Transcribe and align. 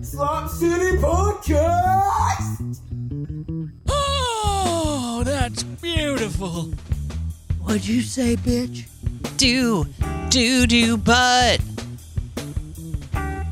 Slop 0.00 0.48
City 0.48 0.96
Podcast! 0.98 2.80
Oh, 3.88 5.22
that's 5.24 5.62
beautiful. 5.64 6.72
What'd 7.60 7.86
you 7.86 8.02
say, 8.02 8.36
bitch? 8.36 8.86
Do, 9.36 9.86
do, 10.30 10.66
do, 10.66 10.96
but. 10.96 11.60
I'm 13.14 13.46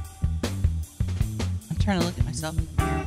trying 1.78 2.00
to 2.00 2.06
look 2.06 2.18
at 2.18 2.24
myself 2.24 2.56
in 2.56 2.66
the 2.66 2.82
mirror. 2.82 3.06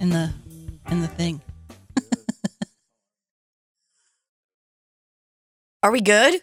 In 0.00 0.10
the, 0.10 0.32
in 0.90 1.00
the 1.00 1.08
thing. 1.08 1.40
Are 5.82 5.92
we 5.92 6.00
good? 6.00 6.42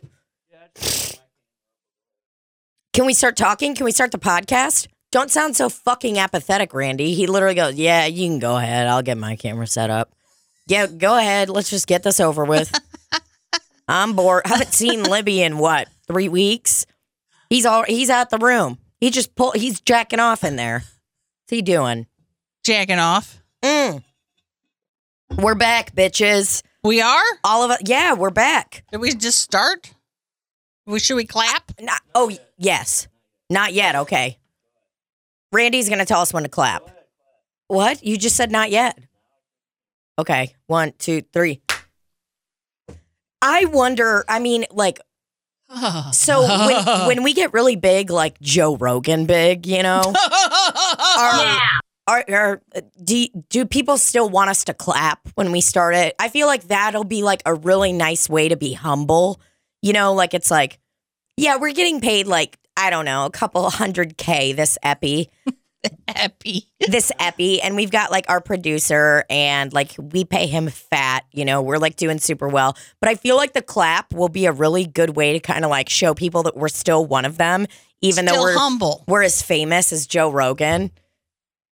Can 2.96 3.06
we 3.06 3.14
start 3.14 3.36
talking? 3.36 3.76
Can 3.76 3.84
we 3.84 3.92
start 3.92 4.14
the 4.14 4.18
podcast? 4.18 4.88
Don't 5.12 5.30
sound 5.30 5.58
so 5.58 5.68
fucking 5.68 6.18
apathetic, 6.18 6.74
Randy. 6.74 7.14
He 7.14 7.28
literally 7.28 7.54
goes, 7.54 7.76
Yeah, 7.76 8.06
you 8.06 8.26
can 8.26 8.40
go 8.40 8.56
ahead. 8.56 8.88
I'll 8.88 9.02
get 9.02 9.18
my 9.18 9.36
camera 9.36 9.68
set 9.68 9.90
up. 9.90 10.14
Yeah, 10.66 10.88
go 10.88 11.18
ahead. 11.18 11.50
Let's 11.50 11.70
just 11.70 11.88
get 11.88 12.04
this 12.04 12.22
over 12.22 12.46
with. 12.46 12.74
I'm 13.90 14.16
bored. 14.16 14.44
haven't 14.48 14.72
seen 14.72 15.04
Libby 15.04 15.42
in 15.42 15.58
what, 15.58 15.90
three 16.08 16.30
weeks? 16.30 16.86
He's 17.50 17.66
all 17.66 17.84
he's 17.84 18.10
out 18.10 18.30
the 18.30 18.38
room. 18.38 18.78
He 19.02 19.10
just 19.10 19.36
pull 19.36 19.52
he's 19.52 19.82
jacking 19.82 20.22
off 20.22 20.46
in 20.46 20.56
there. 20.56 20.80
What's 20.80 21.50
he 21.50 21.62
doing? 21.62 22.08
Jacking 22.64 23.00
off. 23.00 23.44
Mm. 23.62 24.06
We're 25.38 25.56
back, 25.56 25.94
bitches. 25.94 26.64
We 26.82 27.02
are? 27.02 27.24
All 27.44 27.62
of 27.62 27.72
us 27.72 27.82
Yeah, 27.84 28.14
we're 28.14 28.30
back. 28.30 28.86
Did 28.90 29.02
we 29.02 29.14
just 29.14 29.42
start? 29.42 29.95
We, 30.86 31.00
should 31.00 31.16
we 31.16 31.26
clap? 31.26 31.72
Not, 31.82 32.02
oh, 32.14 32.32
yes. 32.58 33.08
Not 33.50 33.74
yet. 33.74 33.96
Okay. 33.96 34.38
Randy's 35.52 35.90
going 35.90 36.00
to 36.00 36.06
tell 36.06 36.22
us 36.22 36.34
when 36.34 36.44
to 36.44 36.50
clap. 36.50 36.90
What? 37.68 38.04
You 38.04 38.18
just 38.18 38.36
said 38.36 38.52
not 38.52 38.70
yet. 38.70 38.98
Okay. 40.20 40.54
One, 40.68 40.94
two, 40.98 41.22
three. 41.34 41.62
I 43.42 43.66
wonder, 43.66 44.26
I 44.28 44.40
mean, 44.40 44.66
like, 44.72 45.00
so 46.12 46.42
when, 46.42 47.08
when 47.08 47.24
we 47.24 47.34
get 47.34 47.54
really 47.54 47.76
big, 47.76 48.10
like 48.10 48.40
Joe 48.40 48.76
Rogan 48.76 49.26
big, 49.26 49.66
you 49.66 49.84
know, 49.84 50.02
are, 51.18 51.60
are, 52.08 52.24
are 52.30 52.62
do, 53.04 53.28
do 53.50 53.66
people 53.66 53.98
still 53.98 54.30
want 54.30 54.50
us 54.50 54.64
to 54.66 54.74
clap 54.74 55.28
when 55.36 55.52
we 55.52 55.62
start 55.62 55.96
it? 55.96 56.16
I 56.20 56.30
feel 56.30 56.48
like 56.48 56.64
that'll 56.64 57.04
be 57.04 57.24
like 57.24 57.42
a 57.46 57.54
really 57.54 57.94
nice 57.94 58.30
way 58.30 58.50
to 58.50 58.56
be 58.56 58.74
humble. 58.74 59.40
You 59.86 59.94
know, 59.94 60.14
like 60.16 60.34
it's 60.34 60.50
like, 60.50 60.80
yeah, 61.38 61.58
we're 61.58 61.72
getting 61.72 62.02
paid 62.02 62.26
like, 62.26 62.58
I 62.76 62.90
don't 62.90 63.06
know, 63.06 63.26
a 63.26 63.30
couple 63.30 63.70
hundred 63.70 64.18
K 64.18 64.52
this 64.52 64.80
epi, 64.82 65.30
epi. 66.08 66.68
this 66.80 67.12
epi. 67.20 67.62
And 67.62 67.76
we've 67.76 67.92
got 67.92 68.10
like 68.10 68.26
our 68.28 68.42
producer 68.42 69.26
and 69.30 69.72
like 69.72 69.92
we 70.00 70.26
pay 70.26 70.48
him 70.48 70.70
fat, 70.70 71.26
you 71.32 71.46
know, 71.46 71.62
we're 71.62 71.78
like 71.78 71.98
doing 71.98 72.18
super 72.18 72.48
well. 72.48 72.76
But 73.00 73.10
I 73.10 73.16
feel 73.16 73.38
like 73.38 73.54
the 73.54 73.62
clap 73.62 74.12
will 74.12 74.28
be 74.28 74.48
a 74.48 74.52
really 74.52 74.88
good 74.88 75.16
way 75.16 75.34
to 75.34 75.40
kind 75.40 75.64
of 75.64 75.70
like 75.70 75.88
show 75.88 76.16
people 76.16 76.42
that 76.44 76.58
we're 76.58 76.68
still 76.68 77.06
one 77.06 77.24
of 77.24 77.38
them, 77.38 77.68
even 78.02 78.26
Still 78.26 78.38
though 78.38 78.42
we're 78.42 78.58
humble. 78.58 79.04
we're 79.08 79.22
as 79.22 79.44
famous 79.44 79.94
as 79.94 80.08
Joe 80.08 80.32
Rogan. 80.32 80.90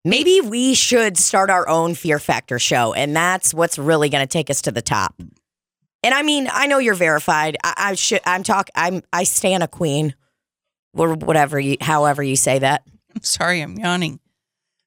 Maybe 0.03 0.41
we 0.41 0.73
should 0.73 1.17
start 1.17 1.49
our 1.49 1.65
own 1.69 1.95
Fear 1.95 2.19
Factor 2.19 2.59
show, 2.59 2.91
and 2.93 3.15
that's 3.15 3.53
what's 3.53 3.77
really 3.77 4.09
going 4.09 4.27
to 4.27 4.27
take 4.27 4.49
us 4.49 4.63
to 4.63 4.71
the 4.73 4.81
top. 4.81 5.15
And 6.03 6.13
I 6.13 6.23
mean, 6.23 6.47
I 6.51 6.67
know 6.67 6.79
you're 6.79 6.95
verified. 6.95 7.57
I, 7.63 7.73
I 7.77 7.95
should. 7.95 8.21
I'm 8.25 8.43
talk. 8.43 8.69
I'm. 8.75 9.03
I 9.13 9.23
stand 9.23 9.63
a 9.63 9.67
queen, 9.67 10.15
or 10.93 11.13
whatever 11.13 11.59
you, 11.59 11.77
however 11.79 12.23
you 12.23 12.35
say 12.35 12.59
that. 12.59 12.83
I'm 13.15 13.23
sorry, 13.23 13.61
I'm 13.61 13.77
yawning. 13.77 14.19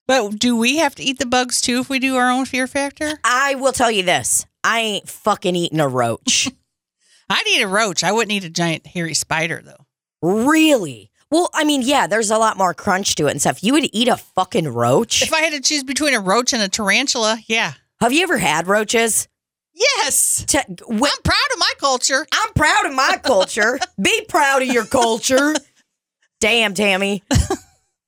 But 0.07 0.39
do 0.39 0.57
we 0.57 0.79
have 0.79 0.95
to 0.97 1.03
eat 1.03 1.19
the 1.19 1.27
bugs 1.27 1.61
too 1.61 1.79
if 1.81 1.89
we 1.89 1.99
do 1.99 2.17
our 2.17 2.31
own 2.31 2.45
fear 2.45 2.67
factor? 2.67 3.19
I 3.25 3.55
will 3.55 3.73
tell 3.73 3.91
you 3.91 4.03
this: 4.03 4.45
I 4.63 4.81
ain't 4.81 5.09
fucking 5.09 5.55
eating 5.57 5.81
a 5.81 5.89
roach. 5.89 6.51
I'd 7.31 7.47
eat 7.47 7.63
a 7.63 7.69
roach. 7.69 8.05
I 8.05 8.13
wouldn't 8.13 8.33
eat 8.33 8.45
a 8.45 8.51
giant 8.51 8.87
hairy 8.87 9.15
spider 9.15 9.63
though. 9.65 9.87
really? 10.23 11.11
Well, 11.31 11.49
I 11.55 11.65
mean, 11.65 11.83
yeah. 11.83 12.07
There's 12.07 12.31
a 12.31 12.39
lot 12.39 12.57
more 12.59 12.75
crunch 12.75 13.15
to 13.17 13.27
it 13.27 13.33
and 13.33 13.41
stuff. 13.41 13.65
You 13.65 13.73
would 13.73 13.89
eat 13.93 14.09
a 14.09 14.17
fucking 14.17 14.69
roach? 14.69 15.23
If 15.23 15.33
I 15.33 15.41
had 15.41 15.53
to 15.53 15.61
choose 15.61 15.83
between 15.83 16.15
a 16.15 16.21
roach 16.21 16.53
and 16.53 16.63
a 16.63 16.69
tarantula, 16.69 17.39
yeah. 17.47 17.73
Have 18.01 18.13
you 18.13 18.23
ever 18.23 18.39
had 18.39 18.69
roaches? 18.69 19.27
Yes. 19.75 20.45
To, 20.49 20.59
wh- 20.59 20.93
I'm 20.93 21.23
proud 21.23 21.49
of 21.53 21.59
my 21.59 21.73
culture. 21.79 22.27
I'm 22.33 22.53
proud 22.55 22.87
of 22.87 22.95
my 22.95 23.19
culture. 23.23 23.79
Be 24.01 24.25
proud 24.29 24.63
of 24.63 24.69
your 24.69 24.85
culture. 24.85 25.55
Damn, 26.41 26.75
Tammy. 26.75 27.23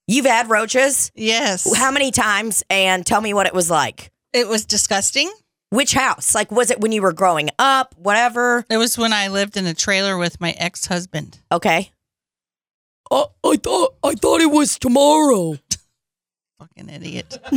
You've 0.07 0.27
had 0.27 0.49
roaches? 0.49 1.11
Yes. 1.17 1.77
How 1.77 1.91
many 1.91 2.11
times? 2.13 2.63
And 2.71 3.05
tell 3.05 3.21
me 3.21 3.35
what 3.35 3.47
it 3.47 3.55
was 3.55 3.71
like. 3.71 4.11
It 4.33 4.47
was 4.47 4.65
disgusting. 4.65 5.33
Which 5.71 5.95
house? 5.95 6.33
Like, 6.35 6.53
was 6.53 6.71
it 6.71 6.79
when 6.81 6.93
you 6.93 7.03
were 7.03 7.13
growing 7.13 7.51
up? 7.59 7.95
Whatever. 7.99 8.65
It 8.71 8.77
was 8.77 8.97
when 8.97 9.13
I 9.13 9.29
lived 9.29 9.57
in 9.57 9.67
a 9.67 9.75
trailer 9.75 10.17
with 10.17 10.41
my 10.41 10.53
ex 10.53 10.87
husband. 10.87 11.41
Okay. 11.51 11.91
Uh, 13.11 13.25
I 13.45 13.57
thought 13.57 13.95
I 14.05 14.15
thought 14.15 14.41
it 14.41 14.51
was 14.51 14.79
tomorrow. 14.79 15.57
Fucking 16.61 16.89
idiot. 16.89 17.39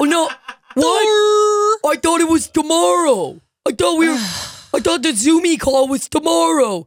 Oh 0.00 0.04
no! 0.04 0.28
What? 0.74 1.78
I 1.84 1.96
thought 1.96 2.20
it 2.20 2.28
was 2.28 2.48
tomorrow. 2.48 3.40
I 3.66 3.72
thought 3.72 3.98
we 3.98 4.08
were. 4.08 4.14
I 4.74 4.80
thought 4.80 5.02
the 5.02 5.10
Zoomy 5.12 5.58
call 5.60 5.88
was 5.88 6.08
tomorrow. 6.08 6.86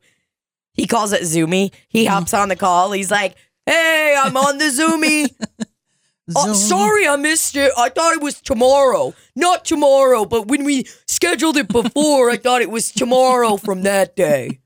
He 0.74 0.88
calls 0.88 1.14
it 1.14 1.22
Zoomy. 1.22 1.72
He 1.88 2.06
hops 2.06 2.34
on 2.34 2.50
the 2.50 2.56
call. 2.56 2.92
He's 2.92 3.12
like, 3.12 3.36
hey, 3.66 4.16
I'm 4.18 4.36
on 4.36 4.58
the 4.58 4.66
Zoomy. 4.66 5.30
Oh, 6.36 6.46
Zoom. 6.46 6.56
sorry, 6.56 7.08
I 7.08 7.18
missed 7.18 7.56
it. 7.56 7.72
I 7.78 7.90
thought 7.90 8.14
it 8.14 8.20
was 8.20 8.42
tomorrow. 8.42 9.14
Not 9.36 9.64
tomorrow, 9.64 10.26
but 10.26 10.48
when 10.48 10.64
we 10.64 10.88
scheduled 11.08 11.56
it 11.56 11.68
before, 11.68 12.32
I 12.32 12.38
thought 12.38 12.64
it 12.64 12.72
was 12.72 12.92
tomorrow 12.92 13.58
from 13.58 13.84
that 13.84 14.16
day. 14.16 14.60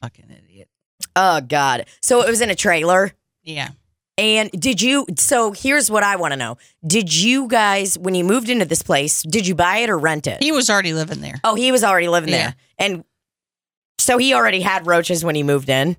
Fucking 0.00 0.30
idiot. 0.30 0.70
oh, 1.16 1.42
God. 1.42 1.84
So 2.00 2.22
it 2.22 2.30
was 2.30 2.40
in 2.40 2.48
a 2.48 2.54
trailer. 2.54 3.12
Yeah. 3.42 3.72
And 4.18 4.50
did 4.52 4.80
you? 4.80 5.06
So 5.18 5.52
here's 5.52 5.90
what 5.90 6.02
I 6.02 6.16
want 6.16 6.32
to 6.32 6.36
know: 6.38 6.56
Did 6.86 7.14
you 7.14 7.48
guys, 7.48 7.98
when 7.98 8.14
you 8.14 8.24
moved 8.24 8.48
into 8.48 8.64
this 8.64 8.82
place, 8.82 9.22
did 9.22 9.46
you 9.46 9.54
buy 9.54 9.78
it 9.78 9.90
or 9.90 9.98
rent 9.98 10.26
it? 10.26 10.42
He 10.42 10.52
was 10.52 10.70
already 10.70 10.94
living 10.94 11.20
there. 11.20 11.38
oh, 11.44 11.54
he 11.54 11.70
was 11.70 11.84
already 11.84 12.08
living 12.08 12.30
Yeah. 12.30 12.36
there, 12.38 12.54
and 12.78 13.04
so 13.98 14.16
he 14.16 14.32
already 14.32 14.60
had 14.62 14.86
roaches 14.86 15.22
when 15.24 15.34
he 15.34 15.42
moved 15.42 15.68
in, 15.68 15.96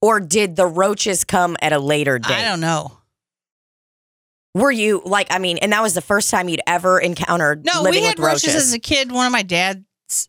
or 0.00 0.20
did 0.20 0.54
the 0.54 0.66
roaches 0.66 1.24
come 1.24 1.56
at 1.60 1.72
a 1.72 1.78
later 1.80 2.20
date? 2.20 2.30
I 2.34 2.44
don't 2.44 2.60
know. 2.60 2.98
Were 4.54 4.70
you 4.72 5.02
like? 5.04 5.28
I 5.30 5.38
mean, 5.38 5.58
and 5.58 5.72
that 5.72 5.82
was 5.82 5.94
the 5.94 6.00
first 6.00 6.30
time 6.30 6.48
you'd 6.48 6.60
ever 6.66 6.98
encountered 7.00 7.64
No, 7.64 7.82
living 7.82 8.02
we 8.02 8.06
had 8.06 8.18
with 8.18 8.26
roaches. 8.26 8.44
roaches 8.48 8.62
as 8.68 8.72
a 8.74 8.78
kid. 8.80 9.10
One 9.12 9.26
of 9.26 9.32
my 9.32 9.42
dad's 9.42 9.82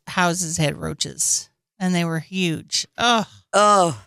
houses 0.07 0.57
had 0.57 0.75
roaches, 0.77 1.49
and 1.79 1.93
they 1.93 2.05
were 2.05 2.19
huge. 2.19 2.87
Oh, 2.99 3.25
oh, 3.53 3.99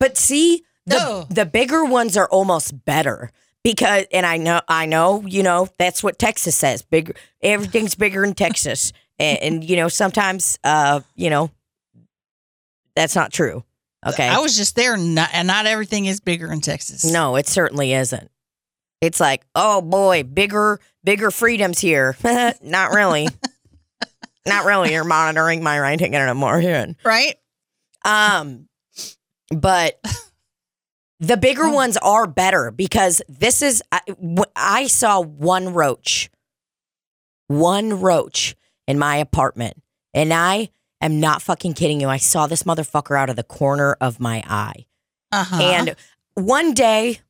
but 0.00 0.16
see, 0.16 0.64
No. 0.88 1.26
the 1.30 1.46
bigger 1.46 1.84
ones 1.84 2.16
are 2.16 2.28
almost 2.28 2.84
better. 2.84 3.30
Because 3.64 4.06
and 4.12 4.24
I 4.24 4.36
know 4.36 4.60
I 4.68 4.86
know 4.86 5.24
you 5.26 5.42
know 5.42 5.68
that's 5.78 6.02
what 6.02 6.18
Texas 6.18 6.54
says 6.54 6.82
bigger 6.82 7.12
everything's 7.42 7.96
bigger 7.96 8.24
in 8.24 8.34
Texas 8.34 8.92
and, 9.18 9.38
and 9.42 9.64
you 9.64 9.76
know 9.76 9.88
sometimes 9.88 10.58
uh 10.62 11.00
you 11.16 11.28
know 11.28 11.50
that's 12.94 13.16
not 13.16 13.32
true 13.32 13.64
okay 14.06 14.28
I 14.28 14.38
was 14.38 14.56
just 14.56 14.76
there, 14.76 14.96
not, 14.96 15.30
and 15.32 15.48
not 15.48 15.66
everything 15.66 16.06
is 16.06 16.20
bigger 16.20 16.50
in 16.52 16.60
Texas. 16.60 17.04
no 17.04 17.34
it 17.36 17.48
certainly 17.48 17.92
isn't 17.92 18.30
it's 19.00 19.18
like 19.20 19.44
oh 19.56 19.82
boy 19.82 20.22
bigger 20.22 20.78
bigger 21.04 21.30
freedoms 21.32 21.80
here 21.80 22.16
not 22.62 22.92
really 22.92 23.28
not 24.46 24.64
really 24.64 24.92
you're 24.92 25.04
monitoring 25.04 25.62
my 25.62 25.78
writing 25.78 26.14
anymore 26.14 26.60
here 26.60 26.94
right? 27.04 27.34
Um, 28.04 28.68
but 29.50 30.00
the 31.20 31.36
bigger 31.36 31.64
Oh. 31.66 31.72
ones 31.72 31.96
are 31.98 32.26
better 32.26 32.70
because 32.70 33.20
this 33.28 33.62
is 33.62 33.82
I 34.56 34.86
saw 34.86 35.20
one 35.20 35.72
roach, 35.74 36.30
one 37.48 38.00
roach 38.00 38.56
in 38.86 38.98
my 38.98 39.16
apartment, 39.16 39.82
and 40.14 40.32
I 40.32 40.70
am 41.00 41.20
not 41.20 41.42
fucking 41.42 41.74
kidding 41.74 42.00
you. 42.00 42.08
I 42.08 42.16
saw 42.18 42.46
this 42.46 42.62
motherfucker 42.64 43.18
out 43.18 43.30
of 43.30 43.36
the 43.36 43.42
corner 43.42 43.96
of 44.00 44.20
my 44.20 44.42
eye, 44.46 44.86
Uh 45.32 45.44
huh. 45.44 45.62
and 45.62 45.96
one 46.34 46.72
day 46.74 47.20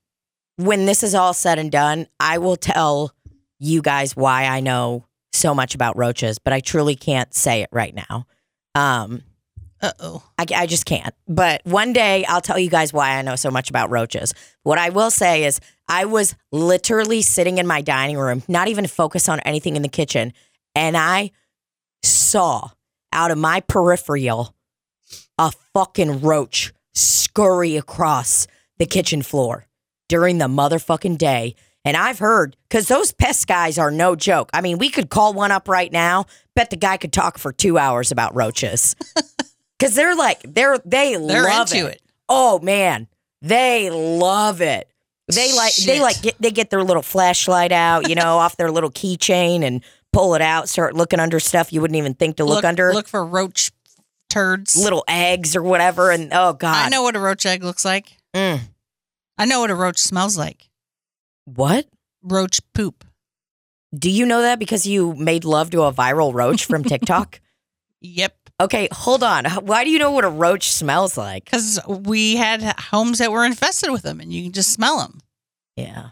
when 0.57 0.87
this 0.87 1.03
is 1.03 1.15
all 1.15 1.33
said 1.35 1.59
and 1.59 1.71
done, 1.71 2.07
I 2.19 2.39
will 2.39 2.57
tell 2.57 3.15
you 3.61 3.81
guys 3.83 4.17
why 4.17 4.45
I 4.47 4.61
know 4.61 5.07
so 5.33 5.55
much 5.55 5.75
about 5.75 5.97
roaches, 5.97 6.39
but 6.39 6.53
I 6.53 6.61
truly 6.61 6.97
can't 6.97 7.33
say 7.35 7.63
it 7.63 7.69
right 7.73 7.95
now. 7.95 8.27
Um, 8.75 9.23
uh 9.81 9.93
oh. 10.01 10.23
I, 10.39 10.47
I 10.55 10.67
just 10.67 10.85
can't. 10.87 11.15
But 11.27 11.61
one 11.65 11.93
day 11.93 12.25
I'll 12.27 12.41
tell 12.41 12.59
you 12.59 12.71
guys 12.71 12.93
why 12.93 13.17
I 13.17 13.23
know 13.23 13.37
so 13.37 13.51
much 13.51 13.71
about 13.71 13.91
roaches. 13.91 14.35
What 14.63 14.79
I 14.79 14.91
will 14.91 15.11
say 15.11 15.45
is, 15.45 15.61
I 15.89 16.05
was 16.05 16.35
literally 16.53 17.23
sitting 17.23 17.59
in 17.59 17.67
my 17.67 17.81
dining 17.81 18.19
room, 18.19 18.43
not 18.49 18.69
even 18.69 18.87
focused 18.87 19.29
on 19.29 19.41
anything 19.41 19.77
in 19.77 19.83
the 19.83 19.89
kitchen, 19.89 20.33
and 20.75 20.97
I 20.97 21.31
saw 22.03 22.69
out 23.13 23.31
of 23.31 23.39
my 23.39 23.61
peripheral 23.61 24.55
a 25.39 25.51
fucking 25.73 26.21
roach 26.21 26.73
scurry 26.95 27.77
across 27.77 28.47
the 28.79 28.87
kitchen 28.87 29.23
floor. 29.23 29.67
during 30.09 30.39
the 30.39 30.47
motherfucking 30.47 31.19
day. 31.19 31.55
And 31.85 31.97
I've 31.97 32.19
heard 32.19 32.57
because 32.69 32.89
those 32.89 33.13
pest 33.13 33.47
guys 33.47 33.79
are 33.79 33.91
no 33.91 34.17
joke. 34.17 34.49
I 34.55 34.61
mean, 34.63 34.79
we 34.79 34.89
could 34.91 35.11
call 35.11 35.35
one 35.35 35.53
up 35.53 35.69
right 35.69 35.93
now. 35.93 36.25
Bet 36.57 36.71
the 36.71 36.77
guy 36.77 36.97
could 36.97 37.13
talk 37.13 37.39
for 37.39 37.53
two 37.53 37.77
hours 37.79 38.11
about 38.11 38.35
roaches 38.35 38.97
because 39.79 39.95
they're 39.95 40.17
like 40.17 40.41
they're 40.43 40.79
they 40.85 41.13
They're 41.17 41.45
love 41.45 41.73
into 41.73 41.87
it. 41.87 41.95
it. 41.97 42.03
Oh 42.29 42.59
man, 42.61 43.07
they 43.43 43.91
love 43.91 44.61
it. 44.61 44.89
They 45.33 45.55
like 45.55 45.75
they 45.77 46.01
like 46.01 46.21
get, 46.23 46.37
they 46.41 46.51
get 46.51 46.71
their 46.71 46.83
little 46.83 47.03
flashlight 47.03 47.71
out, 47.73 48.09
you 48.09 48.15
know, 48.15 48.39
off 48.39 48.57
their 48.57 48.71
little 48.71 48.91
keychain 48.91 49.63
and 49.63 49.83
pull 50.13 50.35
it 50.35 50.41
out, 50.43 50.69
start 50.69 50.95
looking 50.95 51.21
under 51.21 51.39
stuff 51.39 51.73
you 51.73 51.81
wouldn't 51.83 51.97
even 51.99 52.15
think 52.15 52.37
to 52.37 52.45
look, 52.45 52.65
under, 52.65 52.93
Look 52.95 53.07
for 53.09 53.25
roach 53.25 53.71
turds. 54.31 54.75
little 54.75 55.05
eggs 55.07 55.55
or 55.55 55.63
whatever. 55.63 56.11
And 56.11 56.31
oh 56.33 56.55
god, 56.55 56.87
I 56.87 56.89
know 56.89 57.03
what 57.03 57.15
a 57.15 57.21
roach 57.21 57.45
egg 57.45 57.63
looks 57.63 57.85
like. 57.85 58.17
Mm. 58.35 58.61
I 59.37 59.45
know 59.45 59.61
what 59.61 59.71
a 59.71 59.75
roach 59.75 59.99
smells 59.99 60.37
like. 60.39 60.69
what? 61.45 61.87
Roach 62.23 62.61
poop. 62.75 63.05
Do 63.97 64.11
you 64.11 64.27
know 64.27 64.43
that 64.43 64.59
because 64.59 64.87
you 64.87 65.15
made 65.15 65.45
love 65.45 65.71
to 65.71 65.83
a 65.83 65.93
viral 65.93 66.33
roach 66.35 66.65
from 66.67 66.85
TikTok? 66.85 67.41
Yep. 68.01 68.37
Okay, 68.61 68.89
hold 68.93 69.23
on. 69.23 69.45
Why 69.45 69.85
do 69.85 69.91
you 69.91 69.99
know 69.99 70.11
what 70.11 70.25
a 70.25 70.29
roach 70.29 70.73
smells 70.73 71.17
like? 71.17 71.45
Because 71.45 71.81
we 71.87 72.37
had 72.37 72.63
homes 72.79 73.19
that 73.19 73.33
were 73.33 73.45
infested 73.45 73.91
with 73.91 74.03
them, 74.03 74.21
and 74.21 74.33
you 74.33 74.43
can 74.45 74.53
just 74.53 74.73
smell 74.73 74.99
them. 74.99 75.21
Yeah. 75.77 76.11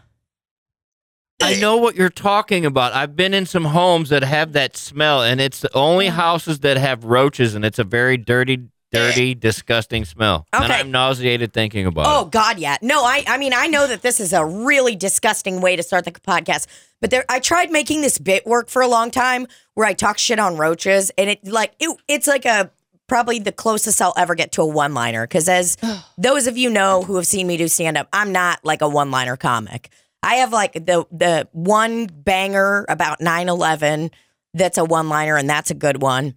I 1.41 1.59
know 1.59 1.77
what 1.77 1.95
you're 1.95 2.09
talking 2.09 2.65
about. 2.65 2.93
I've 2.93 3.15
been 3.15 3.33
in 3.33 3.45
some 3.45 3.65
homes 3.65 4.09
that 4.09 4.23
have 4.23 4.53
that 4.53 4.75
smell, 4.75 5.21
and 5.21 5.39
it's 5.39 5.59
the 5.61 5.73
only 5.75 6.07
houses 6.07 6.61
that 6.61 6.77
have 6.77 7.03
roaches, 7.03 7.53
and 7.53 7.63
it's 7.63 7.77
a 7.77 7.83
very 7.83 8.17
dirty, 8.17 8.69
dirty, 8.91 9.31
eh. 9.31 9.35
disgusting 9.37 10.05
smell. 10.05 10.45
And 10.53 10.71
I'm 10.71 10.91
nauseated 10.91 11.53
thinking 11.53 11.85
about 11.85 12.05
Oh 12.05 12.21
it. 12.21 12.21
Oh 12.21 12.25
God, 12.25 12.59
yeah. 12.59 12.77
No, 12.81 13.03
I 13.03 13.23
I 13.27 13.37
mean 13.37 13.53
I 13.53 13.67
know 13.67 13.87
that 13.87 14.01
this 14.01 14.19
is 14.19 14.33
a 14.33 14.45
really 14.45 14.95
disgusting 14.95 15.61
way 15.61 15.75
to 15.75 15.83
start 15.83 16.05
the 16.05 16.11
podcast, 16.11 16.67
but 17.01 17.11
there 17.11 17.25
I 17.29 17.39
tried 17.39 17.71
making 17.71 18.01
this 18.01 18.17
bit 18.17 18.45
work 18.45 18.69
for 18.69 18.81
a 18.81 18.87
long 18.87 19.11
time 19.11 19.47
where 19.73 19.87
I 19.87 19.93
talk 19.93 20.17
shit 20.17 20.39
on 20.39 20.57
roaches, 20.57 21.11
and 21.17 21.29
it 21.29 21.45
like 21.47 21.73
it, 21.79 21.95
it's 22.07 22.27
like 22.27 22.45
a 22.45 22.71
probably 23.07 23.39
the 23.39 23.51
closest 23.53 24.01
I'll 24.01 24.13
ever 24.17 24.35
get 24.35 24.51
to 24.53 24.61
a 24.61 24.65
one 24.65 24.93
liner 24.93 25.25
because 25.25 25.47
as 25.47 25.77
those 26.17 26.47
of 26.47 26.57
you 26.57 26.69
know 26.69 27.03
who 27.03 27.15
have 27.15 27.27
seen 27.27 27.47
me 27.47 27.57
do 27.57 27.67
stand 27.67 27.97
up, 27.97 28.07
I'm 28.13 28.31
not 28.31 28.63
like 28.63 28.81
a 28.81 28.89
one 28.89 29.11
liner 29.11 29.37
comic. 29.37 29.89
I 30.23 30.35
have 30.35 30.51
like 30.51 30.73
the 30.73 31.05
the 31.11 31.47
one 31.51 32.07
banger 32.07 32.85
about 32.89 33.19
9-11 33.19 34.11
that's 34.53 34.77
a 34.77 34.83
one 34.83 35.09
liner 35.09 35.37
and 35.37 35.49
that's 35.49 35.71
a 35.71 35.75
good 35.75 36.01
one. 36.01 36.35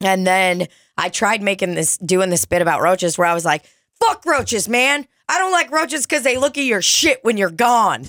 And 0.00 0.26
then 0.26 0.68
I 0.96 1.08
tried 1.08 1.42
making 1.42 1.74
this, 1.74 1.96
doing 1.98 2.30
this 2.30 2.44
bit 2.44 2.62
about 2.62 2.82
roaches 2.82 3.18
where 3.18 3.26
I 3.26 3.34
was 3.34 3.44
like, 3.44 3.64
fuck 4.00 4.24
roaches, 4.24 4.68
man. 4.68 5.06
I 5.28 5.38
don't 5.38 5.52
like 5.52 5.70
roaches 5.70 6.06
because 6.06 6.22
they 6.22 6.38
look 6.38 6.56
at 6.56 6.64
your 6.64 6.82
shit 6.82 7.20
when 7.22 7.36
you're 7.36 7.50
gone. 7.50 8.04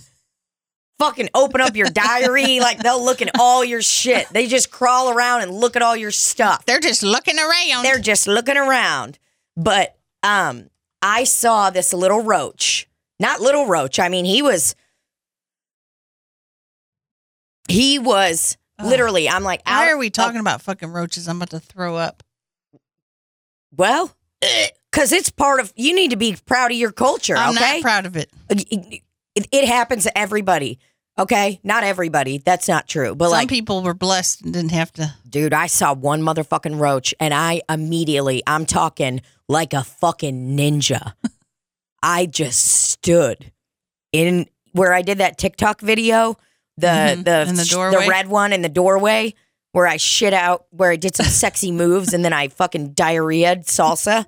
Fucking 0.99 1.29
open 1.33 1.61
up 1.61 1.75
your 1.75 1.87
diary. 1.93 2.59
Like 2.59 2.79
they'll 2.79 3.03
look 3.03 3.21
at 3.21 3.31
all 3.39 3.63
your 3.65 3.81
shit. 3.81 4.27
They 4.29 4.47
just 4.47 4.71
crawl 4.71 5.11
around 5.11 5.41
and 5.41 5.51
look 5.51 5.75
at 5.75 5.81
all 5.81 5.95
your 5.95 6.11
stuff. 6.11 6.65
They're 6.65 6.79
just 6.79 7.03
looking 7.03 7.37
around. 7.39 7.83
They're 7.83 7.99
just 7.99 8.27
looking 8.27 8.57
around. 8.57 9.17
But 9.57 9.97
um, 10.23 10.69
I 11.01 11.23
saw 11.23 11.69
this 11.69 11.93
little 11.93 12.21
roach. 12.21 12.87
Not 13.19 13.41
little 13.41 13.65
roach. 13.65 13.99
I 13.99 14.09
mean, 14.09 14.25
he 14.25 14.41
was. 14.41 14.75
He 17.67 17.99
was 17.99 18.57
Oh. 18.79 18.87
literally. 18.87 19.27
I'm 19.27 19.43
like, 19.43 19.61
Why 19.65 19.83
out 19.83 19.87
are 19.89 19.97
we 19.97 20.09
talking 20.09 20.39
about 20.39 20.61
fucking 20.61 20.89
roaches? 20.89 21.27
I'm 21.27 21.37
about 21.37 21.49
to 21.51 21.59
throw 21.59 21.95
up. 21.95 22.23
Well, 23.75 24.15
because 24.91 25.11
it's 25.11 25.29
part 25.29 25.59
of. 25.59 25.73
You 25.75 25.93
need 25.93 26.11
to 26.11 26.17
be 26.17 26.37
proud 26.45 26.71
of 26.71 26.77
your 26.77 26.91
culture. 26.91 27.35
I'm 27.35 27.55
okay, 27.55 27.75
not 27.75 27.81
proud 27.81 28.05
of 28.05 28.15
it. 28.15 28.29
Uh, 28.49 28.55
it, 28.69 29.01
it, 29.35 29.47
it 29.51 29.67
happens 29.67 30.03
to 30.03 30.17
everybody. 30.17 30.79
Okay, 31.17 31.59
not 31.63 31.83
everybody. 31.83 32.37
That's 32.37 32.69
not 32.69 32.87
true. 32.87 33.13
But 33.13 33.25
Some 33.25 33.33
like, 33.33 33.49
people 33.49 33.83
were 33.83 33.93
blessed 33.93 34.43
and 34.43 34.53
didn't 34.53 34.71
have 34.71 34.93
to. 34.93 35.13
dude, 35.27 35.53
I 35.53 35.67
saw 35.67 35.93
one 35.93 36.21
motherfucking 36.21 36.79
roach, 36.79 37.13
and 37.19 37.33
I 37.33 37.61
immediately, 37.69 38.41
I'm 38.47 38.65
talking 38.65 39.21
like 39.49 39.73
a 39.73 39.83
fucking 39.83 40.55
ninja. 40.55 41.13
I 42.03 42.25
just 42.25 42.63
stood 42.63 43.51
in 44.13 44.47
where 44.71 44.93
I 44.93 45.01
did 45.01 45.17
that 45.17 45.37
TikTok 45.37 45.81
video, 45.81 46.37
the 46.79 46.87
Mhm, 46.87 47.23
the 47.25 47.53
the 47.53 47.65
doorway? 47.69 48.07
red 48.07 48.27
one 48.27 48.53
in 48.53 48.61
the 48.61 48.69
doorway, 48.69 49.33
where 49.71 49.87
I 49.87 49.97
shit 49.97 50.33
out, 50.33 50.65
where 50.71 50.91
I 50.91 50.95
did 50.95 51.15
some 51.15 51.25
sexy 51.43 51.71
moves, 51.71 52.13
and 52.13 52.23
then 52.25 52.33
I 52.33 52.47
fucking 52.49 52.93
diarrheaed 52.93 53.65
salsa. 53.65 54.25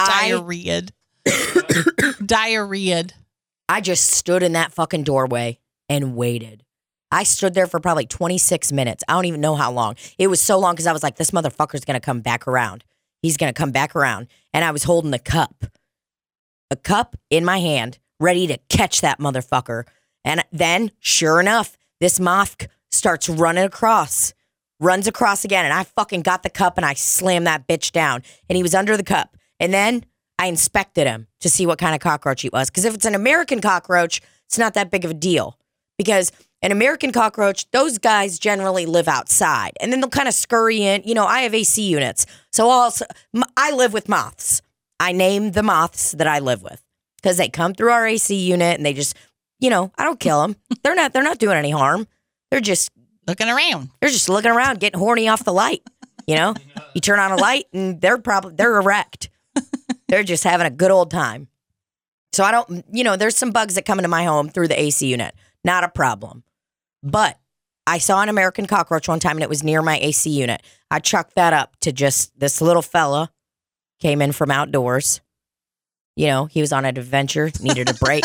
Diarrheaed. 0.00 0.90
Diarrheaed. 1.26 3.12
I 3.68 3.80
just 3.80 4.10
stood 4.10 4.42
in 4.42 4.52
that 4.52 4.72
fucking 4.72 5.04
doorway 5.04 5.58
and 5.88 6.16
waited. 6.16 6.64
I 7.12 7.22
stood 7.24 7.54
there 7.54 7.66
for 7.66 7.80
probably 7.80 8.06
26 8.06 8.72
minutes. 8.72 9.02
I 9.08 9.12
don't 9.12 9.24
even 9.26 9.40
know 9.40 9.54
how 9.56 9.70
long. 9.72 9.96
It 10.18 10.28
was 10.28 10.40
so 10.40 10.58
long 10.58 10.74
because 10.74 10.86
I 10.86 10.92
was 10.92 11.02
like, 11.02 11.16
this 11.16 11.30
motherfucker's 11.32 11.84
going 11.84 11.94
to 11.98 12.04
come 12.04 12.20
back 12.20 12.46
around. 12.46 12.84
He's 13.22 13.36
going 13.36 13.52
to 13.52 13.56
come 13.58 13.70
back 13.72 13.94
around. 13.96 14.28
And 14.54 14.64
I 14.64 14.70
was 14.70 14.84
holding 14.84 15.12
a 15.12 15.18
cup, 15.18 15.64
a 16.70 16.76
cup 16.76 17.16
in 17.28 17.44
my 17.44 17.58
hand, 17.58 17.98
ready 18.18 18.46
to 18.46 18.58
catch 18.68 19.00
that 19.02 19.18
motherfucker. 19.18 19.84
And 20.24 20.44
then, 20.52 20.90
sure 21.00 21.40
enough, 21.40 21.76
this 22.00 22.20
moth 22.20 22.68
starts 22.90 23.28
running 23.28 23.64
across, 23.64 24.34
runs 24.78 25.06
across 25.06 25.44
again. 25.44 25.64
And 25.64 25.74
I 25.74 25.84
fucking 25.84 26.22
got 26.22 26.42
the 26.42 26.50
cup 26.50 26.76
and 26.76 26.84
I 26.84 26.94
slammed 26.94 27.46
that 27.46 27.66
bitch 27.66 27.92
down. 27.92 28.22
And 28.48 28.56
he 28.56 28.62
was 28.62 28.74
under 28.74 28.96
the 28.96 29.02
cup. 29.02 29.36
And 29.58 29.72
then 29.72 30.04
I 30.38 30.46
inspected 30.46 31.06
him 31.06 31.26
to 31.40 31.50
see 31.50 31.66
what 31.66 31.78
kind 31.78 31.94
of 31.94 32.00
cockroach 32.00 32.42
he 32.42 32.48
was. 32.50 32.70
Because 32.70 32.84
if 32.84 32.94
it's 32.94 33.06
an 33.06 33.14
American 33.14 33.60
cockroach, 33.60 34.20
it's 34.46 34.58
not 34.58 34.74
that 34.74 34.90
big 34.90 35.04
of 35.04 35.10
a 35.10 35.14
deal. 35.14 35.58
Because 35.98 36.32
an 36.62 36.72
American 36.72 37.12
cockroach, 37.12 37.70
those 37.70 37.98
guys 37.98 38.38
generally 38.38 38.86
live 38.86 39.08
outside 39.08 39.72
and 39.80 39.92
then 39.92 40.00
they'll 40.00 40.10
kind 40.10 40.28
of 40.28 40.34
scurry 40.34 40.82
in. 40.82 41.02
You 41.04 41.14
know, 41.14 41.26
I 41.26 41.42
have 41.42 41.54
AC 41.54 41.82
units. 41.82 42.26
So 42.52 42.68
also, 42.68 43.06
I 43.56 43.72
live 43.72 43.92
with 43.92 44.08
moths. 44.08 44.60
I 44.98 45.12
name 45.12 45.52
the 45.52 45.62
moths 45.62 46.12
that 46.12 46.26
I 46.26 46.40
live 46.40 46.62
with 46.62 46.82
because 47.16 47.38
they 47.38 47.48
come 47.48 47.74
through 47.74 47.90
our 47.90 48.06
AC 48.06 48.34
unit 48.34 48.76
and 48.76 48.84
they 48.84 48.92
just, 48.92 49.16
you 49.60 49.70
know, 49.70 49.92
I 49.96 50.04
don't 50.04 50.18
kill 50.20 50.42
them. 50.42 50.56
they're 50.82 50.94
not, 50.94 51.12
they're 51.12 51.22
not 51.22 51.38
doing 51.38 51.56
any 51.56 51.70
harm. 51.70 52.06
They're 52.50 52.60
just 52.60 52.90
Looking 53.26 53.48
around. 53.48 53.90
they're 54.00 54.10
just 54.10 54.28
looking 54.28 54.50
around, 54.50 54.80
getting 54.80 54.98
horny 54.98 55.28
off 55.28 55.44
the 55.44 55.52
light. 55.52 55.82
You 56.26 56.34
know, 56.34 56.54
you 56.94 57.00
turn 57.00 57.20
on 57.20 57.30
a 57.30 57.36
light 57.36 57.66
and 57.72 58.00
they're 58.00 58.18
probably 58.18 58.54
they're 58.54 58.76
erect. 58.76 59.30
they're 60.08 60.24
just 60.24 60.42
having 60.42 60.66
a 60.66 60.70
good 60.70 60.90
old 60.90 61.10
time. 61.10 61.48
So 62.32 62.42
I 62.42 62.50
don't, 62.50 62.84
you 62.92 63.04
know, 63.04 63.16
there's 63.16 63.36
some 63.36 63.50
bugs 63.50 63.74
that 63.74 63.84
come 63.84 63.98
into 63.98 64.08
my 64.08 64.24
home 64.24 64.48
through 64.48 64.68
the 64.68 64.80
AC 64.80 65.06
unit. 65.06 65.34
Not 65.64 65.84
a 65.84 65.88
problem. 65.88 66.42
But 67.02 67.38
I 67.86 67.98
saw 67.98 68.20
an 68.22 68.28
American 68.28 68.66
cockroach 68.66 69.08
one 69.08 69.20
time 69.20 69.36
and 69.36 69.42
it 69.42 69.48
was 69.48 69.62
near 69.62 69.82
my 69.82 69.98
AC 69.98 70.30
unit. 70.30 70.62
I 70.90 70.98
chucked 70.98 71.34
that 71.36 71.52
up 71.52 71.76
to 71.80 71.92
just 71.92 72.38
this 72.38 72.60
little 72.60 72.82
fella 72.82 73.30
came 74.00 74.22
in 74.22 74.32
from 74.32 74.50
outdoors. 74.50 75.20
You 76.16 76.26
know, 76.26 76.46
he 76.46 76.60
was 76.60 76.72
on 76.72 76.84
an 76.84 76.98
adventure, 76.98 77.50
needed 77.60 77.88
a 77.90 77.94
break. 77.94 78.24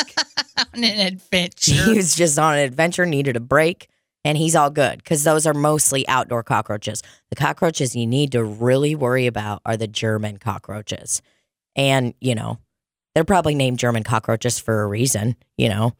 On 0.57 0.83
an 0.83 0.99
adventure. 1.07 1.73
He 1.73 1.93
was 1.95 2.15
just 2.15 2.39
on 2.39 2.53
an 2.53 2.59
adventure, 2.59 3.05
needed 3.05 3.35
a 3.35 3.41
break, 3.41 3.89
and 4.23 4.37
he's 4.37 4.55
all 4.55 4.69
good 4.69 4.97
because 4.99 5.23
those 5.23 5.45
are 5.45 5.53
mostly 5.53 6.07
outdoor 6.07 6.43
cockroaches. 6.43 7.03
The 7.29 7.35
cockroaches 7.35 7.95
you 7.95 8.07
need 8.07 8.31
to 8.33 8.43
really 8.43 8.95
worry 8.95 9.27
about 9.27 9.61
are 9.65 9.77
the 9.77 9.87
German 9.87 10.37
cockroaches. 10.37 11.21
And, 11.75 12.13
you 12.21 12.35
know, 12.35 12.59
they're 13.13 13.25
probably 13.25 13.55
named 13.55 13.79
German 13.79 14.03
cockroaches 14.03 14.59
for 14.59 14.81
a 14.81 14.87
reason, 14.87 15.35
you 15.57 15.69
know. 15.69 15.93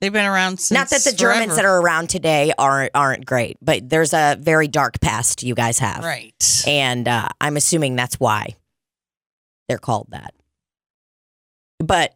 They've 0.00 0.12
been 0.12 0.26
around 0.26 0.60
since. 0.60 0.78
Not 0.78 0.88
that 0.90 1.04
the 1.04 1.16
Germans 1.16 1.56
that 1.56 1.66
are 1.66 1.78
around 1.78 2.08
today 2.08 2.54
aren't 2.56 2.92
aren't 2.94 3.26
great, 3.26 3.58
but 3.60 3.86
there's 3.86 4.14
a 4.14 4.38
very 4.40 4.66
dark 4.66 4.98
past 5.00 5.42
you 5.42 5.54
guys 5.54 5.78
have. 5.78 6.02
Right. 6.02 6.64
And 6.66 7.06
uh, 7.06 7.28
I'm 7.38 7.58
assuming 7.58 7.96
that's 7.96 8.18
why 8.18 8.56
they're 9.68 9.78
called 9.78 10.06
that. 10.10 10.32
But 11.78 12.14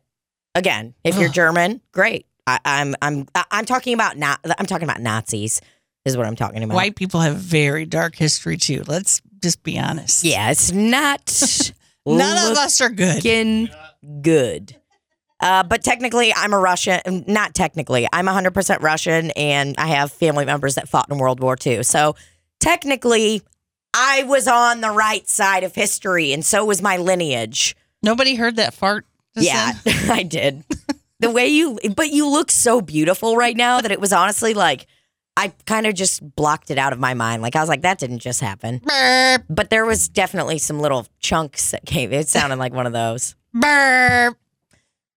again, 0.54 0.94
if 1.04 1.18
you're. 1.18 1.28
German, 1.28 1.80
great. 1.92 2.26
I, 2.46 2.58
I'm 2.64 2.94
I'm 3.02 3.26
I'm 3.50 3.64
talking 3.64 3.94
about 3.94 4.16
not. 4.16 4.40
I'm 4.58 4.66
talking 4.66 4.88
about 4.88 5.00
Nazis. 5.00 5.60
Is 6.04 6.16
what 6.16 6.26
I'm 6.26 6.36
talking 6.36 6.62
about. 6.62 6.74
White 6.74 6.96
people 6.96 7.20
have 7.20 7.36
very 7.36 7.86
dark 7.86 8.14
history 8.14 8.58
too. 8.58 8.82
Let's 8.86 9.22
just 9.42 9.62
be 9.62 9.78
honest. 9.78 10.22
Yeah, 10.22 10.50
it's 10.50 10.70
not. 10.70 11.20
None 12.06 12.52
of 12.52 12.58
us 12.58 12.80
are 12.82 12.90
good. 12.90 13.70
good. 14.20 14.76
Uh, 15.40 15.62
but 15.62 15.82
technically, 15.82 16.32
I'm 16.34 16.52
a 16.52 16.58
Russian. 16.58 17.24
Not 17.26 17.54
technically, 17.54 18.06
I'm 18.12 18.26
100% 18.26 18.80
Russian, 18.82 19.30
and 19.32 19.74
I 19.78 19.88
have 19.88 20.12
family 20.12 20.44
members 20.44 20.74
that 20.74 20.88
fought 20.88 21.10
in 21.10 21.18
World 21.18 21.40
War 21.40 21.56
II. 21.64 21.82
So 21.82 22.16
technically, 22.60 23.42
I 23.94 24.24
was 24.24 24.46
on 24.46 24.80
the 24.80 24.90
right 24.90 25.26
side 25.28 25.64
of 25.64 25.74
history, 25.74 26.32
and 26.32 26.44
so 26.44 26.64
was 26.64 26.82
my 26.82 26.98
lineage. 26.98 27.76
Nobody 28.02 28.34
heard 28.34 28.56
that 28.56 28.74
fart. 28.74 29.06
Yeah. 29.36 29.72
I 29.86 30.22
did. 30.22 30.64
The 31.20 31.30
way 31.30 31.48
you, 31.48 31.78
but 31.94 32.10
you 32.10 32.28
look 32.28 32.50
so 32.50 32.80
beautiful 32.80 33.36
right 33.36 33.56
now 33.56 33.80
that 33.80 33.90
it 33.92 34.00
was 34.00 34.12
honestly 34.12 34.54
like 34.54 34.86
I 35.36 35.52
kind 35.66 35.86
of 35.86 35.94
just 35.94 36.36
blocked 36.36 36.70
it 36.70 36.78
out 36.78 36.92
of 36.92 36.98
my 37.00 37.14
mind. 37.14 37.42
Like 37.42 37.56
I 37.56 37.60
was 37.60 37.68
like, 37.68 37.82
that 37.82 37.98
didn't 37.98 38.20
just 38.20 38.40
happen. 38.40 38.80
Burp. 38.84 39.44
But 39.48 39.70
there 39.70 39.84
was 39.84 40.08
definitely 40.08 40.58
some 40.58 40.78
little 40.80 41.06
chunks 41.18 41.72
that 41.72 41.84
came. 41.86 42.12
It 42.12 42.28
sounded 42.28 42.58
like 42.58 42.72
one 42.72 42.86
of 42.86 42.92
those. 42.92 43.34
Burp. 43.52 44.36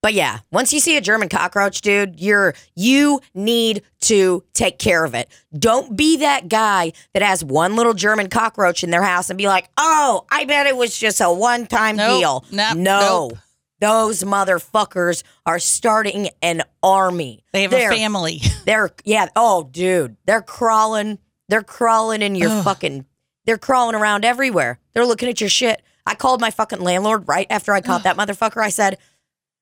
But 0.02 0.14
yeah, 0.14 0.40
once 0.52 0.74
you 0.74 0.80
see 0.80 0.96
a 0.96 1.02
German 1.02 1.28
cockroach, 1.28 1.82
dude, 1.82 2.20
you're 2.20 2.54
you 2.76 3.20
need 3.34 3.82
to 4.02 4.44
take 4.54 4.80
care 4.80 5.04
of 5.04 5.14
it. 5.16 5.28
Don't 5.58 5.98
be 5.98 6.18
that 6.18 6.48
guy 6.48 6.94
that 7.14 7.24
has 7.24 7.44
one 7.44 7.76
little 7.76 7.94
German 7.94 8.30
cockroach 8.30 8.84
in 8.84 8.92
their 8.92 9.02
house 9.02 9.30
and 9.30 9.38
be 9.38 9.48
like, 9.48 9.70
"Oh, 9.76 10.26
I 10.32 10.46
bet 10.46 10.68
it 10.68 10.78
was 10.78 10.98
just 10.98 11.20
a 11.20 11.32
one-time 11.32 11.98
Nope. 11.98 12.20
deal." 12.20 12.46
Nope. 12.52 12.78
no. 12.78 13.00
Nope. 13.00 13.38
Those 13.80 14.24
motherfuckers 14.24 15.24
are 15.46 15.60
starting 15.60 16.30
an 16.42 16.64
army. 16.82 17.44
They 17.54 17.64
have 17.64 17.72
They're- 17.72 17.92
a 17.92 17.96
family. 17.96 18.42
They're 18.66 18.92
yeah, 19.06 19.28
oh 19.36 19.70
dude, 19.72 20.18
they're 20.26 20.42
crawling. 20.42 21.20
They're 21.50 21.64
crawling 21.64 22.22
in 22.22 22.36
your 22.36 22.50
Ugh. 22.50 22.64
fucking 22.64 23.06
they're 23.46 23.58
crawling 23.58 23.96
around 23.96 24.26
everywhere. 24.26 24.80
They're 24.94 25.06
looking 25.06 25.30
at 25.30 25.40
your 25.40 25.50
shit. 25.50 25.82
I 26.06 26.16
called 26.16 26.42
my 26.42 26.52
fucking 26.52 26.82
landlord 26.82 27.28
right 27.28 27.48
after 27.50 27.72
I 27.74 27.82
caught 27.82 28.04
that 28.04 28.18
motherfucker. 28.18 28.62
I 28.62 28.70
said, 28.70 28.98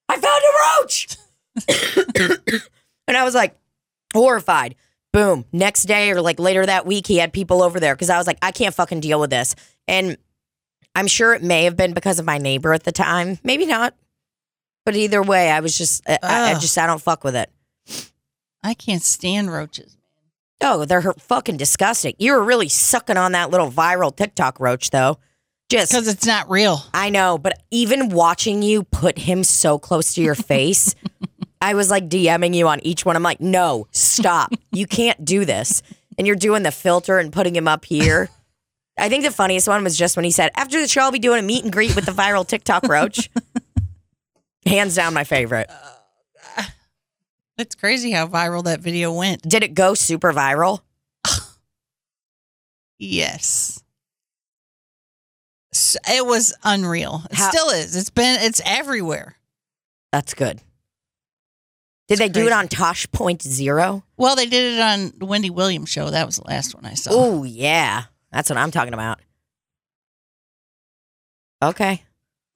I 0.09 0.17
found 0.19 0.41
a 0.43 0.81
roach. 0.81 1.17
and 3.07 3.17
I 3.17 3.23
was 3.23 3.35
like 3.35 3.55
horrified. 4.13 4.75
Boom. 5.13 5.45
Next 5.53 5.83
day 5.83 6.11
or 6.11 6.21
like 6.21 6.39
later 6.39 6.65
that 6.65 6.85
week, 6.85 7.07
he 7.07 7.17
had 7.17 7.31
people 7.31 7.61
over 7.61 7.79
there 7.79 7.95
because 7.95 8.09
I 8.09 8.17
was 8.17 8.27
like, 8.27 8.37
I 8.41 8.51
can't 8.51 8.73
fucking 8.75 8.99
deal 9.01 9.19
with 9.19 9.29
this. 9.29 9.55
And 9.87 10.17
I'm 10.95 11.07
sure 11.07 11.33
it 11.33 11.43
may 11.43 11.65
have 11.65 11.77
been 11.77 11.93
because 11.93 12.19
of 12.19 12.25
my 12.25 12.37
neighbor 12.37 12.73
at 12.73 12.83
the 12.83 12.91
time. 12.91 13.37
Maybe 13.43 13.65
not. 13.65 13.93
But 14.85 14.95
either 14.95 15.21
way, 15.21 15.49
I 15.51 15.59
was 15.61 15.77
just, 15.77 16.07
I, 16.07 16.19
I 16.21 16.51
Ugh. 16.53 16.61
just, 16.61 16.77
I 16.77 16.85
don't 16.87 17.01
fuck 17.01 17.23
with 17.23 17.35
it. 17.35 17.51
I 18.63 18.73
can't 18.73 19.01
stand 19.01 19.51
roaches. 19.51 19.97
Oh, 20.61 20.85
they're 20.85 21.01
fucking 21.01 21.57
disgusting. 21.57 22.15
You 22.17 22.33
were 22.33 22.43
really 22.43 22.69
sucking 22.69 23.17
on 23.17 23.33
that 23.33 23.49
little 23.51 23.69
viral 23.71 24.15
TikTok 24.15 24.59
roach, 24.59 24.91
though. 24.91 25.17
Just, 25.69 25.91
Because 25.91 26.07
it's 26.07 26.25
not 26.25 26.49
real. 26.49 26.79
I 26.93 27.09
know, 27.09 27.37
but 27.37 27.61
even 27.71 28.09
watching 28.09 28.61
you 28.61 28.83
put 28.83 29.17
him 29.17 29.43
so 29.43 29.79
close 29.79 30.13
to 30.13 30.21
your 30.21 30.35
face, 30.35 30.93
I 31.61 31.73
was 31.73 31.89
like 31.89 32.07
DMing 32.07 32.53
you 32.53 32.67
on 32.67 32.79
each 32.85 33.03
one. 33.05 33.15
I'm 33.15 33.23
like, 33.23 33.41
no, 33.41 33.87
stop. 33.91 34.51
You 34.71 34.85
can't 34.85 35.25
do 35.25 35.43
this. 35.45 35.81
And 36.17 36.27
you're 36.27 36.35
doing 36.35 36.63
the 36.63 36.71
filter 36.71 37.17
and 37.17 37.33
putting 37.33 37.55
him 37.55 37.67
up 37.67 37.83
here. 37.85 38.29
I 38.97 39.09
think 39.09 39.23
the 39.25 39.31
funniest 39.31 39.67
one 39.67 39.83
was 39.83 39.97
just 39.97 40.15
when 40.15 40.23
he 40.23 40.31
said, 40.31 40.51
after 40.55 40.79
the 40.79 40.87
show, 40.87 41.01
I'll 41.01 41.11
be 41.11 41.19
doing 41.19 41.39
a 41.39 41.43
meet 41.43 41.63
and 41.63 41.73
greet 41.73 41.95
with 41.95 42.05
the 42.05 42.11
viral 42.13 42.47
TikTok 42.47 42.83
roach. 42.87 43.29
Hands 44.65 44.93
down, 44.95 45.13
my 45.13 45.23
favorite. 45.23 45.69
It's 47.57 47.73
crazy 47.73 48.11
how 48.11 48.27
viral 48.27 48.65
that 48.65 48.81
video 48.81 49.13
went. 49.13 49.41
Did 49.43 49.63
it 49.63 49.73
go 49.73 49.93
super 49.93 50.33
viral? 50.33 50.81
Yes. 52.99 53.81
It 56.09 56.25
was 56.25 56.53
unreal. 56.63 57.23
It 57.29 57.37
How- 57.37 57.49
still 57.49 57.69
is. 57.69 57.95
It's 57.95 58.09
been, 58.09 58.39
it's 58.41 58.61
everywhere. 58.65 59.35
That's 60.11 60.33
good. 60.33 60.61
Did 62.07 62.19
they 62.19 62.29
do 62.29 62.45
it 62.45 62.53
on 62.53 62.67
Tosh 62.67 63.09
Point 63.11 63.41
Zero? 63.41 64.03
Well, 64.15 64.35
they 64.35 64.45
did 64.45 64.75
it 64.75 64.79
on 64.81 65.11
the 65.17 65.25
Wendy 65.25 65.49
Williams 65.49 65.89
show. 65.89 66.09
That 66.09 66.25
was 66.25 66.35
the 66.37 66.47
last 66.47 66.75
one 66.75 66.85
I 66.85 66.93
saw. 66.93 67.09
Oh 67.13 67.43
yeah, 67.43 68.03
that's 68.31 68.49
what 68.49 68.57
I'm 68.57 68.69
talking 68.71 68.93
about. 68.93 69.19
Okay, 71.63 72.03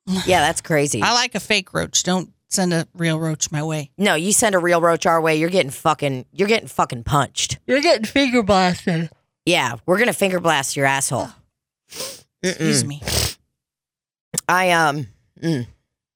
yeah, 0.05 0.41
that's 0.41 0.61
crazy. 0.61 1.01
I 1.01 1.13
like 1.13 1.35
a 1.35 1.39
fake 1.39 1.73
roach. 1.73 2.03
Don't 2.03 2.31
send 2.47 2.73
a 2.73 2.87
real 2.95 3.19
roach 3.19 3.51
my 3.51 3.63
way. 3.63 3.91
no, 3.97 4.15
you 4.15 4.33
send 4.33 4.55
a 4.55 4.59
real 4.59 4.81
roach 4.81 5.05
our 5.05 5.21
way, 5.21 5.35
you're 5.35 5.49
getting 5.49 5.69
fucking, 5.69 6.25
you're 6.31 6.47
getting 6.47 6.67
fucking 6.67 7.03
punched. 7.03 7.59
You're 7.67 7.81
getting 7.81 8.05
finger 8.05 8.41
blasted. 8.43 9.09
Yeah, 9.45 9.77
we're 9.85 9.99
gonna 9.99 10.13
finger 10.13 10.39
blast 10.39 10.75
your 10.75 10.85
asshole. 10.85 11.29
Excuse 12.43 12.85
me. 12.85 13.01
I 14.47 14.71
um, 14.71 15.07
mm. 15.41 15.67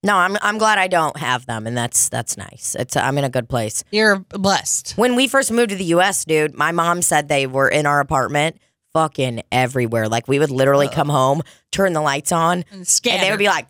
no, 0.03 0.15
I'm 0.15 0.37
I'm 0.41 0.57
glad 0.57 0.77
I 0.77 0.87
don't 0.87 1.17
have 1.17 1.45
them, 1.45 1.65
and 1.65 1.75
that's 1.75 2.09
that's 2.09 2.37
nice. 2.37 2.75
It's 2.77 2.95
I'm 2.95 3.17
in 3.17 3.23
a 3.23 3.29
good 3.29 3.49
place. 3.49 3.83
You're 3.91 4.19
blessed. 4.29 4.93
When 4.97 5.15
we 5.15 5.27
first 5.27 5.51
moved 5.51 5.69
to 5.69 5.75
the 5.75 5.85
U.S., 5.85 6.25
dude, 6.25 6.55
my 6.55 6.71
mom 6.71 7.01
said 7.01 7.27
they 7.27 7.47
were 7.47 7.69
in 7.69 7.85
our 7.85 7.99
apartment, 7.99 8.57
fucking 8.93 9.43
everywhere. 9.51 10.07
Like 10.07 10.27
we 10.27 10.39
would 10.39 10.51
literally 10.51 10.87
come 10.87 11.09
home, 11.09 11.41
turn 11.71 11.93
the 11.93 12.01
lights 12.01 12.31
on, 12.31 12.63
And. 12.85 13.15
And 13.15 13.23
they 13.23 13.29
would 13.31 13.39
be 13.39 13.47
like, 13.47 13.67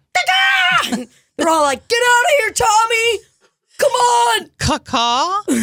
they're 1.38 1.50
all 1.50 1.63
like, 1.63 1.88
get 1.88 2.00
out 2.00 2.24
of 2.25 2.32
here, 2.39 2.51
Tommy. 2.51 3.20
Come 3.80 3.92
on. 3.92 4.50
caw. 4.80 5.44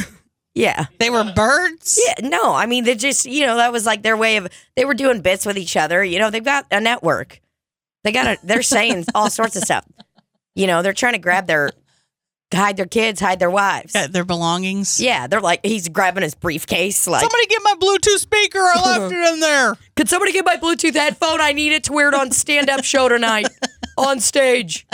Yeah. 0.52 0.86
They 0.98 1.10
were 1.10 1.32
birds. 1.34 1.98
Yeah. 2.04 2.28
No, 2.28 2.52
I 2.52 2.66
mean, 2.66 2.82
they 2.84 2.96
just, 2.96 3.24
you 3.24 3.46
know, 3.46 3.56
that 3.56 3.72
was 3.72 3.86
like 3.86 4.02
their 4.02 4.16
way 4.16 4.36
of, 4.36 4.48
they 4.74 4.84
were 4.84 4.94
doing 4.94 5.20
bits 5.20 5.46
with 5.46 5.56
each 5.56 5.76
other. 5.76 6.02
You 6.02 6.18
know, 6.18 6.28
they've 6.28 6.44
got 6.44 6.66
a 6.72 6.80
network. 6.80 7.40
They 8.02 8.10
got 8.10 8.26
a, 8.26 8.38
they're 8.42 8.62
saying 8.62 9.04
all 9.14 9.30
sorts 9.30 9.54
of 9.54 9.62
stuff. 9.62 9.86
You 10.56 10.66
know, 10.66 10.82
they're 10.82 10.92
trying 10.92 11.12
to 11.12 11.20
grab 11.20 11.46
their, 11.46 11.70
hide 12.52 12.76
their 12.76 12.86
kids, 12.86 13.20
hide 13.20 13.38
their 13.38 13.50
wives. 13.50 13.92
Got 13.92 14.12
their 14.12 14.24
belongings. 14.24 15.00
Yeah. 15.00 15.26
They're 15.26 15.40
like, 15.40 15.60
he's 15.64 15.88
grabbing 15.88 16.22
his 16.22 16.34
briefcase. 16.34 17.06
Like, 17.06 17.20
Somebody 17.20 17.46
get 17.46 17.60
my 17.62 17.74
Bluetooth 17.80 18.18
speaker. 18.18 18.58
I 18.58 18.98
left 18.98 19.12
it 19.14 19.32
in 19.34 19.40
there. 19.40 19.76
Could 19.96 20.08
somebody 20.08 20.32
get 20.32 20.44
my 20.44 20.56
Bluetooth 20.56 20.94
headphone? 20.94 21.40
I 21.40 21.52
need 21.52 21.72
it 21.72 21.84
to 21.84 21.92
wear 21.92 22.08
it 22.08 22.14
on 22.14 22.30
stand 22.32 22.68
up 22.70 22.84
show 22.84 23.08
tonight 23.08 23.48
on 23.96 24.20
stage. 24.20 24.86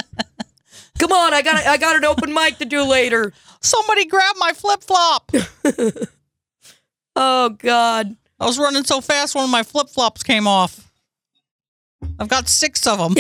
Come 0.99 1.13
on, 1.13 1.35
I 1.35 1.43
got 1.43 1.57
I 1.67 1.77
got 1.77 1.97
an 1.97 2.05
open 2.07 2.33
mic 2.33 2.57
to 2.59 2.65
do 2.65 2.83
later. 2.83 3.33
Somebody 3.61 4.07
grab 4.07 4.35
my 4.39 4.53
flip 4.53 4.83
flop. 4.83 5.31
Oh 7.19 7.49
God. 7.49 8.15
I 8.39 8.45
was 8.45 8.59
running 8.59 8.85
so 8.85 9.01
fast, 9.01 9.35
one 9.35 9.45
of 9.45 9.51
my 9.51 9.63
flip 9.63 9.89
flops 9.89 10.23
came 10.23 10.47
off. 10.47 10.91
I've 12.19 12.29
got 12.29 12.47
six 12.47 12.87
of 12.87 12.99
them. 12.99 13.15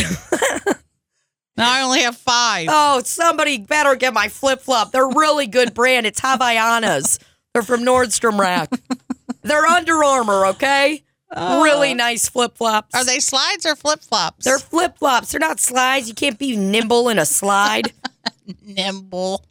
Now 1.57 1.73
I 1.73 1.83
only 1.83 2.03
have 2.03 2.17
five. 2.17 2.69
Oh, 2.71 3.01
somebody 3.05 3.59
better 3.59 3.95
get 3.95 4.13
my 4.13 4.29
flip 4.29 4.61
flop. 4.61 4.93
They're 4.93 5.09
really 5.09 5.47
good 5.47 5.75
brand. 5.75 6.07
It's 6.07 6.21
Havaianas. 6.21 7.19
They're 7.55 7.63
from 7.63 7.83
Nordstrom 7.83 8.39
Rack. 8.39 8.71
They're 9.43 9.65
Under 9.65 10.03
Armour, 10.03 10.47
okay? 10.47 11.03
Oh. 11.35 11.63
really 11.63 11.95
nice 11.95 12.29
flip 12.29 12.57
flops. 12.57 12.95
Are 12.95 13.05
they 13.05 13.19
slides 13.19 13.67
or 13.67 13.75
flip 13.75 14.01
flops? 14.01 14.45
they're 14.45 14.59
flip 14.59 14.97
flops. 14.99 15.33
They're 15.33 15.41
not 15.41 15.59
slides. 15.59 16.09
You 16.09 16.15
can't 16.15 16.39
be 16.39 16.57
nimble 16.57 17.09
in 17.09 17.19
a 17.19 17.27
slide. 17.27 17.93
nimble. 18.63 19.45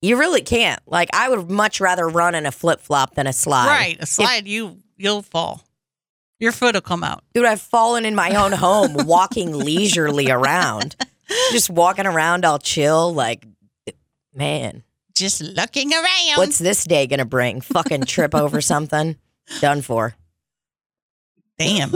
You 0.00 0.18
really 0.18 0.42
can't. 0.42 0.80
Like, 0.86 1.08
I 1.12 1.28
would 1.28 1.50
much 1.50 1.80
rather 1.80 2.08
run 2.08 2.34
in 2.34 2.46
a 2.46 2.52
flip 2.52 2.80
flop 2.80 3.14
than 3.14 3.26
a 3.26 3.32
slide. 3.32 3.66
Right. 3.66 3.96
A 4.00 4.06
slide, 4.06 4.46
you 4.46 4.78
you'll 4.96 5.22
fall. 5.22 5.64
Your 6.38 6.52
foot 6.52 6.74
will 6.74 6.80
come 6.80 7.04
out. 7.04 7.22
Dude, 7.34 7.46
I've 7.46 7.60
fallen 7.60 8.04
in 8.04 8.14
my 8.14 8.34
own 8.34 8.52
home 8.52 9.06
walking 9.06 9.56
leisurely 9.56 10.30
around. 10.30 10.96
Just 11.52 11.70
walking 11.70 12.06
around 12.06 12.44
all 12.44 12.58
chill. 12.58 13.12
Like, 13.14 13.44
man, 14.34 14.82
Just 15.14 15.40
looking 15.42 15.92
around. 15.92 16.36
what's 16.36 16.58
this 16.58 16.84
day 16.84 17.06
going 17.06 17.18
to 17.18 17.24
bring? 17.24 17.60
Fucking 17.60 18.02
trip 18.04 18.34
over 18.34 18.60
something? 18.60 19.16
Done 19.60 19.82
for. 19.82 20.14
Damn. 21.58 21.92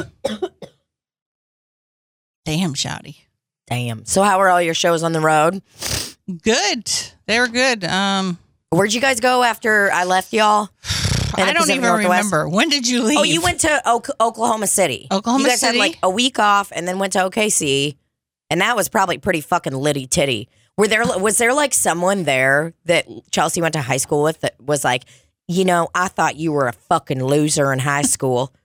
Damn, 2.44 2.74
shouty. 2.74 3.16
Damn. 3.66 4.04
So, 4.04 4.22
how 4.22 4.40
are 4.40 4.48
all 4.48 4.62
your 4.62 4.74
shows 4.74 5.02
on 5.02 5.12
the 5.12 5.20
road? 5.20 5.60
Good. 6.42 6.90
They 7.26 7.40
were 7.40 7.48
good. 7.48 7.84
Um, 7.84 8.38
Where'd 8.70 8.92
you 8.94 9.00
guys 9.00 9.20
go 9.20 9.42
after 9.42 9.90
I 9.92 10.04
left 10.04 10.32
y'all? 10.32 10.68
I 11.38 11.52
don't 11.52 11.68
even 11.68 11.82
Northwest? 11.82 12.04
remember. 12.32 12.48
When 12.48 12.68
did 12.68 12.86
you 12.88 13.02
leave? 13.02 13.18
Oh, 13.18 13.22
you 13.24 13.40
went 13.42 13.60
to 13.60 13.82
o- 13.84 14.02
Oklahoma 14.20 14.66
City. 14.68 15.08
Oklahoma 15.10 15.42
City. 15.44 15.48
You 15.48 15.50
guys 15.52 15.60
City? 15.60 15.78
had 15.78 15.84
like 15.88 15.98
a 16.02 16.10
week 16.10 16.38
off 16.38 16.72
and 16.74 16.86
then 16.86 16.98
went 16.98 17.12
to 17.14 17.18
OKC, 17.20 17.96
and 18.50 18.60
that 18.60 18.76
was 18.76 18.88
probably 18.88 19.18
pretty 19.18 19.40
fucking 19.40 19.74
litty 19.74 20.06
titty. 20.06 20.48
Were 20.76 20.88
there 20.88 21.04
was 21.18 21.38
there 21.38 21.54
like 21.54 21.72
someone 21.74 22.24
there 22.24 22.74
that 22.84 23.06
Chelsea 23.30 23.60
went 23.62 23.72
to 23.74 23.80
high 23.82 23.96
school 23.96 24.22
with 24.22 24.40
that 24.40 24.54
was 24.60 24.84
like, 24.84 25.04
you 25.48 25.64
know, 25.64 25.88
I 25.94 26.08
thought 26.08 26.36
you 26.36 26.52
were 26.52 26.68
a 26.68 26.72
fucking 26.72 27.22
loser 27.24 27.72
in 27.72 27.78
high 27.80 28.02
school. 28.02 28.52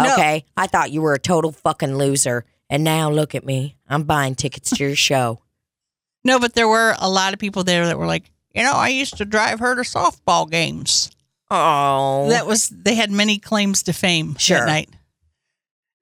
No. 0.00 0.12
Okay, 0.14 0.44
I 0.56 0.66
thought 0.66 0.90
you 0.90 1.02
were 1.02 1.14
a 1.14 1.20
total 1.20 1.52
fucking 1.52 1.96
loser, 1.96 2.44
and 2.68 2.82
now 2.82 3.12
look 3.12 3.36
at 3.36 3.46
me. 3.46 3.76
I'm 3.88 4.02
buying 4.02 4.34
tickets 4.34 4.70
to 4.70 4.84
your 4.84 4.96
show. 4.96 5.40
No, 6.24 6.40
but 6.40 6.54
there 6.54 6.66
were 6.66 6.96
a 6.98 7.08
lot 7.08 7.32
of 7.32 7.38
people 7.38 7.62
there 7.62 7.86
that 7.86 7.96
were 7.96 8.04
like, 8.06 8.28
you 8.52 8.64
know, 8.64 8.72
I 8.72 8.88
used 8.88 9.18
to 9.18 9.24
drive 9.24 9.60
her 9.60 9.76
to 9.76 9.82
softball 9.82 10.50
games. 10.50 11.12
Oh, 11.48 12.26
That 12.30 12.44
was 12.44 12.70
they 12.70 12.96
had 12.96 13.12
many 13.12 13.38
claims 13.38 13.84
to 13.84 13.92
fame 13.92 14.34
Sure. 14.36 14.58
that 14.58 14.66
night. 14.66 14.88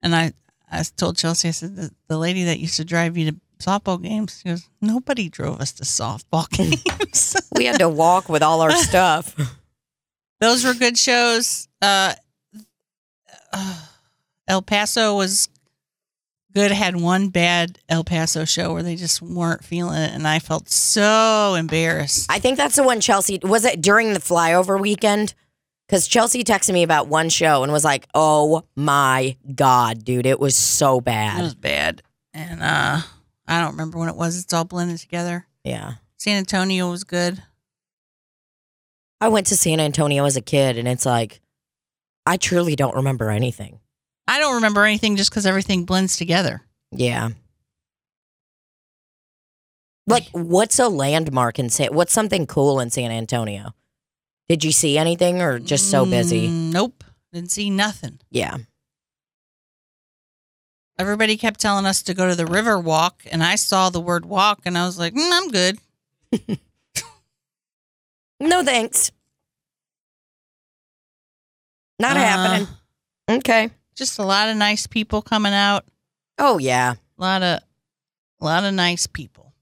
And 0.01 0.15
I 0.15 0.33
I 0.73 0.83
told 0.97 1.17
Chelsea, 1.17 1.47
I 1.47 1.51
said, 1.51 1.75
the, 1.75 1.91
the 2.07 2.17
lady 2.17 2.45
that 2.45 2.59
used 2.59 2.77
to 2.77 2.85
drive 2.85 3.15
you 3.15 3.31
to 3.31 3.37
softball 3.59 4.01
games, 4.01 4.41
she 4.41 4.49
goes, 4.49 4.67
nobody 4.81 5.29
drove 5.29 5.61
us 5.61 5.71
to 5.73 5.83
softball 5.83 6.49
games. 6.99 7.35
we 7.55 7.65
had 7.65 7.79
to 7.79 7.89
walk 7.89 8.27
with 8.27 8.41
all 8.41 8.61
our 8.61 8.71
stuff. 8.71 9.35
Those 10.39 10.65
were 10.65 10.73
good 10.73 10.97
shows. 10.97 11.67
Uh, 11.81 12.13
uh, 13.53 13.81
El 14.47 14.61
Paso 14.61 15.15
was 15.15 15.47
good. 16.53 16.71
Had 16.71 16.95
one 16.95 17.29
bad 17.29 17.79
El 17.87 18.03
Paso 18.03 18.43
show 18.43 18.73
where 18.73 18.83
they 18.83 18.95
just 18.95 19.21
weren't 19.21 19.63
feeling 19.63 20.01
it, 20.01 20.11
and 20.11 20.27
I 20.27 20.39
felt 20.39 20.69
so 20.69 21.55
embarrassed. 21.57 22.29
I 22.29 22.39
think 22.39 22.57
that's 22.57 22.75
the 22.75 22.83
one 22.83 22.99
Chelsea 22.99 23.39
was 23.41 23.63
it 23.63 23.81
during 23.81 24.13
the 24.13 24.19
flyover 24.19 24.79
weekend? 24.79 25.33
Because 25.93 26.07
Chelsea 26.07 26.43
texted 26.43 26.73
me 26.73 26.81
about 26.81 27.07
one 27.07 27.29
show 27.29 27.61
and 27.61 27.71
was 27.71 27.83
like, 27.83 28.07
"Oh 28.15 28.63
my 28.75 29.37
god, 29.53 30.03
dude, 30.03 30.25
it 30.25 30.39
was 30.39 30.55
so 30.55 30.99
bad. 30.99 31.39
It 31.39 31.43
was 31.43 31.53
bad, 31.53 32.01
and 32.33 32.63
uh, 32.63 33.01
I 33.47 33.61
don't 33.61 33.73
remember 33.73 33.99
when 33.99 34.09
it 34.09 34.15
was. 34.15 34.39
It's 34.39 34.51
all 34.53 34.65
blended 34.65 34.97
together. 34.97 35.45
Yeah, 35.63 35.93
San 36.17 36.37
Antonio 36.37 36.89
was 36.89 37.03
good. 37.03 37.43
I 39.21 39.27
went 39.27 39.45
to 39.47 39.55
San 39.55 39.79
Antonio 39.79 40.25
as 40.25 40.35
a 40.35 40.41
kid, 40.41 40.79
and 40.79 40.87
it's 40.87 41.05
like, 41.05 41.41
I 42.25 42.37
truly 42.37 42.75
don't 42.75 42.95
remember 42.95 43.29
anything. 43.29 43.79
I 44.27 44.39
don't 44.39 44.55
remember 44.55 44.85
anything 44.85 45.15
just 45.15 45.29
because 45.29 45.45
everything 45.45 45.85
blends 45.85 46.17
together. 46.17 46.63
Yeah. 46.91 47.29
Like, 50.07 50.27
what's 50.31 50.79
a 50.79 50.89
landmark 50.89 51.59
in 51.59 51.69
San? 51.69 51.93
What's 51.93 52.13
something 52.13 52.47
cool 52.47 52.79
in 52.79 52.89
San 52.89 53.11
Antonio? 53.11 53.75
Did 54.49 54.63
you 54.63 54.71
see 54.71 54.97
anything, 54.97 55.41
or 55.41 55.57
just 55.59 55.89
so 55.89 56.05
busy? 56.05 56.47
Mm, 56.49 56.71
nope. 56.73 57.03
Didn't 57.31 57.51
see 57.51 57.69
nothing. 57.69 58.19
Yeah. 58.29 58.57
Everybody 60.99 61.37
kept 61.37 61.59
telling 61.59 61.85
us 61.85 62.03
to 62.03 62.13
go 62.13 62.27
to 62.29 62.35
the 62.35 62.45
river 62.45 62.79
walk, 62.79 63.23
and 63.31 63.43
I 63.43 63.55
saw 63.55 63.89
the 63.89 63.99
word 64.01 64.25
walk, 64.25 64.61
and 64.65 64.77
I 64.77 64.85
was 64.85 64.99
like, 64.99 65.13
mm, 65.13 65.29
I'm 65.31 65.49
good. 65.49 65.79
No 68.39 68.61
thanks. 68.61 69.09
Not 71.97 72.17
Uh, 72.17 72.19
happening. 72.19 72.67
Okay. 73.29 73.69
Just 73.95 74.19
a 74.19 74.23
lot 74.23 74.49
of 74.49 74.57
nice 74.57 74.85
people 74.85 75.21
coming 75.21 75.53
out. 75.53 75.85
Oh 76.37 76.57
yeah. 76.57 76.95
A 77.17 77.21
lot 77.21 77.41
of, 77.41 77.59
a 78.41 78.43
lot 78.45 78.65
of 78.65 78.73
nice 78.73 79.07
people. 79.07 79.52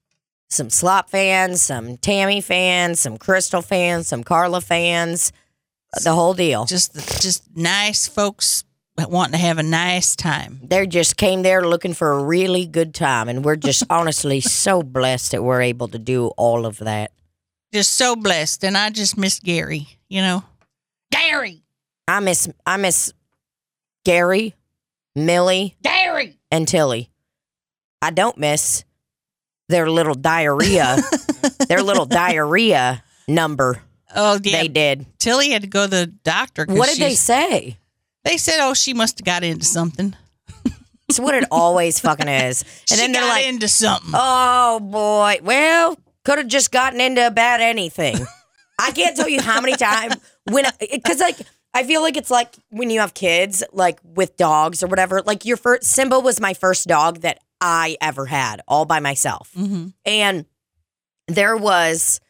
Some 0.52 0.68
slop 0.68 1.08
fans, 1.08 1.62
some 1.62 1.96
Tammy 1.96 2.42
fans, 2.42 3.00
some 3.00 3.16
Crystal 3.16 3.62
fans, 3.62 4.08
some 4.08 4.22
Carla 4.22 4.60
fans. 4.60 5.32
The 6.04 6.12
whole 6.12 6.34
deal. 6.34 6.66
Just, 6.66 7.22
just 7.22 7.44
nice 7.56 8.06
folks 8.06 8.64
wanting 8.98 9.32
to 9.32 9.38
have 9.38 9.56
a 9.56 9.62
nice 9.62 10.14
time. 10.14 10.60
They 10.62 10.86
just 10.86 11.16
came 11.16 11.40
there 11.40 11.66
looking 11.66 11.94
for 11.94 12.12
a 12.12 12.22
really 12.22 12.66
good 12.66 12.94
time, 12.94 13.30
and 13.30 13.42
we're 13.42 13.56
just 13.56 13.84
honestly 13.90 14.40
so 14.40 14.82
blessed 14.82 15.32
that 15.32 15.42
we're 15.42 15.62
able 15.62 15.88
to 15.88 15.98
do 15.98 16.28
all 16.36 16.66
of 16.66 16.76
that. 16.78 17.12
Just 17.72 17.92
so 17.92 18.14
blessed, 18.14 18.62
and 18.62 18.76
I 18.76 18.90
just 18.90 19.16
miss 19.16 19.40
Gary. 19.40 19.86
You 20.10 20.20
know, 20.20 20.44
Gary, 21.10 21.62
I 22.06 22.20
miss 22.20 22.50
I 22.66 22.76
miss 22.76 23.14
Gary, 24.04 24.54
Millie, 25.14 25.76
Gary. 25.82 26.38
and 26.50 26.68
Tilly. 26.68 27.08
I 28.02 28.10
don't 28.10 28.36
miss 28.36 28.84
their 29.68 29.90
little 29.90 30.14
diarrhea, 30.14 30.98
their 31.68 31.82
little 31.82 32.06
diarrhea 32.06 33.02
number 33.28 33.82
Oh 34.14 34.38
yeah, 34.42 34.62
they 34.62 34.68
did. 34.68 35.06
Tilly 35.18 35.50
had 35.50 35.62
to 35.62 35.68
go 35.68 35.84
to 35.84 35.90
the 35.90 36.06
doctor. 36.06 36.66
What 36.68 36.88
did 36.88 36.98
they 36.98 37.14
say? 37.14 37.78
They 38.24 38.36
said, 38.36 38.58
"Oh, 38.60 38.74
she 38.74 38.94
must 38.94 39.18
have 39.18 39.24
got 39.24 39.44
into 39.44 39.64
something." 39.64 40.14
It's 41.08 41.20
what 41.20 41.34
it 41.34 41.44
always 41.50 42.00
fucking 42.00 42.28
is. 42.28 42.62
And 42.62 42.88
she 42.88 42.96
then 42.96 43.12
they're 43.12 43.20
got 43.20 43.28
like, 43.28 43.46
into 43.46 43.68
something. 43.68 44.12
oh 44.14 44.80
boy, 44.80 45.40
well, 45.42 45.98
could 46.24 46.38
have 46.38 46.46
just 46.46 46.72
gotten 46.72 47.02
into 47.02 47.26
about 47.26 47.60
anything. 47.60 48.16
I 48.78 48.92
can't 48.92 49.14
tell 49.14 49.28
you 49.28 49.42
how 49.42 49.60
many 49.60 49.76
times 49.76 50.16
when, 50.50 50.64
because 50.80 51.20
like, 51.20 51.36
I 51.74 51.84
feel 51.84 52.00
like 52.00 52.16
it's 52.16 52.30
like 52.30 52.54
when 52.70 52.88
you 52.88 53.00
have 53.00 53.12
kids, 53.12 53.62
like 53.72 53.98
with 54.02 54.38
dogs 54.38 54.82
or 54.82 54.86
whatever. 54.86 55.20
Like 55.20 55.44
your 55.44 55.58
first, 55.58 55.82
Simba 55.82 56.18
was 56.18 56.40
my 56.40 56.54
first 56.54 56.88
dog 56.88 57.20
that 57.22 57.40
I 57.62 57.96
ever 58.00 58.26
had 58.26 58.60
all 58.66 58.84
by 58.84 59.00
myself. 59.00 59.50
hmm 59.54 59.86
And 60.04 60.44
there 61.28 61.56
was 61.56 62.20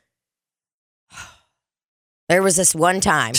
there 2.29 2.43
was 2.43 2.57
this 2.57 2.75
one 2.75 3.01
time 3.01 3.35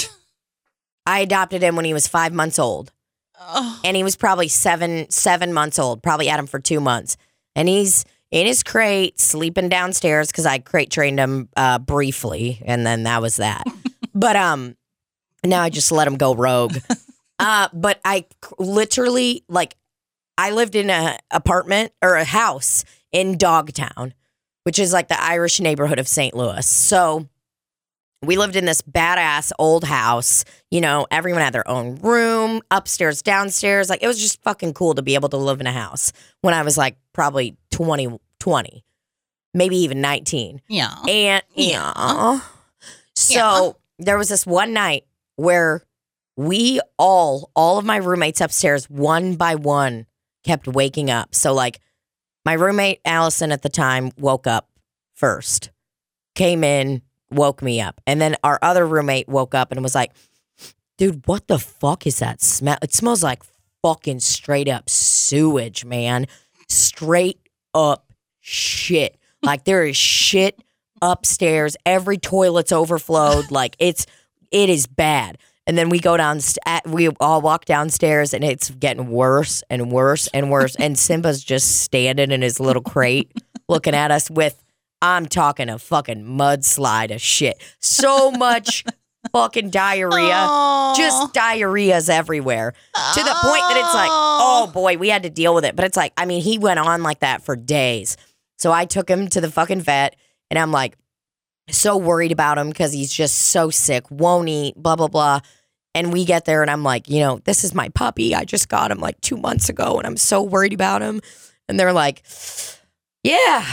I 1.06 1.20
adopted 1.20 1.62
him 1.62 1.76
when 1.76 1.86
he 1.86 1.94
was 1.94 2.08
five 2.08 2.34
months 2.34 2.58
old. 2.58 2.92
Oh, 3.40 3.80
And 3.84 3.96
he 3.96 4.04
was 4.04 4.16
probably 4.16 4.48
seven 4.48 5.10
seven 5.10 5.54
months 5.54 5.78
old. 5.78 6.02
Probably 6.02 6.28
had 6.28 6.40
him 6.40 6.48
for 6.48 6.60
two 6.60 6.80
months. 6.80 7.18
And 7.56 7.68
he's 7.68 8.06
in 8.32 8.48
his 8.48 8.64
crate, 8.64 9.20
sleeping 9.20 9.70
downstairs 9.70 10.28
because 10.28 10.46
I 10.48 10.58
crate 10.58 10.90
trained 10.90 11.20
him 11.20 11.50
uh, 11.56 11.78
briefly, 11.78 12.62
and 12.66 12.86
then 12.86 13.04
that 13.04 13.22
was 13.22 13.36
that. 13.36 13.64
but 14.16 14.36
um, 14.36 14.76
now 15.46 15.62
I 15.62 15.70
just 15.70 15.92
let 15.92 16.08
him 16.08 16.18
go 16.18 16.34
rogue. 16.34 16.78
uh, 17.40 17.68
but 17.74 18.00
I 18.04 18.26
literally 18.58 19.44
like 19.50 19.76
I 20.38 20.52
lived 20.52 20.76
in 20.76 20.90
a 20.90 21.18
apartment 21.32 21.92
or 22.02 22.16
a 22.16 22.24
house 22.24 22.86
in 23.12 23.38
Dogtown, 23.38 24.14
which 24.64 24.80
is 24.80 24.92
like 24.94 25.08
the 25.08 25.22
Irish 25.22 25.60
neighborhood 25.60 26.00
of 26.00 26.08
St. 26.08 26.36
Louis. 26.36 26.66
So 26.66 27.28
we 28.24 28.38
lived 28.38 28.56
in 28.56 28.66
this 28.66 28.82
badass 28.82 29.52
old 29.60 29.84
house. 29.84 30.46
You 30.72 30.82
know, 30.82 31.06
everyone 31.12 31.42
had 31.42 31.54
their 31.54 31.68
own 31.68 31.96
room, 31.98 32.62
upstairs, 32.72 33.22
downstairs. 33.22 33.90
Like 33.90 34.02
it 34.02 34.08
was 34.08 34.20
just 34.20 34.42
fucking 34.44 34.74
cool 34.74 34.96
to 34.96 35.02
be 35.02 35.16
able 35.16 35.30
to 35.30 35.38
live 35.38 35.60
in 35.62 35.68
a 35.68 35.74
house 35.74 36.12
when 36.42 36.54
I 36.54 36.64
was 36.64 36.78
like 36.78 36.98
probably 37.14 37.58
20, 37.72 38.20
20 38.40 38.84
maybe 39.54 39.78
even 39.78 40.02
19. 40.02 40.62
yeah. 40.68 40.96
And 41.08 41.44
Yeah. 41.54 41.94
yeah. 41.96 42.40
So 43.16 43.78
there 44.00 44.18
was 44.18 44.30
this 44.30 44.46
one 44.46 44.74
night 44.74 45.06
where 45.36 45.84
we 46.36 46.80
all, 46.98 47.52
all 47.56 47.78
of 47.78 47.86
my 47.86 47.98
roommates 47.98 48.42
upstairs, 48.42 48.90
one 48.90 49.36
by 49.36 49.54
one, 49.56 50.08
kept 50.44 50.68
waking 50.68 51.10
up. 51.10 51.34
So 51.36 51.54
like 51.54 51.80
my 52.46 52.54
roommate 52.54 53.00
Allison 53.06 53.52
at 53.52 53.62
the 53.62 53.70
time 53.70 54.12
woke 54.18 54.48
up 54.48 54.70
first, 55.14 55.72
came 56.36 56.64
in, 56.64 57.02
woke 57.32 57.62
me 57.62 57.82
up. 57.82 58.02
And 58.06 58.22
then 58.22 58.36
our 58.44 58.60
other 58.62 58.86
roommate 58.86 59.28
woke 59.28 59.56
up 59.56 59.72
and 59.72 59.82
was 59.82 59.96
like, 59.96 60.12
dude, 60.98 61.26
what 61.26 61.48
the 61.48 61.60
fuck 61.60 62.06
is 62.06 62.20
that 62.20 62.42
smell? 62.42 62.78
It 62.82 62.94
smells 62.94 63.24
like 63.24 63.44
fucking 63.82 64.20
straight 64.20 64.68
up 64.68 64.90
sewage, 64.90 65.86
man. 65.86 66.28
Straight 66.68 67.40
up 67.74 68.14
shit. 68.40 69.18
Like 69.44 69.66
there 69.66 69.84
is 69.84 69.98
shit 69.98 70.64
upstairs. 71.02 71.76
Every 71.86 72.18
toilet's 72.18 72.72
overflowed. 72.72 73.52
Like 73.52 73.76
it's 73.78 74.06
it 74.52 74.70
is 74.70 74.88
bad. 74.88 75.38
And 75.66 75.78
then 75.78 75.90
we 75.90 76.00
go 76.00 76.18
down. 76.18 76.40
We 76.86 77.10
all 77.20 77.42
walk 77.42 77.66
downstairs, 77.66 78.34
and 78.34 78.44
it's 78.44 78.70
getting 78.70 79.10
worse 79.10 79.64
and 79.70 79.92
worse 79.92 80.28
and 80.34 80.52
worse. 80.52 80.76
And 80.76 81.00
Simba's 81.00 81.44
just 81.44 81.82
standing 81.82 82.32
in 82.32 82.42
his 82.42 82.60
little 82.60 82.82
crate, 82.82 83.32
looking 83.70 83.96
at 83.96 84.12
us 84.12 84.30
with. 84.30 84.60
I'm 85.02 85.26
talking 85.26 85.68
a 85.68 85.78
fucking 85.78 86.24
mudslide 86.24 87.14
of 87.14 87.22
shit. 87.22 87.62
So 87.82 88.32
much 88.32 88.86
fucking 89.32 89.70
diarrhea. 89.70 90.34
Aw. 90.34 90.96
Just 90.96 91.34
diarrheas 91.34 92.10
everywhere 92.10 92.72
to 92.72 93.24
the 93.24 93.36
point 93.42 93.62
that 93.62 93.78
it's 93.78 93.94
like, 93.94 94.10
oh 94.12 94.70
boy, 94.74 94.98
we 94.98 95.10
had 95.10 95.24
to 95.24 95.30
deal 95.30 95.54
with 95.56 95.66
it. 95.66 95.76
But 95.76 95.86
it's 95.86 95.98
like, 95.98 96.14
I 96.18 96.26
mean, 96.26 96.42
he 96.42 96.58
went 96.58 96.80
on 96.80 97.04
like 97.04 97.20
that 97.20 97.44
for 97.44 97.56
days. 97.56 98.16
So 98.58 98.72
I 98.72 98.86
took 98.86 99.10
him 99.10 99.28
to 99.30 99.42
the 99.42 99.52
fucking 99.52 99.82
vet, 99.82 100.16
and 100.50 100.58
I'm 100.58 100.72
like, 100.72 100.96
so 101.70 101.98
worried 101.98 102.32
about 102.32 102.58
him 102.58 102.70
because 102.70 102.92
he's 102.94 103.12
just 103.12 103.36
so 103.36 103.70
sick, 103.70 104.10
won't 104.12 104.50
eat, 104.50 104.76
blah, 104.76 104.96
blah, 104.96 105.08
blah. 105.08 105.40
And 105.96 106.12
we 106.12 106.26
get 106.26 106.46
there, 106.46 106.62
and 106.64 106.72
I'm 106.72 106.84
like, 106.84 107.08
you 107.08 107.20
know, 107.20 107.40
this 107.46 107.64
is 107.64 107.74
my 107.76 107.90
puppy. 107.90 108.34
I 108.34 108.46
just 108.46 108.68
got 108.68 108.90
him 108.92 109.00
like 109.00 109.20
two 109.22 109.38
months 109.38 109.70
ago, 109.70 109.98
and 109.98 110.08
I'm 110.08 110.18
so 110.18 110.42
worried 110.42 110.74
about 110.74 111.02
him. 111.02 111.22
And 111.70 111.80
they're 111.80 111.94
like, 111.94 112.24
yeah, 113.24 113.64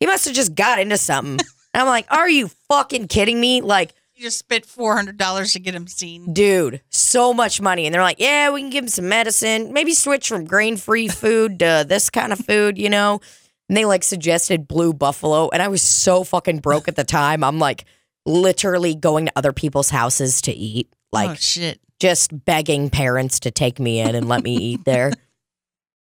he 0.00 0.06
must 0.06 0.24
have 0.24 0.34
just 0.34 0.54
got 0.54 0.78
into 0.78 0.96
something. 0.96 1.38
And 1.74 1.82
I'm 1.82 1.86
like, 1.86 2.06
are 2.10 2.30
you 2.30 2.48
fucking 2.68 3.08
kidding 3.08 3.38
me? 3.38 3.60
Like, 3.60 3.92
You 4.14 4.22
just 4.22 4.38
spent 4.38 4.64
four 4.64 4.96
hundred 4.96 5.18
dollars 5.18 5.52
to 5.52 5.60
get 5.60 5.74
him 5.74 5.86
seen. 5.86 6.32
dude, 6.32 6.80
so 6.88 7.34
much 7.34 7.60
money. 7.60 7.84
And 7.84 7.94
they're 7.94 8.02
like, 8.02 8.18
yeah, 8.18 8.50
we 8.50 8.62
can 8.62 8.70
give 8.70 8.84
him 8.84 8.88
some 8.88 9.06
medicine. 9.06 9.74
Maybe 9.74 9.92
switch 9.92 10.28
from 10.30 10.46
grain 10.46 10.78
free 10.78 11.08
food 11.08 11.58
to 11.58 11.84
this 11.86 12.08
kind 12.08 12.32
of 12.32 12.38
food, 12.38 12.78
you 12.78 12.88
know? 12.88 13.20
And 13.68 13.76
they 13.76 13.84
like 13.84 14.02
suggested 14.02 14.66
Blue 14.66 14.92
Buffalo. 14.92 15.48
And 15.50 15.62
I 15.62 15.68
was 15.68 15.82
so 15.82 16.24
fucking 16.24 16.60
broke 16.60 16.88
at 16.88 16.96
the 16.96 17.04
time. 17.04 17.44
I'm 17.44 17.58
like 17.58 17.84
literally 18.24 18.94
going 18.94 19.26
to 19.26 19.32
other 19.36 19.52
people's 19.52 19.90
houses 19.90 20.40
to 20.42 20.52
eat, 20.52 20.88
oh, 20.92 20.96
like 21.12 21.30
oh 21.30 21.34
shit! 21.34 21.80
just 22.00 22.44
begging 22.44 22.90
parents 22.90 23.40
to 23.40 23.50
take 23.50 23.78
me 23.78 24.00
in 24.00 24.14
and 24.14 24.28
let 24.28 24.42
me 24.42 24.56
eat 24.56 24.84
there. 24.84 25.12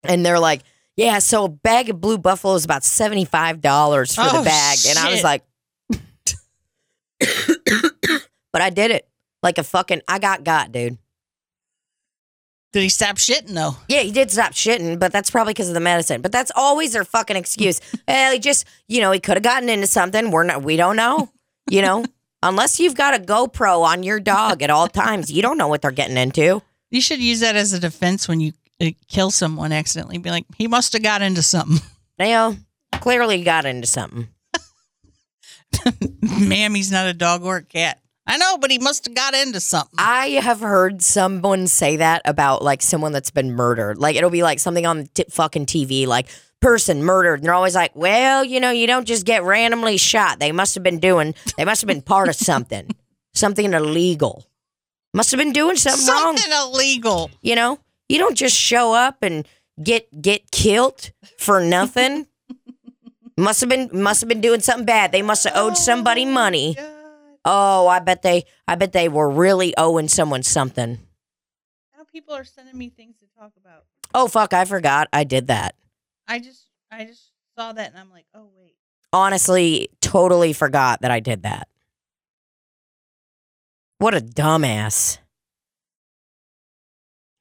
And 0.05 0.25
they're 0.25 0.39
like, 0.41 0.63
yeah, 0.97 1.19
so 1.21 1.45
a 1.45 1.49
bag 1.49 1.89
of 1.91 2.01
Blue 2.01 2.19
Buffalo 2.19 2.55
is 2.55 2.65
about 2.65 2.83
$75 2.83 4.15
for 4.15 4.21
Oh, 4.21 4.39
the 4.39 4.45
bag. 4.45 4.79
And 4.89 4.99
I 4.99 5.11
was 5.11 5.23
like, 5.23 5.45
but 8.53 8.63
I 8.63 8.71
did 8.71 8.91
it 8.91 9.09
like 9.43 9.59
a 9.59 9.65
fucking, 9.65 10.03
I 10.09 10.19
got 10.19 10.45
got, 10.45 10.73
dude. 10.73 10.99
Did 12.73 12.83
he 12.83 12.89
stop 12.89 13.17
shitting 13.17 13.55
though? 13.55 13.77
Yeah, 13.89 14.01
he 14.01 14.11
did 14.11 14.31
stop 14.31 14.53
shitting, 14.53 14.99
but 14.99 15.13
that's 15.13 15.31
probably 15.31 15.53
because 15.53 15.69
of 15.69 15.75
the 15.75 15.81
medicine. 15.81 16.23
But 16.23 16.33
that's 16.33 16.51
always 16.57 16.93
their 16.93 17.05
fucking 17.05 17.37
excuse. 17.37 17.81
well, 18.09 18.33
he 18.33 18.39
just, 18.39 18.67
you 18.89 19.01
know, 19.01 19.13
he 19.13 19.21
could 19.21 19.37
have 19.37 19.43
gotten 19.43 19.69
into 19.69 19.87
something. 19.87 20.31
We're 20.31 20.45
not, 20.45 20.63
we 20.63 20.77
don't 20.77 20.97
know, 20.97 21.31
you 21.71 21.83
know, 21.83 22.05
unless 22.43 22.81
you've 22.81 22.95
got 22.95 23.15
a 23.15 23.19
GoPro 23.23 23.83
on 23.83 24.03
your 24.03 24.21
dog 24.21 24.63
at 24.63 24.71
all 24.71 24.89
times, 24.89 25.31
you 25.31 25.43
don't 25.43 25.59
know 25.59 25.69
what 25.69 25.83
they're 25.83 25.91
getting 25.91 26.17
into. 26.17 26.63
You 26.91 27.01
should 27.01 27.21
use 27.21 27.41
that 27.41 27.57
as 27.57 27.73
a 27.73 27.81
defense 27.81 28.27
when 28.27 28.41
you 28.41 28.53
uh, 28.81 28.91
kill 29.09 29.31
someone 29.31 29.73
accidentally. 29.73 30.19
Be 30.19 30.31
like, 30.31 30.47
he 30.57 30.67
must 30.67 30.93
have 30.95 31.03
got 31.03 31.23
into 31.23 31.43
something. 31.43 31.81
You 32.19 32.27
know, 32.27 32.57
clearly 33.01 33.43
got 33.43 33.65
into 33.65 33.87
something. 33.87 34.29
Mammy's 36.23 36.93
not 36.93 37.07
a 37.07 37.15
dog 37.15 37.43
or 37.43 37.57
a 37.57 37.63
cat. 37.63 38.02
I 38.27 38.37
know, 38.37 38.57
but 38.59 38.71
he 38.71 38.79
must 38.79 39.07
have 39.07 39.15
got 39.15 39.35
into 39.35 39.61
something. 39.61 39.97
I 39.99 40.29
have 40.43 40.61
heard 40.61 41.03
someone 41.03 41.67
say 41.67 41.97
that 41.97 42.23
about 42.25 42.63
like 42.63 42.81
someone 42.81 43.13
that's 43.13 43.31
been 43.31 43.53
murdered. 43.53 43.99
Like 43.99 44.17
it'll 44.17 44.31
be 44.31 44.43
like 44.43 44.61
something 44.61 44.87
on 44.87 45.07
t- 45.15 45.25
fucking 45.29 45.67
TV, 45.67 46.07
like 46.07 46.29
person 46.61 47.03
murdered. 47.03 47.41
And 47.41 47.45
they're 47.45 47.55
always 47.55 47.75
like, 47.75 47.95
well, 47.97 48.45
you 48.45 48.61
know, 48.61 48.71
you 48.71 48.87
don't 48.87 49.07
just 49.07 49.27
get 49.27 49.43
randomly 49.43 49.97
shot. 49.97 50.39
They 50.39 50.53
must 50.53 50.75
have 50.77 50.85
been 50.85 51.01
doing, 51.01 51.35
they 51.57 51.65
must 51.65 51.81
have 51.81 51.89
been 51.89 52.01
part 52.03 52.29
of 52.29 52.37
something, 52.37 52.89
something 53.35 53.73
illegal. 53.73 54.47
Must 55.15 55.31
have 55.33 55.39
been 55.39 55.53
doing 55.53 55.77
something, 55.77 56.07
wrong. 56.07 56.37
Something 56.39 56.53
illegal. 56.59 57.31
You 57.43 57.57
know, 57.57 57.79
you 58.09 58.19
don't 58.19 58.37
just 58.37 58.57
show 58.57 58.95
up 58.95 59.19
and 59.23 59.47
get 59.83 60.23
get 60.23 60.51
killed 60.51 61.11
for 61.39 61.61
nothing. 61.61 62.27
must 63.37 63.61
have 63.61 63.69
been 63.69 63.91
must 63.93 64.21
have 64.21 64.29
been 64.29 64.41
doing 64.41 64.61
something 64.61 64.87
bad. 64.87 65.13
They 65.13 65.23
must 65.23 65.45
have 65.45 65.55
owed 65.57 65.77
somebody 65.77 66.25
money. 66.25 66.77
Oh, 66.79 66.92
Oh, 67.45 67.89
I 67.89 67.99
bet 67.99 68.23
they 68.23 68.45
I 68.69 68.75
bet 68.77 68.93
they 68.93 69.09
were 69.09 69.29
really 69.29 69.75
owing 69.77 70.09
someone 70.09 70.43
something. 70.43 71.01
Now 71.97 72.05
people 72.11 72.35
are 72.35 72.45
sending 72.45 72.79
me 72.79 72.89
things 72.89 73.17
to 73.19 73.27
talk 73.39 73.53
about. 73.61 73.85
Oh 74.15 74.29
fuck, 74.29 74.53
I 74.53 74.65
forgot 74.65 75.09
I 75.13 75.25
did 75.25 75.49
that. 75.49 75.75
I 76.29 76.39
just 76.39 76.69
I 76.91 77.05
just 77.05 77.31
saw 77.57 77.73
that 77.73 77.91
and 77.91 77.99
I'm 77.99 78.11
like, 78.11 78.27
oh 78.35 78.49
wait. 78.57 78.75
Honestly, 79.13 79.91
totally 80.01 80.53
forgot 80.53 81.03
that 81.03 81.11
I 81.11 81.21
did 81.21 81.43
that. 81.43 81.69
What 83.99 84.15
a 84.15 84.21
dumbass. 84.21 85.19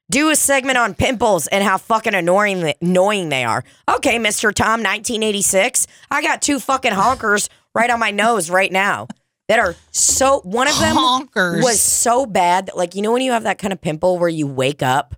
Do 0.09 0.29
a 0.29 0.35
segment 0.35 0.77
on 0.77 0.93
pimples 0.93 1.47
and 1.47 1.63
how 1.63 1.77
fucking 1.77 2.15
annoying 2.15 2.73
annoying 2.81 3.29
they 3.29 3.43
are. 3.43 3.63
Okay, 3.87 4.17
Mr. 4.17 4.53
Tom 4.53 4.81
1986. 4.81 5.87
I 6.09 6.21
got 6.21 6.41
two 6.41 6.59
fucking 6.59 6.91
honkers 6.91 7.49
right 7.73 7.89
on 7.89 7.99
my 7.99 8.11
nose 8.11 8.49
right 8.49 8.71
now 8.71 9.07
that 9.51 9.59
are 9.59 9.75
so 9.91 10.39
one 10.45 10.69
of 10.69 10.79
them 10.79 10.95
Honkers. 10.95 11.61
was 11.61 11.81
so 11.81 12.25
bad 12.25 12.67
that 12.67 12.77
like 12.77 12.95
you 12.95 13.01
know 13.01 13.11
when 13.11 13.21
you 13.21 13.33
have 13.33 13.43
that 13.43 13.57
kind 13.57 13.73
of 13.73 13.81
pimple 13.81 14.17
where 14.17 14.29
you 14.29 14.47
wake 14.47 14.81
up 14.81 15.13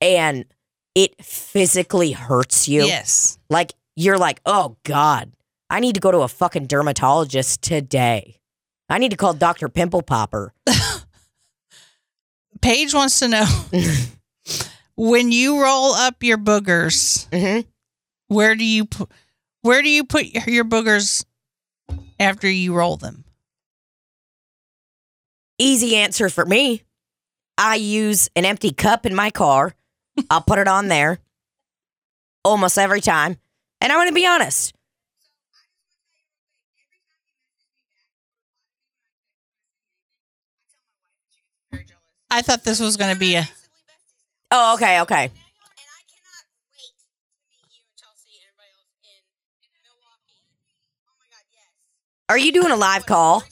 and 0.00 0.44
it 0.96 1.14
physically 1.24 2.10
hurts 2.10 2.66
you. 2.66 2.82
Yes. 2.84 3.38
Like 3.48 3.74
you're 3.94 4.18
like, 4.18 4.40
"Oh 4.44 4.76
god, 4.84 5.32
I 5.70 5.78
need 5.78 5.94
to 5.94 6.00
go 6.00 6.10
to 6.10 6.18
a 6.18 6.28
fucking 6.28 6.66
dermatologist 6.66 7.62
today." 7.62 8.40
I 8.88 8.98
need 8.98 9.12
to 9.12 9.16
call 9.16 9.34
Dr. 9.34 9.68
Pimple 9.68 10.02
Popper. 10.02 10.52
Paige 12.60 12.92
wants 12.92 13.20
to 13.20 13.28
know 13.28 13.46
when 14.96 15.30
you 15.30 15.62
roll 15.62 15.92
up 15.94 16.22
your 16.22 16.38
boogers, 16.38 17.28
Mhm. 17.30 17.66
where 18.26 18.56
do 18.56 18.64
you 18.64 18.84
put 18.84 19.08
where 19.62 19.80
do 19.82 19.88
you 19.88 20.04
put 20.04 20.24
your 20.48 20.64
boogers 20.64 21.24
after 22.18 22.48
you 22.50 22.74
roll 22.74 22.96
them? 22.96 23.24
Easy 25.60 25.94
answer 25.94 26.30
for 26.30 26.46
me. 26.46 26.82
I 27.58 27.74
use 27.74 28.30
an 28.34 28.46
empty 28.46 28.72
cup 28.72 29.04
in 29.04 29.14
my 29.14 29.30
car. 29.30 29.74
I'll 30.30 30.40
put 30.40 30.58
it 30.58 30.66
on 30.66 30.88
there 30.88 31.18
almost 32.42 32.78
every 32.78 33.02
time. 33.02 33.36
And 33.82 33.92
I'm 33.92 33.98
going 33.98 34.08
to 34.08 34.14
be 34.14 34.26
honest. 34.26 34.74
I 42.30 42.40
thought 42.40 42.64
this 42.64 42.80
was 42.80 42.96
going 42.96 43.12
to 43.12 43.18
be 43.18 43.34
a 43.34 43.46
Oh, 44.52 44.74
okay, 44.74 45.00
okay. 45.02 45.30
Are 52.30 52.38
you 52.38 52.50
doing 52.50 52.70
a 52.70 52.76
live 52.76 53.04
call? 53.04 53.42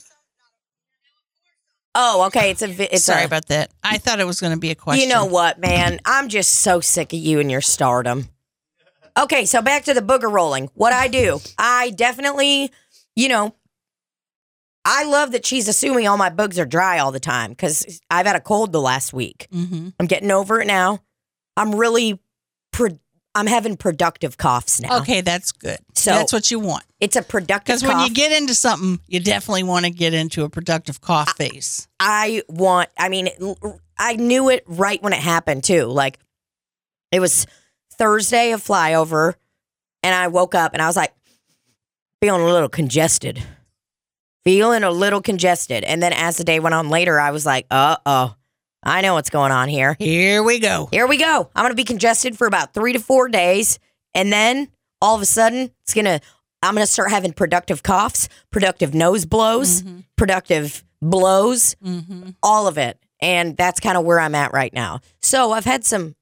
Oh, 1.95 2.25
okay. 2.27 2.51
It's 2.51 2.61
a. 2.61 2.67
vi- 2.67 2.87
It's 2.91 3.03
Sorry 3.03 3.23
a, 3.23 3.25
about 3.25 3.47
that. 3.47 3.71
I 3.83 3.97
thought 3.97 4.19
it 4.19 4.25
was 4.27 4.39
going 4.39 4.53
to 4.53 4.59
be 4.59 4.71
a 4.71 4.75
question. 4.75 5.07
You 5.07 5.13
know 5.13 5.25
what, 5.25 5.59
man? 5.59 5.99
I'm 6.05 6.29
just 6.29 6.51
so 6.55 6.79
sick 6.81 7.13
of 7.13 7.19
you 7.19 7.39
and 7.39 7.49
your 7.49 7.61
stardom. 7.61 8.29
Okay, 9.17 9.45
so 9.45 9.61
back 9.61 9.83
to 9.85 9.93
the 9.93 10.01
booger 10.01 10.31
rolling. 10.31 10.69
What 10.75 10.93
I 10.93 11.07
do, 11.07 11.39
I 11.57 11.89
definitely, 11.89 12.71
you 13.15 13.27
know, 13.27 13.53
I 14.85 15.03
love 15.03 15.33
that 15.33 15.45
she's 15.45 15.67
assuming 15.67 16.07
all 16.07 16.15
my 16.15 16.29
bugs 16.29 16.57
are 16.57 16.65
dry 16.65 16.99
all 16.99 17.11
the 17.11 17.19
time 17.19 17.49
because 17.51 17.99
I've 18.09 18.25
had 18.25 18.35
a 18.37 18.39
cold 18.39 18.71
the 18.71 18.79
last 18.79 19.11
week. 19.11 19.47
hmm 19.51 19.89
I'm 19.99 20.05
getting 20.05 20.31
over 20.31 20.61
it 20.61 20.67
now. 20.67 20.99
I'm 21.57 21.75
really, 21.75 22.19
pro- 22.71 22.99
I'm 23.39 23.47
having 23.47 23.77
productive 23.77 24.37
coughs 24.37 24.79
now. 24.81 24.99
Okay, 24.99 25.21
that's 25.21 25.51
good. 25.51 25.77
So- 25.95 26.11
that's 26.11 26.33
what 26.33 26.51
you 26.51 26.59
want. 26.59 26.83
It's 26.99 27.15
a 27.15 27.21
productive 27.21 27.79
Because 27.79 27.83
when 27.83 28.05
you 28.05 28.13
get 28.13 28.31
into 28.33 28.53
something, 28.53 28.99
you 29.07 29.19
definitely 29.21 29.63
want 29.63 29.85
to 29.85 29.91
get 29.91 30.13
into 30.13 30.43
a 30.43 30.49
productive 30.49 30.99
cough 30.99 31.35
phase. 31.37 31.87
I 31.99 32.43
want, 32.49 32.89
I 32.97 33.07
mean, 33.07 33.29
I 33.97 34.15
knew 34.17 34.49
it 34.49 34.63
right 34.67 35.01
when 35.01 35.13
it 35.13 35.19
happened 35.19 35.63
too. 35.63 35.85
Like 35.85 36.19
it 37.11 37.19
was 37.21 37.47
Thursday 37.97 38.51
of 38.51 38.61
flyover, 38.63 39.35
and 40.03 40.13
I 40.13 40.27
woke 40.27 40.55
up 40.55 40.73
and 40.73 40.81
I 40.81 40.87
was 40.87 40.95
like, 40.97 41.13
feeling 42.21 42.41
a 42.41 42.45
little 42.45 42.67
congested. 42.69 43.41
Feeling 44.43 44.83
a 44.83 44.91
little 44.91 45.21
congested. 45.21 45.83
And 45.85 46.01
then 46.03 46.11
as 46.13 46.37
the 46.37 46.43
day 46.43 46.59
went 46.59 46.73
on 46.75 46.89
later, 46.89 47.19
I 47.19 47.31
was 47.31 47.45
like, 47.45 47.65
uh 47.71 47.95
oh, 48.05 48.35
I 48.83 49.01
know 49.01 49.13
what's 49.15 49.29
going 49.29 49.51
on 49.51 49.67
here. 49.69 49.95
Here 49.99 50.41
we 50.41 50.59
go. 50.59 50.87
Here 50.91 51.05
we 51.07 51.17
go. 51.17 51.49
I'm 51.55 51.63
going 51.63 51.71
to 51.71 51.75
be 51.75 51.83
congested 51.83 52.37
for 52.37 52.47
about 52.47 52.73
three 52.73 52.93
to 52.93 52.99
four 52.99 53.27
days. 53.29 53.77
And 54.13 54.31
then 54.31 54.69
all 55.01 55.15
of 55.15 55.21
a 55.21 55.25
sudden, 55.25 55.71
it's 55.81 55.93
going 55.93 56.05
to, 56.05 56.19
I'm 56.63 56.75
going 56.75 56.85
to 56.85 56.91
start 56.91 57.09
having 57.11 57.33
productive 57.33 57.83
coughs, 57.83 58.29
productive 58.51 58.93
nose 58.93 59.25
blows, 59.25 59.81
Mhm. 59.83 60.03
productive 60.17 60.83
blows 61.01 61.75
hmm 61.81 62.29
all 62.43 62.67
of 62.67 62.77
it. 62.77 62.97
And 63.21 63.55
that's 63.57 63.79
kind 63.79 63.97
of 63.97 64.05
where 64.05 64.19
I'm 64.19 64.35
at 64.35 64.53
right 64.53 64.73
now. 64.73 64.99
So 65.21 65.51
I've 65.51 65.65
had 65.65 65.85
some. 65.85 66.15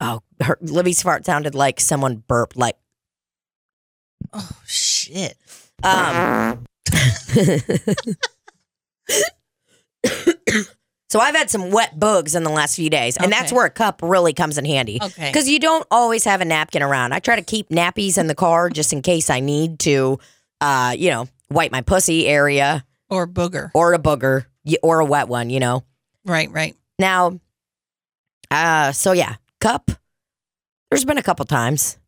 Oh, 0.00 0.20
her, 0.42 0.58
Libby's 0.60 1.02
fart 1.02 1.24
sounded 1.24 1.54
like 1.54 1.80
someone 1.80 2.16
burped. 2.28 2.56
Like, 2.56 2.76
Oh 4.32 4.50
shit! 4.66 5.36
um. 5.82 6.64
So 11.08 11.20
I've 11.20 11.36
had 11.36 11.50
some 11.50 11.70
wet 11.70 11.98
bugs 11.98 12.34
in 12.34 12.42
the 12.42 12.50
last 12.50 12.76
few 12.76 12.90
days, 12.90 13.16
and 13.16 13.30
that's 13.30 13.52
where 13.52 13.64
a 13.64 13.70
cup 13.70 14.00
really 14.02 14.32
comes 14.32 14.58
in 14.58 14.64
handy. 14.64 14.98
Okay. 15.00 15.28
Because 15.28 15.48
you 15.48 15.58
don't 15.60 15.86
always 15.90 16.24
have 16.24 16.40
a 16.40 16.44
napkin 16.44 16.82
around. 16.82 17.12
I 17.12 17.20
try 17.20 17.36
to 17.36 17.42
keep 17.42 17.68
nappies 17.68 18.18
in 18.18 18.26
the 18.26 18.34
car 18.34 18.70
just 18.70 18.92
in 18.92 19.02
case 19.02 19.30
I 19.30 19.40
need 19.40 19.78
to, 19.80 20.18
uh, 20.60 20.94
you 20.98 21.10
know, 21.10 21.28
wipe 21.50 21.70
my 21.70 21.80
pussy 21.82 22.26
area 22.26 22.84
Or 23.08 23.26
booger. 23.28 23.70
or 23.72 23.94
a 23.94 23.98
booger 23.98 24.46
or 24.82 24.98
a 25.00 25.04
wet 25.04 25.28
one, 25.28 25.48
you 25.48 25.60
know. 25.60 25.84
Right. 26.24 26.50
Right. 26.50 26.74
Now, 26.98 27.38
uh, 28.50 28.90
so 28.92 29.12
yeah, 29.12 29.36
cup. 29.60 29.90
There's 30.90 31.04
been 31.04 31.18
a 31.18 31.22
couple 31.22 31.44
times 31.44 31.98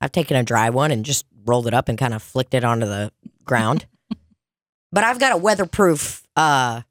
I've 0.00 0.12
taken 0.12 0.36
a 0.36 0.42
dry 0.42 0.70
one 0.70 0.90
and 0.90 1.04
just 1.04 1.26
rolled 1.44 1.66
it 1.68 1.74
up 1.74 1.88
and 1.88 1.96
kind 1.96 2.12
of 2.14 2.22
flicked 2.22 2.54
it 2.54 2.64
onto 2.64 2.86
the 2.86 3.12
ground. 3.44 3.86
but 4.92 5.04
I've 5.04 5.20
got 5.20 5.32
a 5.32 5.36
weatherproof 5.36 6.26
uh 6.34 6.82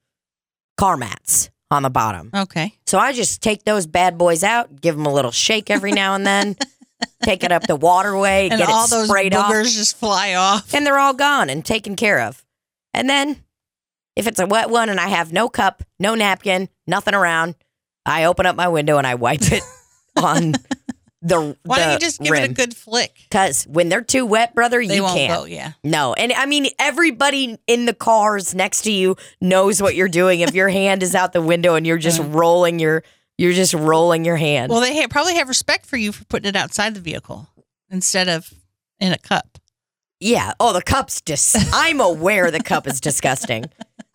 car 0.77 0.95
mats 0.95 1.49
on 1.69 1.83
the 1.83 1.89
bottom. 1.89 2.29
Okay. 2.33 2.73
So 2.85 2.97
I 2.97 3.13
just 3.13 3.41
take 3.41 3.63
those 3.65 3.85
bad 3.87 4.17
boys 4.17 4.43
out, 4.43 4.79
give 4.79 4.95
them 4.95 5.05
a 5.05 5.13
little 5.13 5.31
shake 5.31 5.69
every 5.69 5.91
now 5.91 6.15
and 6.15 6.25
then, 6.25 6.55
take 7.23 7.43
it 7.43 7.51
up 7.51 7.63
the 7.63 7.75
waterway, 7.75 8.47
And 8.49 8.59
get 8.59 8.69
all 8.69 8.85
it 8.85 8.89
those 8.89 9.07
sprayed 9.07 9.33
off, 9.35 9.51
boogers 9.51 9.75
just 9.75 9.97
fly 9.97 10.33
off. 10.35 10.73
and 10.73 10.85
they're 10.85 10.99
all 10.99 11.13
gone 11.13 11.49
and 11.49 11.63
taken 11.65 11.95
care 11.95 12.21
of. 12.21 12.43
And 12.93 13.09
then 13.09 13.43
if 14.15 14.27
it's 14.27 14.39
a 14.39 14.47
wet 14.47 14.69
one 14.69 14.89
and 14.89 14.99
I 14.99 15.07
have 15.09 15.31
no 15.33 15.49
cup, 15.49 15.83
no 15.99 16.15
napkin, 16.15 16.69
nothing 16.87 17.13
around, 17.13 17.55
I 18.05 18.23
open 18.23 18.45
up 18.45 18.55
my 18.55 18.67
window 18.69 18.97
and 18.97 19.05
I 19.05 19.15
wipe 19.15 19.51
it 19.51 19.63
on 20.15 20.53
the 21.27 21.57
Why 21.63 21.77
don't 21.79 21.93
you 21.93 21.99
just 21.99 22.19
give 22.21 22.33
it 22.33 22.49
a 22.49 22.53
good 22.53 22.75
flick? 22.75 23.13
Cause 23.31 23.65
when 23.69 23.89
they're 23.89 24.03
too 24.03 24.25
wet, 24.25 24.55
brother, 24.55 24.85
They 24.85 24.95
you 24.95 25.03
can't. 25.03 25.33
go. 25.41 25.45
Yeah. 25.45 25.73
No, 25.83 26.13
and 26.13 26.31
I 26.33 26.45
mean 26.45 26.67
everybody 26.79 27.57
in 27.67 27.85
the 27.85 27.93
cars 27.93 28.55
next 28.55 28.81
to 28.83 28.91
you 28.91 29.15
knows 29.41 29.81
what 29.81 29.95
you're 29.95 30.07
doing. 30.09 30.41
If 30.41 30.53
your 30.53 30.69
hand 30.69 31.03
is 31.03 31.15
out 31.15 31.33
the 31.33 31.41
window 31.41 31.75
and 31.75 31.85
you're 31.85 31.97
just 31.97 32.21
rolling 32.23 32.79
your, 32.79 33.03
you're 33.37 33.53
just 33.53 33.73
rolling 33.73 34.25
your 34.25 34.37
hand. 34.37 34.71
Well, 34.71 34.81
they 34.81 34.99
ha- 35.01 35.07
probably 35.09 35.35
have 35.35 35.47
respect 35.47 35.85
for 35.85 35.97
you 35.97 36.11
for 36.11 36.25
putting 36.25 36.49
it 36.49 36.55
outside 36.55 36.95
the 36.95 37.01
vehicle 37.01 37.47
instead 37.89 38.27
of 38.29 38.51
in 38.99 39.11
a 39.13 39.17
cup. 39.17 39.57
Yeah. 40.19 40.53
Oh, 40.59 40.73
the 40.73 40.81
cup's 40.81 41.21
dis. 41.21 41.55
I'm 41.73 42.01
aware 42.01 42.49
the 42.49 42.59
cup 42.63 42.87
is 42.87 42.99
disgusting. 42.99 43.65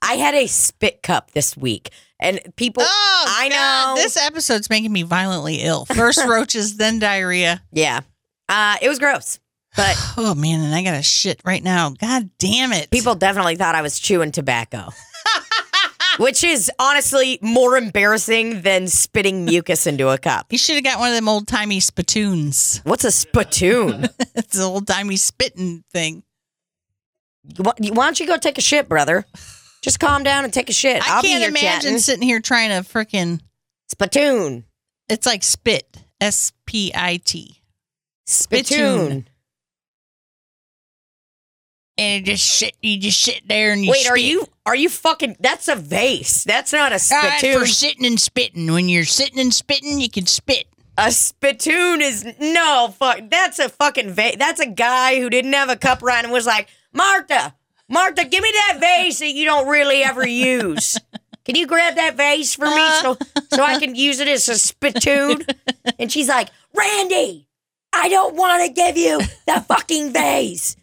I 0.01 0.15
had 0.15 0.35
a 0.35 0.49
spit 0.49 1.03
cup 1.03 1.31
this 1.31 1.57
week, 1.57 1.91
and 2.23 2.41
people. 2.57 2.83
Oh, 2.87 3.25
I 3.29 3.49
God, 3.49 3.97
know. 3.97 4.03
This 4.03 4.17
episode's 4.17 4.71
making 4.71 4.93
me 4.93 5.03
violently 5.03 5.57
ill. 5.57 5.85
First 5.85 6.21
roaches, 6.27 6.77
then 6.77 6.99
diarrhea. 6.99 7.63
Yeah. 7.73 8.01
Uh, 8.49 8.77
it 8.81 8.89
was 8.89 8.99
gross, 8.99 9.39
but 9.77 9.97
Oh 10.17 10.35
man, 10.35 10.61
and 10.61 10.75
I 10.75 10.83
got 10.83 10.95
a 10.99 11.03
shit 11.03 11.41
right 11.45 11.63
now. 11.63 11.91
God 11.91 12.31
damn 12.39 12.73
it. 12.73 12.91
people 12.91 13.15
definitely 13.15 13.57
thought 13.57 13.75
I 13.75 13.83
was 13.83 13.99
chewing 13.99 14.31
tobacco, 14.33 14.89
which 16.19 16.45
is 16.45 16.71
honestly 16.79 17.39
more 17.41 17.77
embarrassing 17.79 18.63
than 18.63 18.89
spitting 18.89 19.45
mucus 19.45 19.87
into 19.87 20.09
a 20.11 20.19
cup. 20.19 20.47
you 20.53 20.59
should 20.59 20.75
have 20.75 20.85
got 20.85 20.99
one 20.99 21.09
of 21.11 21.15
them 21.15 21.29
old 21.29 21.49
timey 21.49 21.81
spittoons. 21.81 22.81
What's 22.85 23.05
a 23.05 23.11
spittoon? 23.13 24.09
it's 24.35 24.57
an 24.57 24.63
old 24.65 24.87
timey 24.87 25.17
spitting 25.17 25.85
thing. 25.93 26.23
why 27.57 27.73
why 27.93 28.05
don't 28.05 28.21
you 28.21 28.27
go 28.27 28.37
take 28.37 28.59
a 28.59 28.63
shit, 28.63 28.89
brother? 28.89 29.25
Just 29.83 29.99
calm 30.01 30.23
down 30.23 30.45
and 30.45 30.53
take 30.53 30.71
a 30.71 30.73
shit. 30.73 31.03
I 31.03 31.17
I'll 31.17 31.23
can't 31.23 31.25
be 31.25 31.29
here 31.41 31.49
imagine 31.49 31.81
chatting. 31.83 31.99
sitting 31.99 32.23
here 32.23 32.41
trying 32.41 32.71
to 32.71 32.89
freaking. 32.89 33.41
Spittoon. 33.89 34.65
It's 35.09 35.27
like 35.27 35.43
spit. 35.43 35.99
S 36.21 36.53
P 36.67 36.93
I 36.95 37.19
T. 37.23 37.61
Spittoon. 38.27 39.29
And 41.99 42.27
you 42.27 42.33
just 42.33 42.47
sit, 42.47 42.75
you 42.81 42.99
just 42.99 43.21
sit 43.21 43.43
there 43.47 43.73
and 43.73 43.85
you 43.85 43.91
Wait, 43.91 44.07
are 44.09 44.17
spit. 44.17 44.25
you 44.25 44.47
are 44.65 44.77
you 44.77 44.89
fucking? 44.89 45.37
That's 45.41 45.69
a 45.69 45.77
vase. 45.77 46.45
That's 46.45 46.73
not 46.73 46.93
a 46.93 46.95
All 47.13 47.23
right, 47.23 47.39
spittoon. 47.39 47.61
for 47.61 47.67
sitting 47.67 48.07
and 48.07 48.21
spitting. 48.21 48.73
When 48.73 48.89
you're 48.89 49.05
sitting 49.05 49.41
and 49.41 49.53
spitting, 49.53 50.01
you 50.01 50.09
can 50.09 50.27
spit. 50.27 50.67
A 50.97 51.11
spittoon 51.11 52.01
is 52.01 52.25
no 52.41 52.95
fuck. 52.99 53.23
That's 53.31 53.59
a 53.59 53.69
fucking 53.69 54.11
vase. 54.13 54.37
That's 54.39 54.61
a 54.61 54.67
guy 54.67 55.21
who 55.21 55.29
didn't 55.29 55.53
have 55.53 55.69
a 55.69 55.77
cup 55.77 56.03
right 56.03 56.23
and 56.25 56.33
was 56.33 56.47
like, 56.47 56.69
Martha, 56.93 57.55
Martha, 57.93 58.25
give 58.25 58.43
me 58.43 58.51
that 58.69 58.79
vase 58.81 59.19
that 59.21 59.33
you 59.33 59.45
don't 59.45 59.69
really 59.69 60.03
ever 60.03 60.27
use. 60.27 60.99
Can 61.45 61.57
you 61.57 61.67
grab 61.67 61.97
that 61.97 62.17
vase 62.17 62.55
for 62.55 62.67
me 62.67 62.89
so 63.03 63.17
so 63.53 63.63
I 63.63 63.79
can 63.79 63.95
use 63.95 64.19
it 64.21 64.29
as 64.29 64.49
a 64.49 64.57
spittoon? 64.57 65.45
And 65.99 66.11
she's 66.11 66.29
like, 66.29 66.49
Randy, 66.75 67.47
I 67.93 68.09
don't 68.09 68.35
want 68.37 68.65
to 68.65 68.73
give 68.73 68.97
you 68.97 69.19
the 69.47 69.61
fucking 69.69 70.13
vase. 70.13 70.77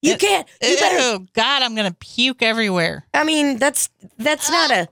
You 0.00 0.16
can't. 0.16 0.46
You 0.62 0.76
better. 0.76 0.96
Oh 1.00 1.26
God, 1.34 1.62
I'm 1.62 1.74
gonna 1.74 1.96
puke 1.98 2.42
everywhere. 2.42 3.04
I 3.12 3.24
mean, 3.24 3.58
that's 3.58 3.90
that's 4.18 4.48
not 4.50 4.70
a. 4.70 4.88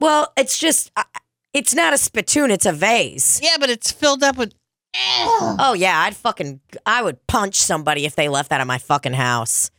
Well, 0.00 0.32
it's 0.36 0.58
just. 0.58 0.90
uh, 0.96 1.04
It's 1.52 1.74
not 1.74 1.92
a 1.94 1.98
spittoon. 1.98 2.50
It's 2.50 2.66
a 2.66 2.72
vase. 2.72 3.40
Yeah, 3.42 3.56
but 3.60 3.70
it's 3.70 3.92
filled 3.92 4.22
up 4.22 4.36
with. 4.36 4.54
Oh 4.96 5.74
yeah, 5.76 6.00
I'd 6.00 6.16
fucking 6.16 6.60
I 6.86 7.02
would 7.02 7.24
punch 7.26 7.56
somebody 7.56 8.06
if 8.06 8.14
they 8.16 8.28
left 8.28 8.50
that 8.50 8.60
at 8.60 8.66
my 8.66 8.78
fucking 8.78 9.14
house. 9.14 9.70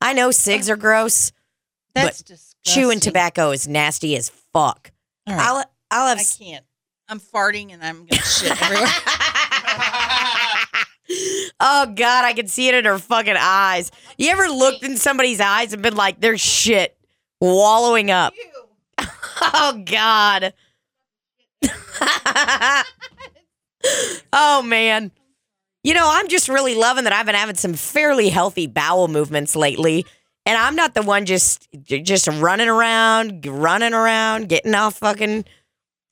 I 0.00 0.12
know 0.12 0.30
cigs 0.30 0.70
are 0.70 0.76
gross. 0.76 1.32
That's 1.94 2.22
disgusting. 2.22 2.54
Chewing 2.64 3.00
tobacco 3.00 3.50
is 3.50 3.66
nasty 3.66 4.16
as 4.16 4.28
fuck. 4.28 4.92
All 5.26 5.34
right. 5.34 5.46
I'll 5.46 5.64
I'll 5.90 6.08
have 6.08 6.18
I 6.18 6.24
can't. 6.24 6.64
I'm 7.08 7.20
farting 7.20 7.72
and 7.72 7.82
I'm 7.82 8.06
gonna 8.06 8.22
shit 8.22 8.62
everywhere. 8.62 8.86
Oh 11.60 11.86
god, 11.86 12.24
I 12.24 12.34
can 12.34 12.46
see 12.46 12.68
it 12.68 12.74
in 12.74 12.84
her 12.84 12.98
fucking 12.98 13.36
eyes. 13.38 13.90
You 14.18 14.30
ever 14.30 14.46
looked 14.46 14.84
in 14.84 14.96
somebody's 14.96 15.40
eyes 15.40 15.72
and 15.72 15.82
been 15.82 15.96
like, 15.96 16.20
there's 16.20 16.40
shit 16.40 16.96
wallowing 17.40 18.10
up? 18.10 18.34
Oh 19.40 19.82
god. 19.86 20.52
oh 24.32 24.62
man. 24.62 25.12
You 25.84 25.94
know, 25.94 26.08
I'm 26.10 26.28
just 26.28 26.48
really 26.48 26.74
loving 26.74 27.04
that 27.04 27.12
I've 27.12 27.26
been 27.26 27.34
having 27.34 27.54
some 27.56 27.74
fairly 27.74 28.28
healthy 28.28 28.66
bowel 28.66 29.08
movements 29.08 29.54
lately. 29.56 30.04
And 30.44 30.56
I'm 30.56 30.74
not 30.74 30.94
the 30.94 31.02
one 31.02 31.26
just 31.26 31.68
just 31.84 32.26
running 32.26 32.68
around, 32.68 33.46
running 33.46 33.92
around, 33.92 34.48
getting 34.48 34.74
off 34.74 34.98
fucking 34.98 35.44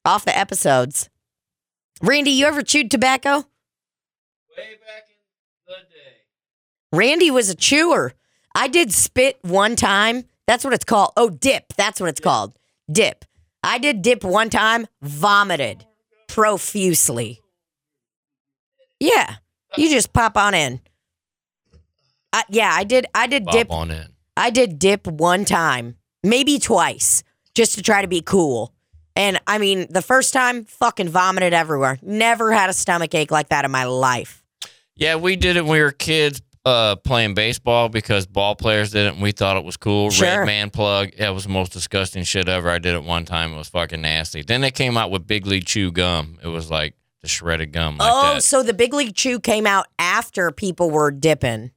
off 0.05 0.25
the 0.25 0.37
episodes. 0.37 1.09
Randy, 2.03 2.31
you 2.33 2.47
ever 2.47 2.63
chewed 2.63 2.91
tobacco? 2.91 3.39
Way 4.57 4.77
back 4.81 5.09
in 5.09 5.17
the 5.67 5.75
day. 5.89 6.17
Randy 6.93 7.31
was 7.31 7.49
a 7.49 7.55
chewer. 7.55 8.13
I 8.55 8.69
did 8.69 8.93
spit 8.93 9.39
one 9.43 9.75
time. 9.75 10.25
That's 10.47 10.65
what 10.65 10.75
it's 10.75 10.85
called. 10.85 11.13
Oh, 11.17 11.31
dip. 11.31 11.73
That's 11.77 12.01
what 12.01 12.09
it's 12.09 12.21
called. 12.21 12.57
Dip. 12.91 13.25
I 13.63 13.79
did 13.79 14.03
dip 14.03 14.23
one 14.23 14.51
time, 14.51 14.87
vomited 15.03 15.87
profusely. 16.29 17.41
Oh, 18.81 18.85
yeah. 19.01 19.37
You 19.77 19.91
just 19.91 20.13
pop 20.13 20.37
on 20.37 20.55
in. 20.55 20.81
I, 22.33 22.45
yeah, 22.49 22.71
I 22.73 22.85
did 22.85 23.07
I 23.15 23.27
did 23.27 23.45
Bob 23.45 23.55
dip 23.55 23.71
on 23.71 23.91
in. 23.91 24.09
I 24.37 24.51
did 24.51 24.79
dip 24.79 25.07
one 25.07 25.45
time, 25.45 25.97
maybe 26.23 26.59
twice, 26.59 27.23
just 27.55 27.75
to 27.77 27.83
try 27.83 28.03
to 28.03 28.09
be 28.09 28.21
cool. 28.21 28.73
And 29.15 29.41
I 29.47 29.57
mean, 29.57 29.87
the 29.89 30.03
first 30.03 30.35
time, 30.35 30.65
fucking 30.65 31.09
vomited 31.09 31.55
everywhere. 31.55 31.99
Never 32.03 32.53
had 32.53 32.69
a 32.69 32.75
stomach 32.75 33.15
ache 33.15 33.31
like 33.31 33.49
that 33.49 33.65
in 33.65 33.71
my 33.71 33.85
life. 33.85 34.45
Yeah, 34.95 35.17
we 35.17 35.37
did 35.37 35.57
it 35.57 35.63
when 35.63 35.73
we 35.73 35.81
were 35.81 35.93
kids 35.93 36.43
uh, 36.67 36.97
playing 36.97 37.33
baseball 37.35 37.89
because 37.89 38.27
ball 38.27 38.57
players 38.57 38.91
did 38.91 39.07
it 39.07 39.15
and 39.15 39.23
we 39.23 39.33
thought 39.33 39.57
it 39.57 39.65
was 39.65 39.77
cool. 39.77 40.11
Sure. 40.11 40.41
Red 40.41 40.47
man 40.47 40.69
plug. 40.69 41.13
That 41.17 41.31
was 41.31 41.45
the 41.45 41.51
most 41.51 41.73
disgusting 41.73 42.25
shit 42.25 42.49
ever. 42.49 42.69
I 42.69 42.79
did 42.79 42.95
it 42.95 43.05
one 43.05 43.25
time. 43.25 43.55
It 43.55 43.57
was 43.57 43.69
fucking 43.69 44.03
nasty. 44.03 44.43
Then 44.43 44.61
they 44.61 44.71
came 44.71 44.97
out 44.97 45.11
with 45.11 45.27
Big 45.27 45.47
League 45.47 45.65
Chew 45.65 45.93
gum. 45.93 46.39
It 46.43 46.49
was 46.49 46.71
like 46.71 46.95
the 47.23 47.29
shredded 47.29 47.73
gum 47.73 47.99
like 47.99 48.11
oh, 48.13 48.35
that. 48.35 48.43
so 48.43 48.63
the 48.63 48.75
Big 48.75 48.93
League 48.93 49.15
Chew 49.15 49.41
came 49.41 49.67
out 49.67 49.87
after 49.99 50.51
people 50.51 50.91
were 50.91 51.11
dipping. 51.11 51.73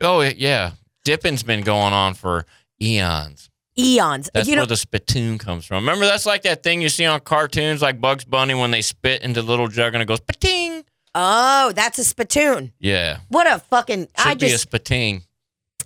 oh, 0.00 0.20
yeah. 0.20 0.72
Dipping's 1.04 1.42
been 1.42 1.60
going 1.60 1.92
on 1.92 2.14
for 2.14 2.46
eons. 2.80 3.50
Eons. 3.78 4.30
That's 4.32 4.48
you 4.48 4.56
know, 4.56 4.62
where 4.62 4.66
the 4.66 4.76
spittoon 4.76 5.36
comes 5.38 5.66
from. 5.66 5.84
Remember, 5.84 6.06
that's 6.06 6.26
like 6.26 6.42
that 6.42 6.62
thing 6.62 6.80
you 6.80 6.88
see 6.88 7.04
on 7.04 7.20
cartoons 7.20 7.82
like 7.82 8.00
Bugs 8.00 8.24
Bunny 8.24 8.54
when 8.54 8.70
they 8.70 8.80
spit 8.80 9.22
into 9.22 9.42
the 9.42 9.48
little 9.48 9.68
jug 9.68 9.94
and 9.94 10.02
it 10.02 10.06
goes 10.06 10.20
pating. 10.20 10.84
oh, 11.14 11.72
that's 11.74 11.98
a 11.98 12.04
spittoon. 12.04 12.72
Yeah. 12.78 13.18
What 13.28 13.46
a 13.46 13.58
fucking. 13.58 14.08
Should 14.16 14.26
I 14.26 14.34
be 14.34 14.52
a 14.52 14.58
spitting. 14.58 15.24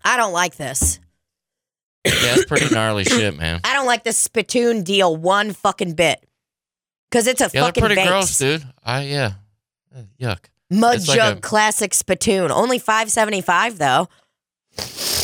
I 0.04 0.16
don't 0.16 0.32
like 0.32 0.56
this. 0.56 1.00
Yeah, 2.04 2.34
it's 2.36 2.44
pretty 2.44 2.72
gnarly 2.72 3.04
shit, 3.04 3.36
man. 3.36 3.60
I 3.64 3.74
don't 3.74 3.86
like 3.86 4.04
this 4.04 4.18
spittoon 4.18 4.82
deal 4.82 5.16
one 5.16 5.52
fucking 5.52 5.94
bit. 5.94 6.24
Because 7.10 7.26
it's 7.26 7.40
a 7.40 7.44
Yeah, 7.44 7.50
they're 7.52 7.62
fucking 7.64 7.80
pretty 7.80 7.94
vase. 7.96 8.08
gross, 8.08 8.38
dude. 8.38 8.66
I 8.84 9.02
yeah. 9.04 9.32
Uh, 9.94 10.02
Yuck. 10.20 10.38
Mud 10.70 10.96
It's 10.96 11.08
like 11.08 11.16
jug 11.16 11.38
a- 11.38 11.40
classic 11.40 11.94
spittoon. 11.94 12.50
Only 12.50 12.78
five 12.78 13.10
seventy 13.10 13.40
five 13.40 13.78
though. 13.78 14.08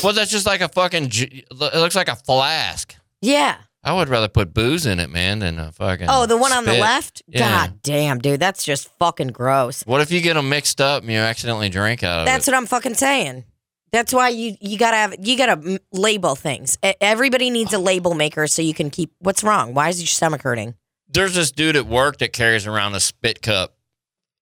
Well, 0.02 0.12
that's 0.12 0.30
just 0.30 0.46
like 0.46 0.60
a 0.60 0.68
fucking. 0.68 1.10
It 1.12 1.50
looks 1.50 1.94
like 1.96 2.08
a 2.08 2.16
flask. 2.16 2.94
Yeah. 3.20 3.56
I 3.86 3.92
would 3.92 4.08
rather 4.08 4.28
put 4.28 4.54
booze 4.54 4.86
in 4.86 4.98
it, 4.98 5.10
man, 5.10 5.40
than 5.40 5.58
a 5.58 5.70
fucking. 5.72 6.06
Oh, 6.08 6.24
the 6.24 6.38
one 6.38 6.52
on 6.52 6.64
the 6.64 6.72
left? 6.72 7.22
Yeah. 7.26 7.40
God 7.66 7.82
damn, 7.82 8.18
dude. 8.18 8.40
That's 8.40 8.64
just 8.64 8.88
fucking 8.98 9.28
gross. 9.28 9.82
What 9.82 10.00
if 10.00 10.10
you 10.10 10.22
get 10.22 10.34
them 10.34 10.48
mixed 10.48 10.80
up 10.80 11.02
and 11.02 11.12
you 11.12 11.18
accidentally 11.18 11.68
drink 11.68 12.02
out 12.02 12.20
of 12.20 12.24
That's 12.26 12.48
it? 12.48 12.50
That's 12.50 12.54
what 12.54 12.56
I'm 12.56 12.66
fucking 12.66 12.94
saying. 12.94 13.44
That's 13.92 14.12
why 14.12 14.30
you 14.30 14.56
you 14.60 14.78
gotta 14.78 14.96
have 14.96 15.14
you 15.20 15.36
gotta 15.36 15.78
label 15.92 16.34
things. 16.34 16.78
Everybody 16.82 17.50
needs 17.50 17.72
a 17.74 17.78
label 17.78 18.14
maker 18.14 18.46
so 18.46 18.62
you 18.62 18.72
can 18.74 18.88
keep. 18.90 19.12
What's 19.18 19.44
wrong? 19.44 19.74
Why 19.74 19.90
is 19.90 20.00
your 20.00 20.06
stomach 20.08 20.42
hurting? 20.42 20.74
There's 21.14 21.34
this 21.34 21.52
dude 21.52 21.76
at 21.76 21.86
work 21.86 22.18
that 22.18 22.32
carries 22.32 22.66
around 22.66 22.94
a 22.94 23.00
spit 23.00 23.40
cup, 23.40 23.76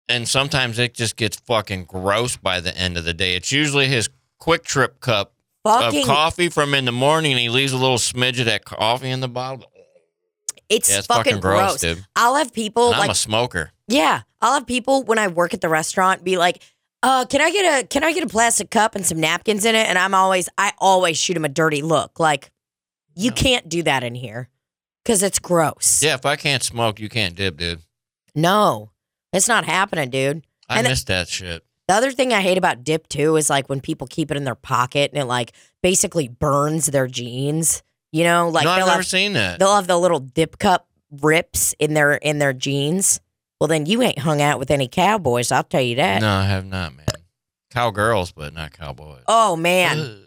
and 0.07 0.27
sometimes 0.27 0.79
it 0.79 0.93
just 0.93 1.17
gets 1.17 1.37
fucking 1.37 1.85
gross 1.85 2.37
by 2.37 2.61
the 2.61 2.75
end 2.75 2.97
of 2.97 3.03
the 3.03 3.13
day. 3.13 3.35
It's 3.35 3.51
usually 3.51 3.87
his 3.87 4.09
QuikTrip 4.41 5.01
cup 5.01 5.33
Fucking, 5.63 6.01
of 6.01 6.07
coffee 6.07 6.49
from 6.49 6.73
in 6.73 6.85
the 6.85 6.91
morning, 6.91 7.33
and 7.33 7.39
he 7.39 7.49
leaves 7.49 7.73
a 7.73 7.77
little 7.77 7.97
smidge 7.97 8.39
of 8.39 8.45
that 8.45 8.65
coffee 8.65 9.09
in 9.09 9.19
the 9.19 9.27
bottle. 9.27 9.69
it's, 10.69 10.89
Yeah, 10.89 10.99
it's 10.99 11.07
fucking, 11.07 11.33
fucking 11.33 11.41
gross. 11.41 11.81
gross, 11.81 11.81
dude. 11.81 12.05
I'll 12.15 12.35
have 12.35 12.53
people 12.53 12.87
And 12.87 12.95
I'm 12.95 13.01
like 13.01 13.11
a 13.11 13.15
smoker. 13.15 13.71
Yeah, 13.87 14.21
I'll 14.41 14.53
have 14.53 14.65
people 14.65 15.03
when 15.03 15.19
I 15.19 15.27
work 15.27 15.53
at 15.53 15.59
the 15.59 15.67
restaurant 15.69 16.23
be 16.23 16.37
like, 16.37 16.63
"Uh, 17.03 17.25
can 17.25 17.41
I 17.41 17.51
get 17.51 17.83
a 17.83 17.87
can 17.87 18.05
I 18.05 18.13
get 18.13 18.23
a 18.23 18.27
plastic 18.27 18.71
cup 18.71 18.95
and 18.95 19.05
some 19.05 19.19
napkins 19.19 19.65
in 19.65 19.75
it?" 19.75 19.87
And 19.87 19.99
I'm 19.99 20.13
always 20.13 20.47
I 20.57 20.71
always 20.77 21.17
shoot 21.17 21.33
them 21.33 21.43
a 21.43 21.49
dirty 21.49 21.81
look, 21.81 22.17
like, 22.19 22.49
"You 23.13 23.31
can't 23.31 23.67
do 23.67 23.83
that 23.83 24.03
in 24.05 24.15
here, 24.15 24.47
because 25.03 25.23
it's 25.23 25.39
gross." 25.39 26.01
Yeah, 26.03 26.15
if 26.15 26.25
I 26.25 26.35
can't 26.35 26.63
smoke, 26.63 26.99
you 26.99 27.09
can't 27.09 27.35
dip, 27.35 27.57
dude. 27.57 27.81
No, 28.35 28.91
it's 29.33 29.47
not 29.47 29.65
happening, 29.65 30.09
dude. 30.09 30.45
I 30.69 30.79
And- 30.79 30.87
miss 30.87 31.03
that 31.05 31.27
shit. 31.27 31.63
The 31.87 31.95
other 31.95 32.11
thing 32.11 32.31
I 32.31 32.41
hate 32.41 32.57
about 32.57 32.85
dip 32.85 33.09
too 33.09 33.35
is 33.35 33.49
like 33.49 33.67
when 33.67 33.81
people 33.81 34.07
keep 34.07 34.31
it 34.31 34.37
in 34.37 34.45
their 34.45 34.55
pocket 34.55 35.11
and 35.13 35.21
it 35.21 35.25
like 35.25 35.51
basically 35.83 36.29
burns 36.29 36.85
their 36.85 37.07
jeans. 37.07 37.83
You 38.13 38.23
know, 38.23 38.47
like 38.49 38.63
no, 38.63 38.71
I've 38.71 38.79
never 38.79 38.91
have 38.91 39.05
seen 39.07 39.33
that. 39.33 39.59
they'll 39.59 39.75
have 39.75 39.87
the 39.87 39.97
little 39.97 40.19
dip 40.19 40.57
cup 40.57 40.87
rips 41.21 41.73
in 41.79 41.93
their 41.93 42.13
in 42.13 42.39
their 42.39 42.53
jeans. 42.53 43.19
Well, 43.59 43.67
then 43.67 43.85
you 43.85 44.01
ain't 44.01 44.19
hung 44.19 44.41
out 44.41 44.57
with 44.57 44.71
any 44.71 44.87
cowboys. 44.87 45.51
I'll 45.51 45.63
tell 45.65 45.81
you 45.81 45.95
that. 45.97 46.21
No, 46.21 46.29
I 46.29 46.43
have 46.45 46.65
not, 46.65 46.95
man. 46.95 47.05
Cowgirls, 47.71 48.31
but 48.31 48.53
not 48.53 48.71
cowboys. 48.71 49.23
Oh 49.27 49.55
man. 49.55 49.99
Ugh. 49.99 50.17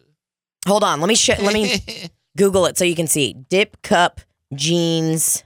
Hold 0.67 0.85
on, 0.85 1.01
let 1.01 1.09
me 1.09 1.15
sh- 1.15 1.39
let 1.41 1.53
me 1.55 1.79
Google 2.37 2.67
it 2.67 2.77
so 2.79 2.85
you 2.85 2.95
can 2.95 3.07
see. 3.07 3.35
Dip 3.49 3.81
cup 3.83 4.21
jeans. 4.55 5.45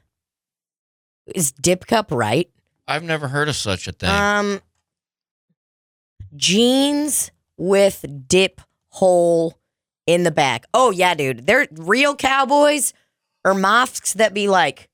Is 1.34 1.52
dip 1.52 1.86
cup 1.86 2.10
right? 2.10 2.48
I've 2.86 3.02
never 3.02 3.28
heard 3.28 3.48
of 3.48 3.56
such 3.56 3.86
a 3.86 3.92
thing. 3.92 4.08
Um 4.10 4.60
jeans 6.36 7.30
with 7.56 8.04
dip 8.26 8.60
hole 8.88 9.58
in 10.06 10.22
the 10.24 10.30
back. 10.30 10.66
Oh 10.72 10.90
yeah, 10.90 11.14
dude. 11.14 11.46
They're 11.46 11.66
real 11.72 12.16
cowboys 12.16 12.92
or 13.44 13.54
mosques 13.54 14.14
that 14.14 14.34
be 14.34 14.48
like, 14.48 14.88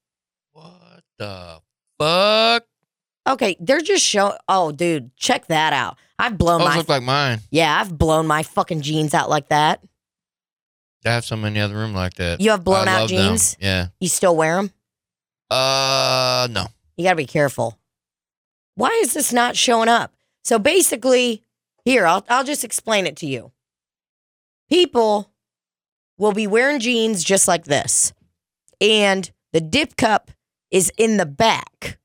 what 0.53 1.03
the 1.19 1.61
fuck? 1.99 2.65
okay, 3.27 3.57
they're 3.61 3.81
just 3.81 4.05
show 4.05 4.37
Oh, 4.49 4.73
dude, 4.73 5.17
check 5.17 5.47
that 5.47 5.73
out. 5.73 5.99
I've 6.19 6.39
blown 6.39 6.61
Those 6.61 6.69
my 6.69 6.77
look 6.77 6.89
like 6.89 7.03
mine. 7.03 7.41
Yeah, 7.51 7.81
I've 7.81 7.97
blown 7.97 8.27
my 8.27 8.43
fucking 8.43 8.83
jeans 8.83 9.15
out 9.15 9.31
like 9.31 9.49
that. 9.49 9.81
I 11.07 11.11
have 11.11 11.25
some 11.25 11.45
in 11.45 11.55
the 11.55 11.61
other 11.61 11.75
room 11.75 11.95
like 11.95 12.15
that. 12.15 12.41
You 12.41 12.51
have 12.51 12.65
blown 12.65 12.89
I 12.89 12.93
out 12.95 13.01
love 13.03 13.11
them. 13.11 13.31
jeans? 13.33 13.57
Yeah. 13.61 13.89
You 14.01 14.09
still 14.09 14.37
wear 14.37 14.57
them? 14.57 14.71
Uh, 15.51 16.49
no. 16.51 16.67
You 16.97 17.05
got 17.05 17.11
to 17.11 17.17
be 17.17 17.27
careful. 17.27 17.79
Why 18.77 18.89
is 19.03 19.13
this 19.15 19.33
not 19.33 19.57
showing 19.57 19.89
up? 19.89 20.13
So 20.45 20.59
basically, 20.59 21.43
here, 21.85 22.07
I'll, 22.07 22.25
I'll 22.29 22.45
just 22.45 22.65
explain 22.65 23.07
it 23.07 23.17
to 23.17 23.27
you. 23.27 23.53
People 24.69 25.31
will 26.19 26.33
be 26.33 26.47
wearing 26.47 26.81
jeans 26.81 27.23
just 27.23 27.47
like 27.47 27.65
this, 27.65 28.13
and 28.81 29.31
the 29.53 29.61
dip 29.61 29.97
cup 29.97 30.31
is 30.71 30.91
in 30.97 31.17
the 31.19 31.27
back. 31.27 31.99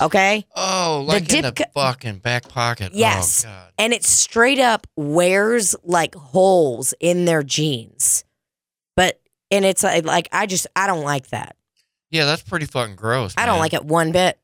Okay. 0.00 0.44
Oh, 0.56 1.04
like 1.06 1.22
in 1.22 1.42
dip 1.42 1.42
the 1.54 1.64
cu- 1.64 1.70
fucking 1.74 2.18
back 2.18 2.48
pocket. 2.48 2.92
Yes. 2.94 3.44
Oh, 3.44 3.48
God. 3.48 3.72
And 3.78 3.92
it 3.92 4.04
straight 4.04 4.58
up 4.58 4.86
wears 4.96 5.76
like 5.84 6.14
holes 6.14 6.94
in 7.00 7.26
their 7.26 7.42
jeans. 7.42 8.23
And 9.54 9.64
it's 9.64 9.82
like, 9.82 10.04
like 10.04 10.28
I 10.32 10.46
just, 10.46 10.66
I 10.76 10.86
don't 10.86 11.04
like 11.04 11.28
that. 11.28 11.56
Yeah, 12.10 12.24
that's 12.26 12.42
pretty 12.42 12.66
fucking 12.66 12.96
gross. 12.96 13.34
I 13.36 13.46
don't 13.46 13.54
man. 13.54 13.60
like 13.60 13.74
it 13.74 13.84
one 13.84 14.12
bit. 14.12 14.38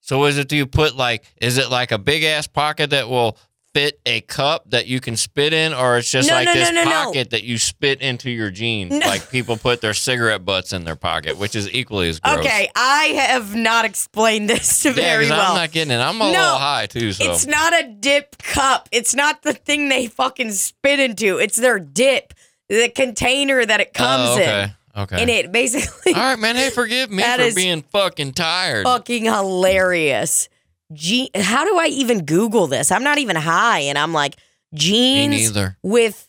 So 0.00 0.24
is 0.24 0.38
it? 0.38 0.48
Do 0.48 0.56
you 0.56 0.66
put 0.66 0.96
like? 0.96 1.24
Is 1.40 1.58
it 1.58 1.70
like 1.70 1.92
a 1.92 1.98
big 1.98 2.24
ass 2.24 2.46
pocket 2.48 2.90
that 2.90 3.08
will 3.08 3.36
fit 3.72 4.00
a 4.04 4.20
cup 4.22 4.68
that 4.70 4.86
you 4.88 4.98
can 5.00 5.16
spit 5.16 5.52
in, 5.52 5.72
or 5.72 5.96
it's 5.96 6.10
just 6.10 6.28
No, 6.28 6.34
like 6.34 6.46
no, 6.46 6.52
this 6.54 6.72
no, 6.72 6.82
no. 6.84 6.90
pocket 6.90 7.30
that 7.30 7.44
you 7.44 7.56
spit 7.58 8.00
into 8.02 8.28
your 8.28 8.50
jeans? 8.50 8.90
No. 8.90 9.06
Like 9.06 9.30
people 9.30 9.56
put 9.56 9.80
their 9.80 9.94
cigarette 9.94 10.44
butts 10.44 10.72
in 10.72 10.82
their 10.84 10.96
pocket, 10.96 11.38
which 11.38 11.54
is 11.54 11.70
equally 11.72 12.08
as 12.08 12.18
gross. 12.18 12.38
Okay. 12.40 12.68
I 12.74 13.04
have 13.28 13.54
not 13.54 13.84
explained 13.84 14.50
this 14.50 14.84
Yeah, 14.84 14.90
very 14.92 15.24
'cause 15.28 15.30
well. 15.30 15.52
I'm 15.52 15.56
not 15.56 15.70
getting 15.70 15.92
it. 15.92 16.00
I'm 16.00 16.16
a 16.16 16.24
No, 16.24 16.26
little 16.30 16.58
high 16.58 16.86
too. 16.86 17.12
So 17.12 17.30
It's 17.32 17.46
not 17.46 17.72
a 17.72 17.86
dip 17.88 18.38
cup. 18.38 18.88
It's 18.90 19.14
not 19.14 19.42
the 19.42 19.52
thing 19.54 19.88
they 19.88 20.08
fucking 20.08 20.50
spit 20.50 20.98
into. 20.98 21.38
It's 21.38 21.56
their 21.56 21.78
dip, 21.78 22.34
the 22.80 22.88
container 22.88 23.64
that 23.64 23.80
it 23.80 23.90
oh, 23.94 23.98
comes 23.98 24.28
oh, 24.30 24.32
okay. 24.34 24.62
in. 24.62 24.74
Okay. 24.94 25.22
And 25.22 25.30
it 25.30 25.52
basically 25.52 26.14
All 26.14 26.20
right, 26.20 26.38
man. 26.38 26.56
Hey, 26.56 26.70
forgive 26.70 27.10
me 27.10 27.22
for 27.36 27.54
being 27.54 27.82
fucking 27.82 28.32
tired. 28.32 28.84
fucking 28.84 29.24
hilarious. 29.24 30.48
Je- 30.92 31.30
how 31.34 31.64
do 31.64 31.78
I 31.78 31.86
even 31.86 32.24
Google 32.24 32.66
this? 32.66 32.90
I'm 32.92 33.02
not 33.02 33.18
even 33.18 33.36
high, 33.36 33.80
and 33.80 33.96
I'm 33.96 34.12
like 34.12 34.36
jeans 34.74 35.56
with 35.82 36.28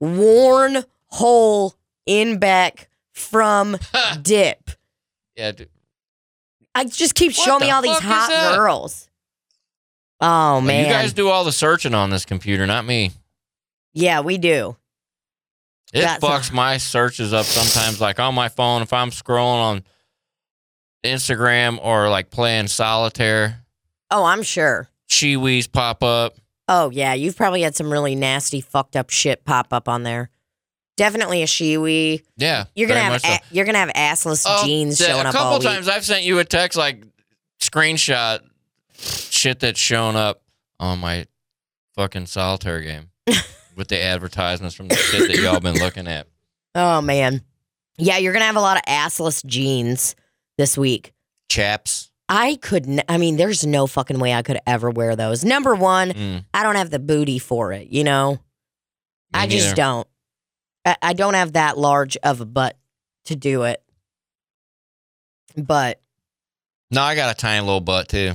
worn 0.00 0.84
hole 1.08 1.74
in 2.06 2.38
back 2.38 2.88
from 3.12 3.76
dip. 4.22 4.70
Yeah, 5.36 5.52
dude. 5.52 5.68
I 6.74 6.84
just 6.84 7.14
keep 7.14 7.32
What 7.36 7.44
showing 7.44 7.60
me 7.60 7.70
all 7.70 7.82
these 7.82 7.98
hot 7.98 8.54
girls. 8.56 9.08
Oh 10.22 10.60
man, 10.60 10.86
You 10.86 10.92
guys 10.92 11.12
do 11.12 11.28
all 11.28 11.44
the 11.44 11.52
searching 11.52 11.94
on 11.94 12.10
this 12.10 12.24
computer, 12.24 12.66
not 12.66 12.84
me. 12.86 13.10
yeah, 13.92 14.20
we 14.20 14.38
do. 14.38 14.76
It 15.92 16.02
That's- 16.02 16.20
fucks 16.20 16.52
my 16.52 16.76
searches 16.76 17.32
up 17.32 17.46
sometimes. 17.46 18.00
Like 18.00 18.20
on 18.20 18.34
my 18.34 18.48
phone, 18.48 18.82
if 18.82 18.92
I'm 18.92 19.10
scrolling 19.10 19.60
on 19.62 19.82
Instagram 21.04 21.78
or 21.82 22.08
like 22.08 22.30
playing 22.30 22.68
solitaire, 22.68 23.64
Oh, 24.12 24.24
I'm 24.24 24.42
sure. 24.42 24.88
Chiwis 25.08 25.70
pop 25.70 26.02
up. 26.02 26.34
Oh 26.68 26.90
yeah, 26.90 27.14
you've 27.14 27.36
probably 27.36 27.62
had 27.62 27.74
some 27.76 27.90
really 27.92 28.14
nasty, 28.14 28.60
fucked 28.60 28.96
up 28.96 29.10
shit 29.10 29.44
pop 29.44 29.72
up 29.72 29.88
on 29.88 30.02
there. 30.02 30.30
Definitely 30.96 31.42
a 31.42 31.46
shiwi. 31.46 32.22
Yeah, 32.36 32.64
You're 32.74 32.86
gonna 32.88 33.00
very 33.00 33.04
have 33.04 33.12
much 33.12 33.22
so. 33.22 33.28
a- 33.32 33.54
you're 33.54 33.64
gonna 33.64 33.78
have 33.78 33.88
assless 33.90 34.44
Oh, 34.48 34.64
jeans 34.66 35.00
yeah, 35.00 35.08
showing 35.08 35.26
a 35.26 35.28
up 35.30 35.34
couple 35.34 35.48
all 35.52 35.58
week. 35.58 35.68
times 35.68 35.88
I've 35.88 36.04
sent 36.04 36.24
you 36.24 36.38
a 36.40 36.44
text 36.44 36.76
like 36.76 37.02
screenshot 37.60 38.40
shit 38.98 39.60
that's 39.60 39.78
shown 39.80 40.14
up 40.16 40.42
on 40.78 40.98
my 40.98 41.26
fucking 41.96 42.26
solitaire 42.26 42.80
game 42.80 43.10
with 43.76 43.88
the 43.88 44.02
advertisements 44.02 44.74
from 44.74 44.88
the 44.88 44.94
shit 44.96 45.28
that 45.28 45.36
y'all 45.42 45.60
been 45.60 45.78
looking 45.78 46.06
at. 46.08 46.26
Oh 46.74 47.00
man, 47.00 47.42
yeah, 47.98 48.18
you're 48.18 48.32
gonna 48.32 48.44
have 48.44 48.54
a 48.54 48.60
lot 48.60 48.76
of 48.76 48.84
assless 48.84 49.44
jeans 49.44 50.14
this 50.56 50.78
week. 50.78 51.12
Chaps. 51.48 52.12
I 52.28 52.58
couldn't. 52.62 53.02
I 53.08 53.18
mean, 53.18 53.36
there's 53.36 53.66
no 53.66 53.88
fucking 53.88 54.20
way 54.20 54.32
I 54.32 54.42
could 54.42 54.60
ever 54.68 54.88
wear 54.88 55.16
those. 55.16 55.44
Number 55.44 55.74
one, 55.74 56.10
Mm, 56.12 56.44
I 56.54 56.62
don't 56.62 56.76
have 56.76 56.90
the 56.90 57.00
booty 57.00 57.40
for 57.40 57.72
it. 57.72 57.88
You 57.88 58.04
know, 58.04 58.34
me 58.34 58.38
I 59.34 59.46
just 59.48 59.74
don't. 59.74 60.06
I, 60.84 60.96
I 61.02 61.12
don't 61.12 61.34
have 61.34 61.54
that 61.54 61.76
large 61.76 62.16
of 62.18 62.40
a 62.40 62.46
butt 62.46 62.78
to 63.24 63.34
do 63.34 63.64
it. 63.64 63.82
But 65.56 66.00
No, 66.92 67.02
I 67.02 67.16
got 67.16 67.34
a 67.34 67.38
tiny 67.38 67.60
little 67.64 67.80
butt 67.80 68.08
too. 68.08 68.34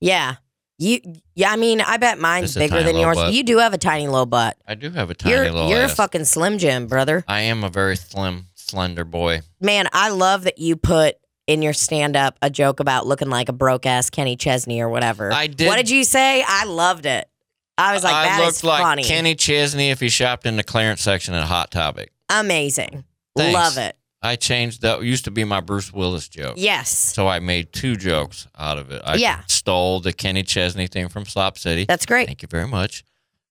yeah, 0.00 0.36
you. 0.80 1.00
Yeah, 1.34 1.52
I 1.52 1.56
mean, 1.56 1.80
I 1.80 1.96
bet 1.98 2.18
mine's 2.18 2.56
a 2.56 2.58
bigger 2.60 2.70
tiny 2.72 2.84
than 2.84 2.94
little 2.96 3.08
yours. 3.12 3.16
butt. 3.16 3.32
You 3.34 3.42
do 3.44 3.58
have 3.58 3.72
a 3.74 3.78
tiny 3.78 4.06
little 4.08 4.26
butt. 4.26 4.56
I 4.66 4.74
do 4.74 4.90
have 4.90 5.10
a 5.10 5.14
tiny 5.14 5.34
you're 5.34 5.44
little 5.44 5.68
you're 5.68 5.82
ass. 5.82 5.92
a 5.92 5.96
fucking 5.96 6.24
slim 6.24 6.58
Jim, 6.58 6.86
brother. 6.86 7.22
I 7.28 7.42
am 7.42 7.62
a 7.64 7.68
very 7.70 7.96
slim, 7.96 8.46
slender 8.54 9.04
boy. 9.04 9.42
Man, 9.60 9.88
I 9.92 10.08
love 10.10 10.44
that 10.44 10.58
you 10.58 10.76
put 10.76 11.16
in 11.46 11.62
your 11.62 11.72
stand 11.72 12.16
up 12.16 12.38
a 12.42 12.48
joke 12.50 12.80
about 12.80 13.06
looking 13.06 13.28
like 13.28 13.48
a 13.48 13.52
broke 13.52 13.84
ass 13.86 14.08
Kenny 14.10 14.36
Chesney 14.36 14.80
or 14.80 14.88
whatever. 14.88 15.32
I 15.32 15.46
did- 15.48 15.66
What 15.68 15.76
did 15.76 15.90
you 15.90 16.04
say? 16.04 16.44
I 16.46 16.64
loved 16.64 17.06
it. 17.06 17.28
I 17.76 17.94
was 17.94 18.04
like, 18.04 18.14
I 18.14 18.24
that 18.26 18.40
looked 18.40 18.56
is 18.58 18.64
like 18.64 18.82
funny. 18.82 19.04
Kenny 19.04 19.34
Chesney 19.34 19.90
if 19.90 20.00
he 20.00 20.08
shopped 20.10 20.44
in 20.46 20.56
the 20.56 20.62
clearance 20.62 21.00
section 21.02 21.34
at 21.34 21.44
Hot 21.44 21.70
Topic. 21.70 22.12
Amazing. 22.28 23.04
Thanks. 23.36 23.54
Love 23.54 23.78
it. 23.78 23.96
I 24.22 24.36
changed 24.36 24.82
that. 24.82 25.02
Used 25.02 25.24
to 25.24 25.30
be 25.30 25.44
my 25.44 25.60
Bruce 25.60 25.92
Willis 25.92 26.28
joke. 26.28 26.54
Yes. 26.58 26.90
So 26.90 27.26
I 27.28 27.38
made 27.40 27.72
two 27.72 27.96
jokes 27.96 28.46
out 28.58 28.76
of 28.78 28.90
it. 28.90 29.00
I 29.04 29.14
Yeah. 29.14 29.40
stole 29.46 30.00
the 30.00 30.12
Kenny 30.12 30.42
Chesney 30.42 30.86
thing 30.88 31.08
from 31.08 31.24
Slop 31.24 31.56
City. 31.58 31.86
That's 31.86 32.04
great. 32.06 32.26
Thank 32.26 32.42
you 32.42 32.48
very 32.48 32.66
much. 32.66 33.02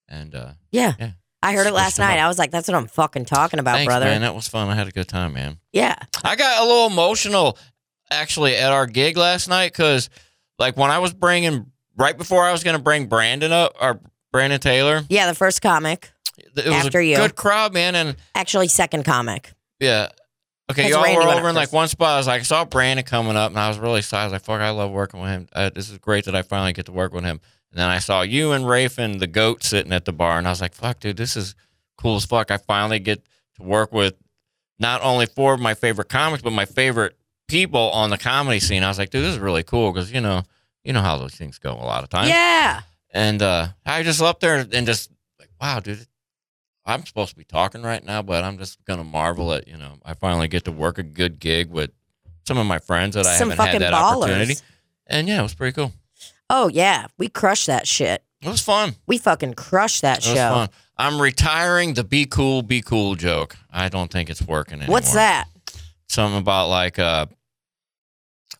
And 0.08 0.36
uh, 0.36 0.52
Yeah. 0.72 0.94
Yeah. 1.00 1.12
I 1.42 1.54
heard 1.54 1.68
it 1.68 1.74
last 1.74 1.98
night. 2.00 2.18
up. 2.20 2.26
I 2.26 2.28
was 2.28 2.38
like, 2.38 2.52
that's 2.52 2.68
what 2.68 2.76
I'm 2.76 2.88
fucking 2.88 3.24
talking 3.26 3.60
about, 3.62 3.76
thanks, 3.76 3.90
brother. 3.90 4.06
man. 4.08 4.22
That 4.22 4.36
was 4.36 4.48
fun. 4.50 4.68
I 4.70 4.76
had 4.76 4.88
a 4.88 4.92
good 4.92 5.08
time, 5.08 5.34
man. 5.34 5.58
Yeah. 5.72 5.96
I 6.24 6.36
got 6.36 6.62
a 6.62 6.66
little 6.66 6.88
emotional 6.88 7.58
actually 8.12 8.56
at 8.56 8.72
our 8.74 8.86
gig 8.86 9.16
last 9.16 9.48
night 9.48 9.72
because, 9.72 10.10
like, 10.58 10.76
when 10.76 10.92
I 10.92 11.00
was 11.00 11.14
bringing 11.14 11.72
right 11.96 12.18
before 12.18 12.46
I 12.46 12.52
was 12.52 12.64
going 12.64 12.76
to 12.76 12.82
bring 12.84 13.06
Brandon 13.08 13.52
up 13.54 13.74
or 13.80 14.02
Brandon 14.34 14.60
Taylor, 14.60 15.04
Yeah, 15.10 15.28
the 15.28 15.34
first 15.36 15.62
comic. 15.62 16.12
it 16.38 16.66
was 16.66 16.66
After 16.86 17.00
a 17.00 17.06
you. 17.06 17.16
good 17.16 17.36
crowd, 17.38 17.74
man. 17.74 17.96
And 17.96 18.18
Actually, 18.36 18.68
second 18.68 19.04
comic. 19.06 19.54
Yeah. 19.80 20.10
Okay, 20.70 20.90
y'all 20.90 21.04
Randy 21.04 21.26
were 21.26 21.32
over 21.32 21.50
in 21.50 21.56
like 21.56 21.74
one 21.74 21.88
spot. 21.88 22.10
I 22.12 22.18
was 22.18 22.28
like, 22.28 22.42
I 22.42 22.44
saw 22.44 22.64
Brandon 22.64 23.04
coming 23.04 23.36
up, 23.36 23.50
and 23.50 23.60
I 23.60 23.70
was 23.70 23.80
really 23.80 24.00
excited. 24.00 24.22
I 24.22 24.26
was 24.26 24.34
like, 24.34 24.44
fuck, 24.44 24.62
I 24.62 24.70
love 24.70 24.92
working 24.92 25.20
with 25.20 25.30
him. 25.32 25.48
Uh, 25.52 25.70
this 25.74 25.90
is 25.90 25.98
great 25.98 26.26
that 26.26 26.36
I 26.36 26.44
finally 26.44 26.74
get 26.74 26.86
to 26.86 26.92
work 26.92 27.14
with 27.14 27.24
him. 27.24 27.42
And 27.72 27.80
then 27.80 27.90
I 27.90 28.00
saw 28.00 28.22
you 28.22 28.52
and 28.52 28.68
Rafe 28.68 28.98
and 28.98 29.20
the 29.20 29.28
goat 29.28 29.64
sitting 29.64 29.92
at 29.92 30.06
the 30.06 30.14
bar, 30.14 30.38
and 30.38 30.48
I 30.48 30.52
was 30.52 30.62
like, 30.62 30.76
fuck, 30.76 31.00
dude, 31.00 31.18
this 31.18 31.36
is 31.36 31.56
cool 31.98 32.16
as 32.18 32.26
fuck. 32.26 32.52
I 32.52 32.58
finally 32.58 33.00
get 33.00 33.24
to 33.56 33.64
work 33.64 33.92
with 33.92 34.16
not 34.80 35.02
only 35.02 35.26
four 35.26 35.54
of 35.54 35.60
my 35.60 35.74
favorite 35.74 36.10
comics, 36.10 36.44
but 36.44 36.52
my 36.52 36.66
favorite 36.66 37.18
people 37.48 37.90
on 37.92 38.12
the 38.12 38.18
comedy 38.18 38.60
scene. 38.60 38.84
I 38.84 38.88
was 38.88 38.98
like, 39.00 39.10
dude, 39.10 39.24
this 39.26 39.34
is 39.34 39.40
really 39.40 39.64
cool 39.64 39.92
because 39.92 40.12
you 40.12 40.22
know, 40.22 40.44
you 40.84 40.94
know 40.94 41.02
how 41.02 41.18
those 41.18 41.34
things 41.34 41.58
go 41.58 41.74
a 41.74 41.86
lot 41.86 42.04
of 42.04 42.10
times. 42.10 42.30
Yeah. 42.30 42.82
And 43.12 43.42
uh, 43.42 43.70
I 43.86 44.04
just 44.04 44.22
up 44.22 44.40
there 44.40 44.66
and 44.72 44.86
just 44.86 45.10
like, 45.40 45.50
wow, 45.60 45.80
dude, 45.80 46.06
I'm 46.86 47.06
supposed 47.06 47.32
to 47.32 47.36
be 47.36 47.44
talking 47.44 47.84
right 47.84 48.04
now, 48.04 48.22
but 48.22 48.44
I'm 48.44 48.58
just 48.58 48.84
gonna 48.86 49.04
marvel 49.04 49.54
at 49.54 49.68
you 49.68 49.78
know, 49.78 49.98
I 50.04 50.14
finally 50.14 50.48
get 50.48 50.66
to 50.66 50.72
work 50.72 50.98
a 50.98 51.04
good 51.04 51.40
gig 51.40 51.70
with 51.70 51.92
some 52.48 52.58
of 52.58 52.66
my 52.66 52.80
friends 52.80 53.16
that 53.16 53.26
I 53.28 53.36
Some 53.38 53.50
haven't 53.52 53.66
had 53.74 53.82
that 53.82 53.94
ballers. 53.94 54.24
opportunity. 54.24 54.56
And 55.08 55.28
yeah, 55.28 55.40
it 55.40 55.44
was 55.44 55.54
pretty 55.54 55.74
cool. 55.76 55.92
Oh, 56.50 56.68
yeah. 56.68 57.08
We 57.18 57.30
crushed 57.30 57.68
that 57.68 57.88
shit. 57.88 58.24
It 58.42 58.48
was 58.50 58.62
fun. 58.62 58.96
We 59.06 59.18
fucking 59.20 59.54
crushed 59.54 60.02
that 60.02 60.20
It 60.20 60.24
show. 60.24 60.32
was 60.34 60.40
fun. 60.68 60.70
I'm 60.98 61.22
retiring 61.22 61.94
the 61.94 62.04
be 62.04 62.26
cool, 62.26 62.62
be 62.64 62.82
cool 62.82 63.16
joke. 63.16 63.56
I 63.72 63.90
don't 63.90 64.12
think 64.12 64.30
it's 64.30 64.42
working 64.42 64.80
anymore. 64.80 64.94
What's 64.94 65.14
that? 65.14 65.48
Something 66.08 66.40
about 66.40 66.70
like 66.70 66.98
uh 66.98 67.28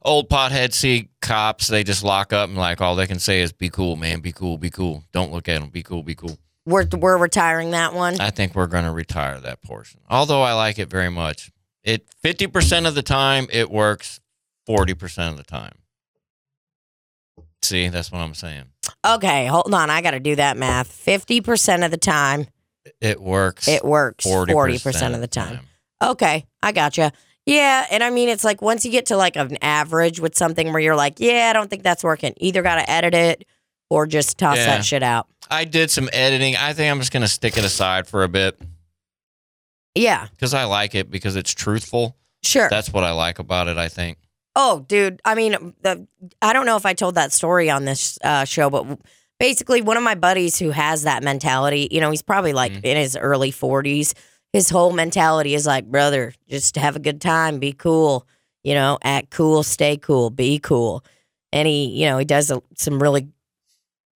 old 0.04 0.30
pothead 0.30 0.74
see 0.74 1.10
cops, 1.22 1.68
they 1.68 1.84
just 1.84 2.04
lock 2.04 2.32
up 2.32 2.48
and 2.50 2.58
like 2.58 2.80
all 2.82 2.96
they 2.96 3.08
can 3.08 3.20
say 3.20 3.42
is 3.42 3.52
be 3.52 3.70
cool, 3.70 3.96
man, 3.96 4.20
be 4.20 4.32
cool, 4.32 4.58
be 4.58 4.70
cool. 4.70 5.04
Don't 5.12 5.32
look 5.32 5.50
at 5.50 5.60
them, 5.60 5.70
be 5.70 5.82
cool, 5.84 6.04
be 6.04 6.16
cool. 6.16 6.38
We're, 6.70 6.86
we're 6.98 7.18
retiring 7.18 7.72
that 7.72 7.94
one. 7.94 8.22
I 8.22 8.30
think 8.30 8.54
we're 8.56 8.68
going 8.68 8.86
to 8.86 8.92
retire 8.92 9.40
that 9.40 9.62
portion. 9.64 10.02
Although 10.10 10.42
I 10.44 10.54
like 10.54 10.78
it 10.78 10.90
very 10.90 11.10
much. 11.10 11.52
It 11.84 12.06
50% 12.24 12.88
of 12.88 12.94
the 12.96 13.02
time 13.02 13.48
it 13.52 13.72
works, 13.72 14.20
40% 14.68 15.30
of 15.30 15.38
the 15.38 15.44
time. 15.44 15.74
See, 17.62 17.90
that's 17.90 18.12
what 18.12 18.20
I'm 18.20 18.34
saying. 18.34 18.66
Okay, 19.06 19.48
hold 19.48 19.74
on. 19.74 19.90
I 19.90 20.02
got 20.02 20.12
to 20.12 20.20
do 20.20 20.36
that 20.36 20.58
math. 20.58 20.90
50% 21.06 21.84
of 21.86 21.92
the 21.92 21.98
time, 21.98 22.48
It 23.02 23.22
works. 23.22 23.68
it 23.68 23.84
works 23.84 24.26
40%, 24.26 24.48
40%, 24.48 25.16
of 25.16 25.22
the 25.22 25.28
time. 25.28 25.62
Okay, 26.02 26.46
I 26.62 26.72
gotcha. 26.72 27.12
Yeah, 27.46 27.86
and 27.90 28.04
I 28.04 28.10
mean, 28.12 28.30
it's 28.30 28.44
like 28.44 28.62
once 28.62 28.86
you 28.86 28.92
get 28.92 29.08
to 29.08 29.18
like 29.18 29.36
an 29.36 29.58
average 29.62 30.20
with 30.20 30.36
something 30.36 30.72
where 30.72 30.80
you're 30.82 30.96
like, 30.96 31.20
yeah, 31.20 31.48
I 31.50 31.54
don't 31.54 31.70
think 31.70 31.84
that's 31.84 32.04
working. 32.04 32.34
Either 32.38 32.62
got 32.62 32.76
to 32.76 32.90
edit 32.90 33.14
it 33.14 33.46
or 33.90 34.06
just 34.08 34.38
toss 34.38 34.58
Yeah. 34.58 34.66
that 34.68 34.86
shit 34.86 35.04
out. 35.04 35.28
I 35.50 35.66
did 35.66 35.90
some 35.92 36.10
editing. 36.14 36.56
I 36.56 36.74
think 36.74 36.92
I'm 36.92 37.00
just 37.00 37.12
going 37.12 37.22
to 37.22 37.28
stick 37.28 37.58
it 37.58 37.64
aside 37.66 38.08
for 38.08 38.24
a 38.24 38.28
bit 38.30 38.60
Yeah, 39.96 40.28
because 40.32 40.54
I 40.54 40.66
like 40.66 40.96
it 40.96 41.10
because 41.10 41.36
it's 41.36 41.52
truthful. 41.52 42.16
sure. 42.44 42.70
That's 42.70 42.92
what 42.94 43.04
I 43.04 43.12
like 43.12 43.40
about 43.40 43.68
it, 43.68 43.78
I 43.78 43.90
think. 43.90 44.18
Oh, 44.56 44.86
dude. 44.88 45.22
I 45.26 45.36
mean, 45.36 45.74
the, 45.82 46.08
I 46.42 46.54
don't 46.54 46.66
know 46.66 46.76
if 46.76 46.86
I 46.86 46.94
told 46.94 47.16
that 47.16 47.32
story 47.32 47.70
on 47.70 47.86
this 47.86 48.18
uh, 48.24 48.46
show, 48.46 48.70
but 48.70 49.00
basically, 49.40 49.82
one 49.82 49.98
of 49.98 50.04
my 50.04 50.16
buddies 50.16 50.58
who 50.60 50.70
has 50.72 51.04
that 51.04 51.24
mentality, 51.24 51.88
you 51.92 52.00
know, 52.02 52.12
he's 52.12 52.22
probably 52.22 52.54
like 52.54 52.72
Mhm. 52.74 52.84
in 52.84 52.98
his 52.98 53.16
early 53.16 53.52
40s. 53.52 54.14
His 54.54 54.70
whole 54.70 54.92
mentality 54.92 55.54
is 55.54 55.66
like, 55.68 55.86
brother, 55.86 56.34
just 56.50 56.76
have 56.76 56.96
a 56.96 57.00
good 57.00 57.22
time, 57.22 57.60
be 57.60 57.72
cool, 57.74 58.26
you 58.64 58.74
know, 58.74 58.98
act 59.04 59.30
cool, 59.30 59.62
stay 59.64 59.96
cool, 59.98 60.30
be 60.30 60.60
cool. 60.60 61.04
And 61.52 61.68
he, 61.68 61.86
you 61.88 62.06
know, 62.08 62.18
he 62.18 62.26
does 62.26 62.50
a, 62.52 62.62
some 62.76 63.02
really, 63.02 63.28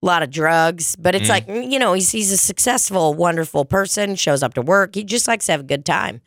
lot 0.06 0.22
of 0.24 0.30
drugs, 0.30 0.96
but 0.98 1.16
it's 1.16 1.28
Mhm. 1.28 1.30
like, 1.30 1.48
you 1.48 1.80
know, 1.80 1.94
he's, 1.94 2.12
he's 2.12 2.32
a 2.32 2.38
successful, 2.38 3.14
wonderful 3.14 3.64
person, 3.66 4.16
shows 4.16 4.44
up 4.44 4.54
to 4.56 4.62
work. 4.62 4.96
He 4.96 5.04
just 5.04 5.28
likes 5.28 5.46
to 5.46 5.54
have 5.54 5.62
a 5.62 5.64
good 5.66 5.86
time. 5.86 6.22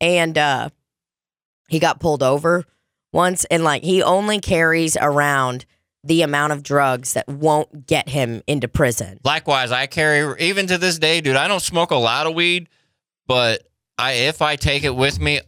And 0.00 0.38
uh, 0.38 0.68
he 1.68 1.78
got 1.78 1.98
pulled 2.00 2.22
over 2.22 2.64
once 3.12 3.44
and 3.46 3.64
like 3.64 3.82
he 3.82 4.02
only 4.02 4.38
carries 4.40 4.96
around 4.96 5.66
the 6.04 6.22
amount 6.22 6.52
of 6.52 6.62
drugs 6.62 7.14
that 7.14 7.26
won't 7.28 7.86
get 7.86 8.08
him 8.08 8.42
into 8.46 8.68
prison. 8.68 9.18
Likewise, 9.24 9.72
I 9.72 9.86
carry 9.86 10.40
even 10.40 10.68
to 10.68 10.78
this 10.78 10.98
day, 10.98 11.20
dude. 11.20 11.34
I 11.36 11.48
don't 11.48 11.60
smoke 11.60 11.90
a 11.90 11.96
lot 11.96 12.26
of 12.28 12.34
weed, 12.34 12.68
but 13.26 13.62
I 13.98 14.12
if 14.12 14.40
I 14.40 14.54
take 14.54 14.84
it 14.84 14.94
with 14.94 15.18
me, 15.18 15.40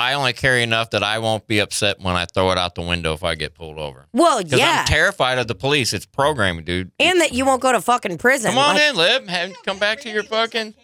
I 0.00 0.14
only 0.14 0.32
carry 0.32 0.62
enough 0.62 0.90
that 0.90 1.02
I 1.02 1.18
won't 1.18 1.46
be 1.46 1.58
upset 1.58 2.00
when 2.00 2.14
I 2.16 2.26
throw 2.26 2.50
it 2.52 2.58
out 2.58 2.74
the 2.74 2.82
window 2.82 3.12
if 3.14 3.24
I 3.24 3.34
get 3.34 3.54
pulled 3.54 3.78
over. 3.78 4.06
Well, 4.12 4.40
yeah. 4.42 4.80
I'm 4.80 4.86
terrified 4.86 5.38
of 5.38 5.48
the 5.48 5.54
police. 5.54 5.92
It's 5.92 6.06
programming, 6.06 6.64
dude. 6.64 6.92
and 6.98 7.20
that 7.20 7.32
you 7.32 7.44
won't 7.44 7.62
go 7.62 7.72
to 7.72 7.80
fucking 7.80 8.18
prison. 8.18 8.50
Come 8.50 8.58
on 8.58 8.74
Like, 8.74 8.82
in, 8.90 8.96
Lib. 8.96 9.28
Have, 9.28 9.52
come 9.64 9.78
back 9.78 10.00
to 10.02 10.10
your 10.10 10.22
fucking. 10.22 10.74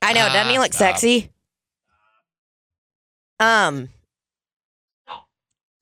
I 0.00 0.12
know, 0.12 0.28
doesn't 0.28 0.50
he 0.52 0.58
look 0.58 0.72
stop. 0.72 0.94
sexy? 0.96 1.30
Um. 3.40 3.88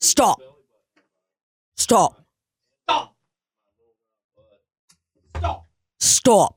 Stop. 0.01 0.41
Stop. 1.77 2.25
Stop. 2.89 3.15
Stop. 5.99 6.57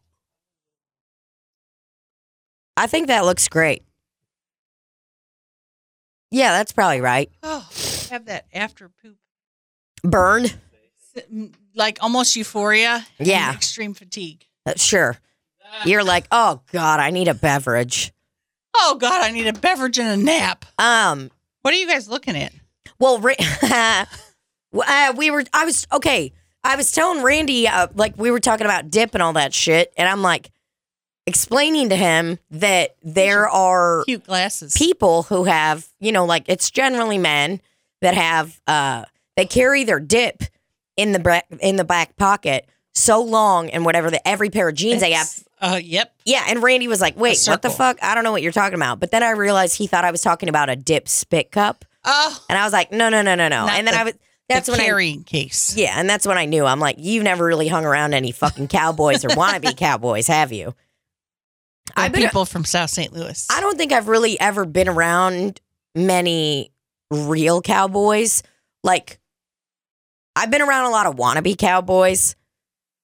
I 2.77 2.87
think 2.87 3.07
that 3.07 3.25
looks 3.25 3.47
great. 3.47 3.83
Yeah, 6.33 6.51
that's 6.51 6.71
probably 6.71 6.99
right. 6.99 7.29
Oh, 7.43 7.65
have 8.09 8.25
that 8.25 8.45
after 8.53 8.89
poop, 9.01 9.17
Burn? 10.03 10.47
like 11.75 11.99
almost 12.01 12.35
euphoria. 12.35 13.05
and 13.19 13.27
Yeah. 13.27 13.53
extreme 13.53 13.93
fatigue. 13.93 14.45
Uh, 14.65 14.73
sure. 14.75 15.17
You're 15.85 16.03
like, 16.03 16.25
oh 16.31 16.61
God, 16.71 16.99
I 16.99 17.11
need 17.11 17.27
a 17.27 17.33
beverage. 17.35 18.11
Oh 18.75 18.97
God, 18.99 19.23
I 19.23 19.29
need 19.31 19.45
a 19.47 19.53
beverage 19.53 19.99
and 19.99 20.07
a 20.21 20.23
nap. 20.23 20.65
Um, 20.79 21.29
What 21.61 21.73
are 21.73 21.77
you 21.77 21.87
guys 21.87 22.07
looking 22.09 22.35
at? 22.35 22.51
Well, 22.99 23.23
uh, 23.63 25.13
we 25.15 25.29
were. 25.31 25.43
I 25.53 25.65
was 25.65 25.85
okay. 25.91 26.31
I 26.63 26.75
was 26.75 26.91
telling 26.91 27.21
Randy, 27.23 27.67
uh, 27.67 27.87
like 27.93 28.17
we 28.17 28.31
were 28.31 28.39
talking 28.39 28.65
about 28.65 28.89
dip 28.89 29.13
and 29.13 29.21
all 29.21 29.33
that 29.33 29.53
shit, 29.53 29.93
and 29.97 30.07
I'm 30.09 30.21
like 30.21 30.49
explaining 31.25 31.89
to 31.89 31.95
him 31.95 32.39
that 32.51 32.95
there 33.01 33.49
are 33.49 34.03
Cute 34.05 34.25
glasses. 34.25 34.73
people 34.77 35.23
who 35.23 35.45
have, 35.45 35.87
you 35.99 36.11
know, 36.11 36.25
like 36.25 36.45
it's 36.47 36.69
generally 36.71 37.17
men 37.17 37.61
that 38.01 38.13
have, 38.13 38.59
uh, 38.67 39.05
they 39.37 39.45
carry 39.45 39.83
their 39.83 39.99
dip 39.99 40.43
in 40.97 41.11
the 41.11 41.19
back 41.19 41.45
in 41.59 41.75
the 41.77 41.83
back 41.83 42.15
pocket 42.17 42.67
so 42.93 43.21
long 43.23 43.69
and 43.69 43.83
whatever 43.85 44.11
that 44.11 44.27
every 44.27 44.49
pair 44.49 44.69
of 44.69 44.75
jeans 44.75 45.01
they 45.01 45.13
have. 45.13 45.27
Uh, 45.59 45.79
yep. 45.81 46.13
Yeah, 46.25 46.43
and 46.47 46.61
Randy 46.61 46.87
was 46.87 46.99
like, 47.01 47.17
"Wait, 47.17 47.41
what 47.47 47.61
the 47.61 47.69
fuck? 47.69 47.97
I 48.03 48.13
don't 48.13 48.23
know 48.25 48.31
what 48.33 48.41
you're 48.43 48.51
talking 48.51 48.75
about." 48.75 48.99
But 48.99 49.11
then 49.11 49.23
I 49.23 49.31
realized 49.31 49.77
he 49.77 49.87
thought 49.87 50.03
I 50.05 50.11
was 50.11 50.21
talking 50.21 50.49
about 50.49 50.69
a 50.69 50.75
dip 50.75 51.07
spit 51.07 51.51
cup. 51.51 51.85
Oh, 52.05 52.37
And 52.49 52.59
I 52.59 52.65
was 52.65 52.73
like, 52.73 52.91
no, 52.91 53.07
no, 53.07 53.21
no, 53.21 53.33
no, 53.33 53.47
no. 53.47 53.65
And 53.65 53.87
then 53.87 53.93
the- 53.93 53.99
I 54.01 54.03
was, 54.03 54.13
that's 54.49 54.65
the 54.65 54.73
when 54.73 54.81
I, 54.81 54.85
carrying 54.85 55.23
case. 55.23 55.73
yeah, 55.77 55.95
and 55.97 56.09
that's 56.09 56.27
when 56.27 56.37
I 56.37 56.43
knew. 56.43 56.65
I'm 56.65 56.81
like, 56.81 56.97
you've 56.99 57.23
never 57.23 57.45
really 57.45 57.69
hung 57.69 57.85
around 57.85 58.13
any 58.13 58.33
fucking 58.33 58.67
cowboys 58.67 59.23
or 59.23 59.29
wannabe 59.29 59.77
cowboys, 59.77 60.27
have 60.27 60.51
you? 60.51 60.75
By 61.95 62.03
I've 62.03 62.13
been, 62.13 62.23
people 62.23 62.45
from 62.45 62.65
South 62.65 62.89
St. 62.89 63.11
Louis. 63.13 63.47
I 63.51 63.59
don't 63.61 63.77
think 63.77 63.91
I've 63.91 64.07
really 64.07 64.39
ever 64.39 64.65
been 64.65 64.87
around 64.87 65.59
many 65.95 66.71
real 67.11 67.61
cowboys. 67.61 68.41
Like, 68.83 69.19
I've 70.35 70.49
been 70.49 70.61
around 70.61 70.85
a 70.85 70.89
lot 70.89 71.05
of 71.05 71.15
wannabe 71.15 71.57
cowboys. 71.57 72.35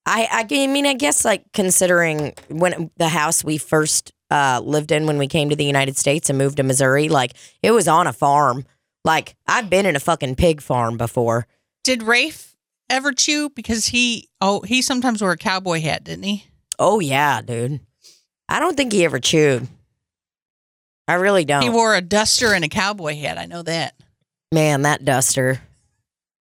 I 0.06 0.46
I 0.50 0.68
mean, 0.68 0.86
I 0.86 0.94
guess 0.94 1.24
like 1.24 1.44
considering 1.54 2.34
when 2.48 2.90
the 2.98 3.10
house 3.10 3.44
we 3.44 3.58
first 3.58 4.12
uh, 4.32 4.62
lived 4.64 4.92
in 4.92 5.06
when 5.06 5.18
we 5.18 5.28
came 5.28 5.50
to 5.50 5.56
the 5.56 5.66
United 5.66 5.98
States 5.98 6.30
and 6.30 6.38
moved 6.38 6.58
to 6.58 6.64
Missouri, 6.64 7.10
like 7.10 7.34
it 7.62 7.72
was 7.72 7.88
on 7.88 8.08
a 8.08 8.14
farm. 8.14 8.66
Like 9.06 9.36
I've 9.48 9.70
been 9.70 9.86
in 9.86 9.96
a 9.96 10.00
fucking 10.00 10.36
pig 10.36 10.62
farm 10.62 10.98
before. 10.98 11.48
Did 11.84 12.04
Rafe 12.04 12.56
ever 12.90 13.12
chew? 13.12 13.50
Because 13.50 13.88
he, 13.88 14.30
oh, 14.42 14.62
he 14.62 14.82
sometimes 14.82 15.22
wore 15.22 15.32
a 15.32 15.38
cowboy 15.38 15.80
hat, 15.82 16.04
didn't 16.04 16.24
he? 16.24 16.46
Oh 16.78 17.00
yeah, 17.00 17.42
dude. 17.42 17.82
I 18.50 18.60
don't 18.60 18.76
think 18.76 18.91
he 18.91 19.06
ever 19.06 19.20
chewed. 19.20 19.68
I 21.08 21.14
really 21.14 21.45
don't. 21.45 21.62
He 21.64 21.70
wore 21.70 21.95
a 21.95 22.02
duster 22.02 22.54
and 22.54 22.66
a 22.66 22.70
cowboy 22.70 23.16
hat. 23.16 23.38
I 23.38 23.45
know 23.45 23.62
that. 23.64 23.95
Man, 24.52 24.82
that 24.82 25.06
duster, 25.06 25.62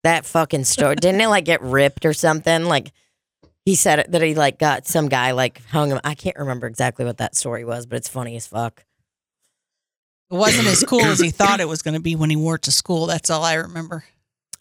that 0.04 0.26
fucking 0.26 0.64
store, 0.64 0.96
didn't 0.96 1.22
it 1.22 1.28
like 1.28 1.46
get 1.46 1.62
ripped 1.62 2.06
or 2.06 2.14
something? 2.14 2.66
Like 2.66 2.92
he 3.66 3.74
said 3.76 4.06
that 4.10 4.22
he 4.22 4.36
like 4.36 4.60
got 4.60 4.88
some 4.88 5.10
guy 5.10 5.32
like 5.32 5.62
hung 5.66 5.90
him. 5.90 6.00
I 6.04 6.14
can't 6.14 6.38
remember 6.38 6.68
exactly 6.68 7.04
what 7.06 7.18
that 7.18 7.36
story 7.36 7.66
was, 7.66 7.88
but 7.88 7.98
it's 7.98 8.08
funny 8.08 8.36
as 8.36 8.46
fuck. 8.46 8.86
It 10.32 10.36
wasn't 10.36 10.68
as 10.68 10.84
cool 10.84 11.02
as 11.02 11.20
he 11.20 11.30
thought 11.32 11.60
it 11.60 11.68
was 11.68 11.82
going 11.82 11.96
to 11.96 12.00
be 12.00 12.16
when 12.16 12.30
he 12.30 12.36
wore 12.36 12.56
it 12.56 12.64
to 12.64 12.72
school. 12.72 13.08
That's 13.08 13.30
all 13.30 13.44
I 13.44 13.56
remember. 13.56 14.04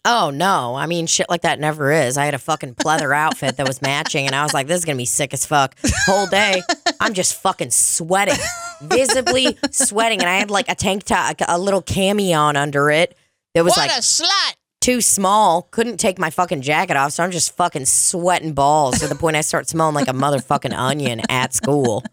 Oh 0.07 0.29
no, 0.29 0.75
I 0.75 0.85
mean 0.85 1.07
shit 1.07 1.29
like 1.31 1.41
that 1.41 1.59
never 1.59 1.91
is. 1.91 2.15
I 2.15 2.25
had 2.25 2.35
a 2.35 2.39
fucking 2.39 2.75
pleather 2.75 3.15
outfit 3.15 3.57
that 3.57 3.67
was 3.67 3.81
matching, 3.81 4.27
and 4.27 4.35
I 4.35 4.43
was 4.43 4.53
like, 4.53 4.67
"This 4.67 4.77
is 4.77 4.85
gonna 4.85 4.97
be 4.97 5.05
sick 5.05 5.33
as 5.33 5.47
fuck." 5.47 5.75
Whole 6.05 6.27
day, 6.27 6.61
I'm 6.99 7.13
just 7.13 7.41
fucking 7.41 7.71
sweating, 7.71 8.35
visibly 8.81 9.57
sweating, 9.71 10.19
and 10.19 10.29
I 10.29 10.37
had 10.37 10.49
like 10.51 10.69
a 10.69 10.75
tank 10.75 11.03
top, 11.03 11.37
a 11.47 11.59
little 11.59 11.81
cami 11.81 12.37
on 12.37 12.55
under 12.55 12.89
it. 12.89 13.17
That 13.53 13.63
was 13.63 13.71
what 13.71 13.87
like 13.87 13.97
a 13.97 14.01
slut! 14.01 14.53
too 14.81 15.01
small. 15.01 15.63
Couldn't 15.71 15.97
take 15.97 16.19
my 16.19 16.29
fucking 16.29 16.61
jacket 16.61 16.95
off, 16.95 17.13
so 17.13 17.23
I'm 17.23 17.31
just 17.31 17.55
fucking 17.57 17.85
sweating 17.85 18.53
balls 18.53 18.99
to 18.99 19.07
the 19.07 19.15
point 19.15 19.35
I 19.35 19.41
start 19.41 19.67
smelling 19.67 19.95
like 19.95 20.07
a 20.07 20.13
motherfucking 20.13 20.77
onion 20.77 21.21
at 21.27 21.55
school. 21.55 22.03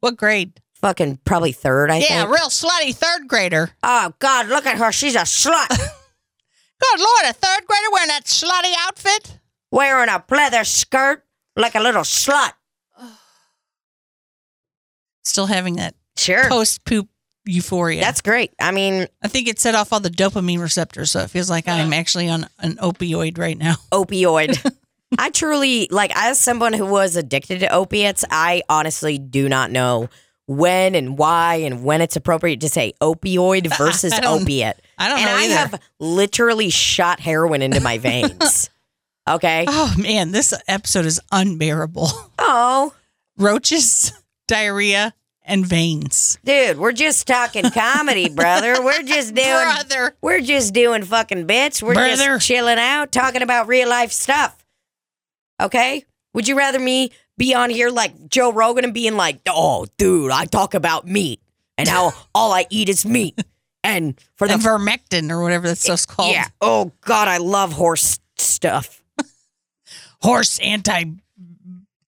What 0.00 0.16
grade? 0.16 0.60
Fucking 0.74 1.20
probably 1.24 1.52
third, 1.52 1.90
I 1.90 1.98
Yeah, 1.98 2.00
think. 2.00 2.10
Yeah, 2.10 2.26
real 2.26 2.48
slutty 2.48 2.94
third 2.94 3.28
grader. 3.28 3.70
Oh 3.82 4.12
God, 4.18 4.48
look 4.48 4.66
at 4.66 4.76
her. 4.78 4.90
She's 4.90 5.14
a 5.14 5.20
slut. 5.20 5.68
Good 5.68 7.00
lord, 7.00 7.24
a 7.26 7.32
third 7.32 7.64
grader 7.66 7.90
wearing 7.92 8.08
that 8.08 8.24
slutty 8.24 8.72
outfit? 8.80 9.38
Wearing 9.70 10.08
a 10.08 10.18
pleather 10.18 10.66
skirt 10.66 11.24
like 11.56 11.74
a 11.76 11.80
little 11.80 12.02
slut. 12.02 12.52
Still 15.26 15.46
having 15.46 15.76
that 15.76 15.94
Sure. 16.16 16.48
post 16.48 16.84
poop 16.84 17.08
euphoria. 17.44 18.00
That's 18.00 18.20
great. 18.22 18.52
I 18.60 18.70
mean, 18.70 19.06
I 19.22 19.28
think 19.28 19.48
it 19.48 19.58
set 19.60 19.74
off 19.74 19.92
all 19.92 20.00
the 20.00 20.10
dopamine 20.10 20.60
receptors, 20.60 21.10
so 21.10 21.20
it 21.20 21.30
feels 21.30 21.48
like 21.50 21.68
I'm 21.68 21.92
actually 21.92 22.28
on 22.28 22.46
an 22.58 22.76
opioid 22.76 23.38
right 23.38 23.56
now. 23.58 23.74
opioid. 23.92 24.58
I 25.18 25.30
truly 25.30 25.86
like 25.90 26.10
as 26.16 26.40
someone 26.40 26.72
who 26.72 26.86
was 26.86 27.16
addicted 27.16 27.60
to 27.60 27.72
opiates, 27.72 28.24
I 28.30 28.62
honestly 28.68 29.18
do 29.18 29.48
not 29.48 29.70
know 29.70 30.08
when 30.48 30.94
and 30.94 31.18
why 31.18 31.56
and 31.56 31.84
when 31.84 32.00
it's 32.00 32.16
appropriate 32.16 32.60
to 32.62 32.68
say 32.68 32.92
opioid 33.00 33.66
versus 33.78 34.12
I 34.12 34.26
opiate. 34.26 34.76
I 34.98 35.08
don't 35.08 35.18
and 35.18 35.26
know 35.26 35.34
I 35.36 35.42
have 35.58 35.80
literally 36.00 36.70
shot 36.70 37.20
heroin 37.20 37.62
into 37.62 37.80
my 37.80 37.98
veins. 37.98 38.70
okay. 39.28 39.64
Oh 39.68 39.94
man, 39.98 40.32
this 40.32 40.52
episode 40.66 41.04
is 41.06 41.20
unbearable. 41.30 42.08
Oh, 42.38 42.92
Roaches, 43.38 44.12
diarrhea, 44.46 45.14
and 45.48 45.64
veins. 45.64 46.38
dude, 46.44 46.76
we're 46.78 46.92
just 46.92 47.26
talking 47.26 47.70
comedy, 47.70 48.28
brother. 48.34 48.82
We're 48.82 49.02
just 49.02 49.34
doing 49.34 49.46
Brother. 49.46 50.16
we're 50.20 50.40
just 50.40 50.74
doing 50.74 51.04
fucking 51.04 51.46
bits. 51.46 51.82
We're 51.82 51.94
Brother. 51.94 52.16
just 52.36 52.46
chilling 52.46 52.78
out, 52.78 53.12
talking 53.12 53.42
about 53.42 53.68
real 53.68 53.88
life 53.88 54.10
stuff. 54.12 54.64
Okay? 55.60 56.04
Would 56.34 56.48
you 56.48 56.56
rather 56.56 56.78
me 56.80 57.10
be 57.38 57.54
on 57.54 57.70
here 57.70 57.90
like 57.90 58.28
Joe 58.28 58.52
Rogan 58.52 58.84
and 58.84 58.92
being 58.94 59.14
like, 59.16 59.40
oh, 59.48 59.86
dude, 59.98 60.30
I 60.32 60.46
talk 60.46 60.74
about 60.74 61.06
meat 61.06 61.40
and 61.78 61.88
how 61.88 62.12
all 62.34 62.52
I 62.52 62.66
eat 62.70 62.88
is 62.88 63.06
meat. 63.06 63.38
And 63.84 64.20
for 64.34 64.48
the 64.48 64.54
And 64.54 64.62
vermectin 64.62 65.30
or 65.30 65.40
whatever 65.42 65.68
that's 65.68 65.82
so 65.82 65.96
called. 66.12 66.32
yeah, 66.32 66.46
oh 66.60 66.90
god, 67.02 67.28
I 67.28 67.36
love 67.38 67.72
horse 67.72 68.18
stuff. 68.36 69.00
Horse 70.22 70.58
anti 70.58 71.04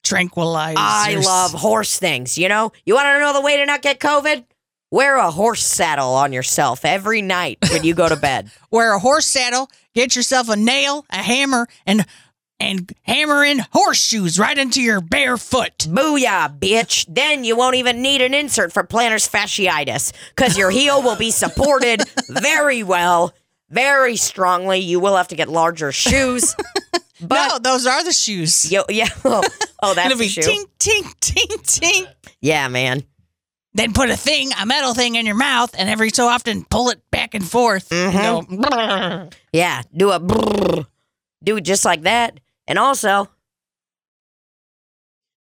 tranquilizers. 0.08 0.74
I 0.76 1.16
love 1.16 1.52
horse 1.52 1.98
things. 1.98 2.38
You 2.38 2.48
know, 2.48 2.72
you 2.84 2.94
want 2.94 3.06
to 3.06 3.20
know 3.20 3.32
the 3.32 3.40
way 3.40 3.56
to 3.58 3.66
not 3.66 3.82
get 3.82 3.98
COVID? 3.98 4.44
Wear 4.90 5.16
a 5.16 5.30
horse 5.30 5.62
saddle 5.62 6.14
on 6.14 6.32
yourself 6.32 6.84
every 6.84 7.20
night 7.20 7.58
when 7.70 7.84
you 7.84 7.94
go 7.94 8.08
to 8.08 8.16
bed. 8.16 8.50
Wear 8.70 8.94
a 8.94 8.98
horse 8.98 9.26
saddle, 9.26 9.70
get 9.94 10.16
yourself 10.16 10.48
a 10.48 10.56
nail, 10.56 11.04
a 11.10 11.16
hammer, 11.16 11.68
and 11.86 12.06
and 12.60 12.92
hammer 13.02 13.44
in 13.44 13.60
horseshoes 13.72 14.38
right 14.38 14.58
into 14.58 14.82
your 14.82 15.00
bare 15.00 15.36
foot. 15.36 15.78
Booyah, 15.78 16.58
bitch. 16.58 17.06
Then 17.08 17.44
you 17.44 17.56
won't 17.56 17.76
even 17.76 18.02
need 18.02 18.20
an 18.20 18.34
insert 18.34 18.72
for 18.72 18.82
plantar 18.82 19.18
fasciitis 19.28 20.12
because 20.34 20.58
your 20.58 20.70
heel 20.70 21.02
will 21.02 21.16
be 21.16 21.30
supported 21.30 22.02
very 22.28 22.82
well, 22.82 23.32
very 23.70 24.16
strongly. 24.16 24.78
You 24.78 24.98
will 24.98 25.16
have 25.16 25.28
to 25.28 25.36
get 25.36 25.48
larger 25.48 25.92
shoes. 25.92 26.56
But 27.20 27.48
no, 27.48 27.58
those 27.58 27.86
are 27.86 28.04
the 28.04 28.12
shoes. 28.12 28.70
yo, 28.70 28.84
yeah. 28.88 29.08
Oh, 29.24 29.42
oh, 29.82 29.94
that's 29.94 30.06
It'll 30.06 30.18
be 30.18 30.28
shoe. 30.28 30.40
tink, 30.40 30.66
tink, 30.78 31.14
tink, 31.20 31.80
tink. 31.80 32.08
Yeah, 32.40 32.68
man. 32.68 33.02
Then 33.74 33.92
put 33.92 34.10
a 34.10 34.16
thing, 34.16 34.50
a 34.60 34.66
metal 34.66 34.94
thing 34.94 35.14
in 35.14 35.26
your 35.26 35.36
mouth, 35.36 35.74
and 35.78 35.88
every 35.88 36.10
so 36.10 36.26
often 36.26 36.64
pull 36.64 36.90
it 36.90 37.00
back 37.10 37.34
and 37.34 37.48
forth. 37.48 37.92
and 37.92 38.12
mm-hmm. 38.46 38.60
go, 38.60 39.28
Yeah, 39.52 39.82
do 39.96 40.10
a 40.10 40.18
brrr. 40.18 40.86
do 41.44 41.56
it 41.56 41.60
just 41.62 41.84
like 41.84 42.02
that, 42.02 42.40
and 42.66 42.78
also 42.78 43.28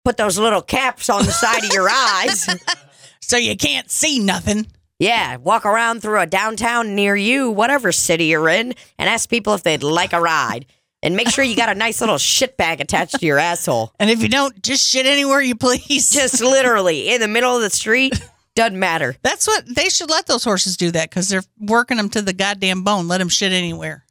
put 0.05 0.17
those 0.17 0.39
little 0.39 0.63
caps 0.63 1.09
on 1.09 1.25
the 1.25 1.33
side 1.33 1.65
of 1.65 1.73
your 1.73 1.89
eyes. 1.89 2.47
so 3.21 3.37
you 3.37 3.57
can't 3.57 3.91
see 3.91 4.19
nothing. 4.19 4.67
Yeah, 4.99 5.37
walk 5.37 5.67
around 5.67 6.01
through 6.01 6.21
a 6.21 6.27
downtown 6.27 6.95
near 6.95 7.17
you, 7.17 7.51
whatever 7.51 7.93
city 7.93 8.27
you're 8.27 8.49
in, 8.49 8.75
and 8.99 9.09
ask 9.11 9.29
people 9.29 9.55
if 9.55 9.63
they'd 9.63 9.83
like 9.83 10.13
a 10.13 10.21
ride. 10.21 10.67
And 11.03 11.15
make 11.15 11.29
sure 11.29 11.45
you 11.45 11.55
got 11.57 11.69
a 11.69 11.75
nice 11.75 12.01
little 12.01 12.19
shit 12.19 12.57
bag 12.57 12.81
attached 12.81 13.21
to 13.21 13.27
your 13.27 13.39
asshole. 13.39 13.93
And 14.01 14.11
if 14.11 14.23
you 14.23 14.29
don't, 14.29 14.61
just 14.63 14.87
shit 14.87 15.07
anywhere 15.07 15.41
you 15.41 15.55
please. 15.55 16.11
Just 16.11 16.41
literally 16.41 17.11
in 17.15 17.21
the 17.21 17.29
middle 17.29 17.55
of 17.55 17.63
the 17.63 17.71
street. 17.71 18.21
Doesn't 18.55 18.79
matter. 18.79 19.15
That's 19.23 19.47
what 19.47 19.65
they 19.75 19.89
should 19.91 20.09
let 20.11 20.27
those 20.27 20.43
horses 20.43 20.77
do 20.77 20.91
that 20.93 21.11
because 21.11 21.29
they're 21.29 21.43
working 21.61 21.99
them 21.99 22.09
to 22.11 22.23
the 22.23 22.33
goddamn 22.33 22.83
bone. 22.85 23.07
Let 23.09 23.19
them 23.19 23.29
shit 23.29 23.53
anywhere. 23.53 24.05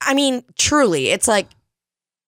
I 0.00 0.14
mean, 0.14 0.44
truly, 0.56 1.08
it's 1.08 1.26
like 1.26 1.48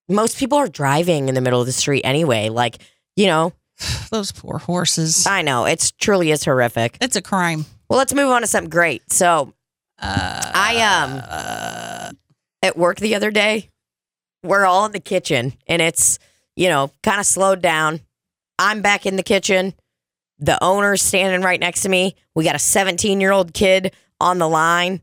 most 0.08 0.36
people 0.38 0.58
are 0.58 0.68
driving 0.68 1.28
in 1.28 1.34
the 1.36 1.40
middle 1.40 1.60
of 1.60 1.66
the 1.66 1.72
street 1.72 2.02
anyway. 2.02 2.48
Like, 2.48 2.78
you 3.16 3.26
know, 3.26 3.52
Those 4.10 4.32
poor 4.32 4.58
horses. 4.58 5.26
I 5.26 5.42
know 5.42 5.64
it's 5.64 5.90
truly 5.92 6.30
is 6.30 6.44
horrific. 6.44 6.98
It's 7.00 7.16
a 7.16 7.22
crime. 7.22 7.64
Well, 7.88 7.98
let's 7.98 8.12
move 8.14 8.30
on 8.30 8.42
to 8.42 8.46
something 8.46 8.70
great. 8.70 9.10
So, 9.12 9.54
Uh, 9.98 10.50
I 10.54 10.76
um 10.82 11.22
uh, 11.28 12.10
at 12.62 12.76
work 12.76 12.98
the 12.98 13.14
other 13.14 13.30
day, 13.30 13.70
we're 14.42 14.64
all 14.64 14.86
in 14.86 14.92
the 14.92 15.00
kitchen 15.00 15.54
and 15.66 15.82
it's, 15.82 16.18
you 16.56 16.68
know, 16.68 16.90
kind 17.02 17.20
of 17.20 17.26
slowed 17.26 17.62
down. 17.62 18.00
I'm 18.58 18.82
back 18.82 19.06
in 19.06 19.16
the 19.16 19.22
kitchen. 19.22 19.74
The 20.38 20.62
owner's 20.62 21.02
standing 21.02 21.42
right 21.42 21.60
next 21.60 21.82
to 21.82 21.88
me. 21.88 22.14
We 22.34 22.44
got 22.44 22.54
a 22.54 22.60
17 22.60 23.20
year 23.20 23.32
old 23.32 23.52
kid 23.54 23.94
on 24.20 24.38
the 24.38 24.48
line, 24.48 25.02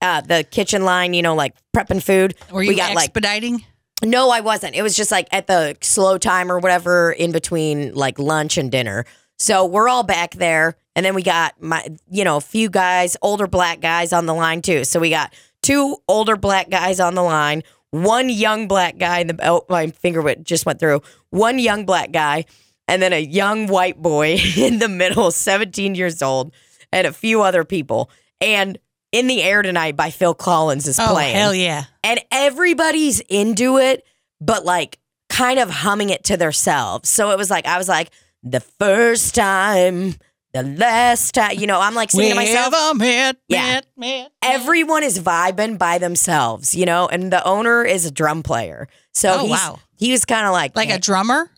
uh, 0.00 0.20
the 0.20 0.44
kitchen 0.44 0.84
line, 0.84 1.14
you 1.14 1.22
know, 1.22 1.34
like 1.34 1.54
prepping 1.74 2.02
food. 2.02 2.34
were 2.50 2.62
you 2.62 2.70
we 2.70 2.76
got 2.76 2.94
like 2.94 3.06
expediting? 3.06 3.64
No, 4.04 4.30
I 4.30 4.40
wasn't. 4.40 4.76
It 4.76 4.82
was 4.82 4.94
just 4.94 5.10
like 5.10 5.28
at 5.32 5.46
the 5.46 5.76
slow 5.80 6.18
time 6.18 6.52
or 6.52 6.58
whatever 6.58 7.10
in 7.10 7.32
between 7.32 7.94
like 7.94 8.18
lunch 8.18 8.56
and 8.56 8.70
dinner. 8.70 9.04
So 9.38 9.64
we're 9.66 9.88
all 9.88 10.02
back 10.02 10.34
there. 10.34 10.76
And 10.94 11.04
then 11.04 11.14
we 11.14 11.22
got 11.22 11.60
my, 11.60 11.86
you 12.10 12.24
know, 12.24 12.36
a 12.36 12.40
few 12.40 12.68
guys, 12.68 13.16
older 13.22 13.46
black 13.46 13.80
guys 13.80 14.12
on 14.12 14.26
the 14.26 14.34
line 14.34 14.62
too. 14.62 14.84
So 14.84 14.98
we 14.98 15.10
got 15.10 15.32
two 15.62 15.96
older 16.08 16.36
black 16.36 16.70
guys 16.70 16.98
on 17.00 17.14
the 17.14 17.22
line, 17.22 17.62
one 17.90 18.28
young 18.28 18.68
black 18.68 18.98
guy 18.98 19.20
in 19.20 19.28
the, 19.28 19.38
oh, 19.48 19.64
my 19.68 19.88
finger 19.88 20.20
went, 20.22 20.44
just 20.44 20.66
went 20.66 20.78
through, 20.78 21.02
one 21.30 21.58
young 21.58 21.86
black 21.86 22.12
guy, 22.12 22.44
and 22.86 23.00
then 23.02 23.12
a 23.12 23.20
young 23.20 23.66
white 23.66 24.00
boy 24.00 24.38
in 24.56 24.78
the 24.78 24.88
middle, 24.88 25.30
17 25.30 25.94
years 25.94 26.22
old, 26.22 26.52
and 26.92 27.06
a 27.06 27.12
few 27.12 27.42
other 27.42 27.64
people. 27.64 28.10
And 28.40 28.78
In 29.12 29.26
the 29.26 29.42
Air 29.42 29.62
Tonight 29.62 29.96
by 29.96 30.10
Phil 30.10 30.34
Collins 30.34 30.86
is 30.86 30.98
Oh 30.98 31.08
playing 31.12 31.34
hell 31.36 31.54
yeah! 31.54 31.84
and 32.04 32.20
everybody's 32.30 33.20
into 33.20 33.78
it, 33.78 34.04
but 34.40 34.64
like 34.64 34.98
kind 35.28 35.58
of 35.58 35.70
humming 35.70 36.10
it 36.10 36.24
to 36.24 36.36
themselves. 36.36 37.08
So 37.08 37.30
it 37.30 37.38
was 37.38 37.50
like 37.50 37.66
I 37.66 37.78
was 37.78 37.88
like 37.88 38.10
the 38.42 38.60
first 38.60 39.34
time, 39.34 40.14
the 40.52 40.62
last 40.62 41.32
time, 41.34 41.58
you 41.58 41.66
know. 41.66 41.80
I'm 41.80 41.94
like 41.94 42.10
singing 42.10 42.30
to 42.30 42.36
myself. 42.36 42.96
Met, 42.96 43.36
Yeah. 43.48 43.66
met, 43.66 43.86
met, 43.96 44.32
Everyone 44.42 45.02
is 45.02 45.18
vibing 45.18 45.78
by 45.78 45.98
themselves, 45.98 46.74
you 46.74 46.86
know. 46.86 47.08
And 47.08 47.32
the 47.32 47.44
owner 47.44 47.84
is 47.84 48.06
a 48.06 48.10
drum 48.10 48.42
player, 48.42 48.88
so 49.12 49.34
Oh, 49.34 49.40
he's, 49.42 49.50
wow. 49.50 49.78
he 49.98 50.12
was 50.12 50.24
kind 50.24 50.46
of 50.46 50.52
like 50.52 50.76
like 50.76 50.90
a 50.90 50.94
eh. 50.94 50.98
drummer. 50.98 51.50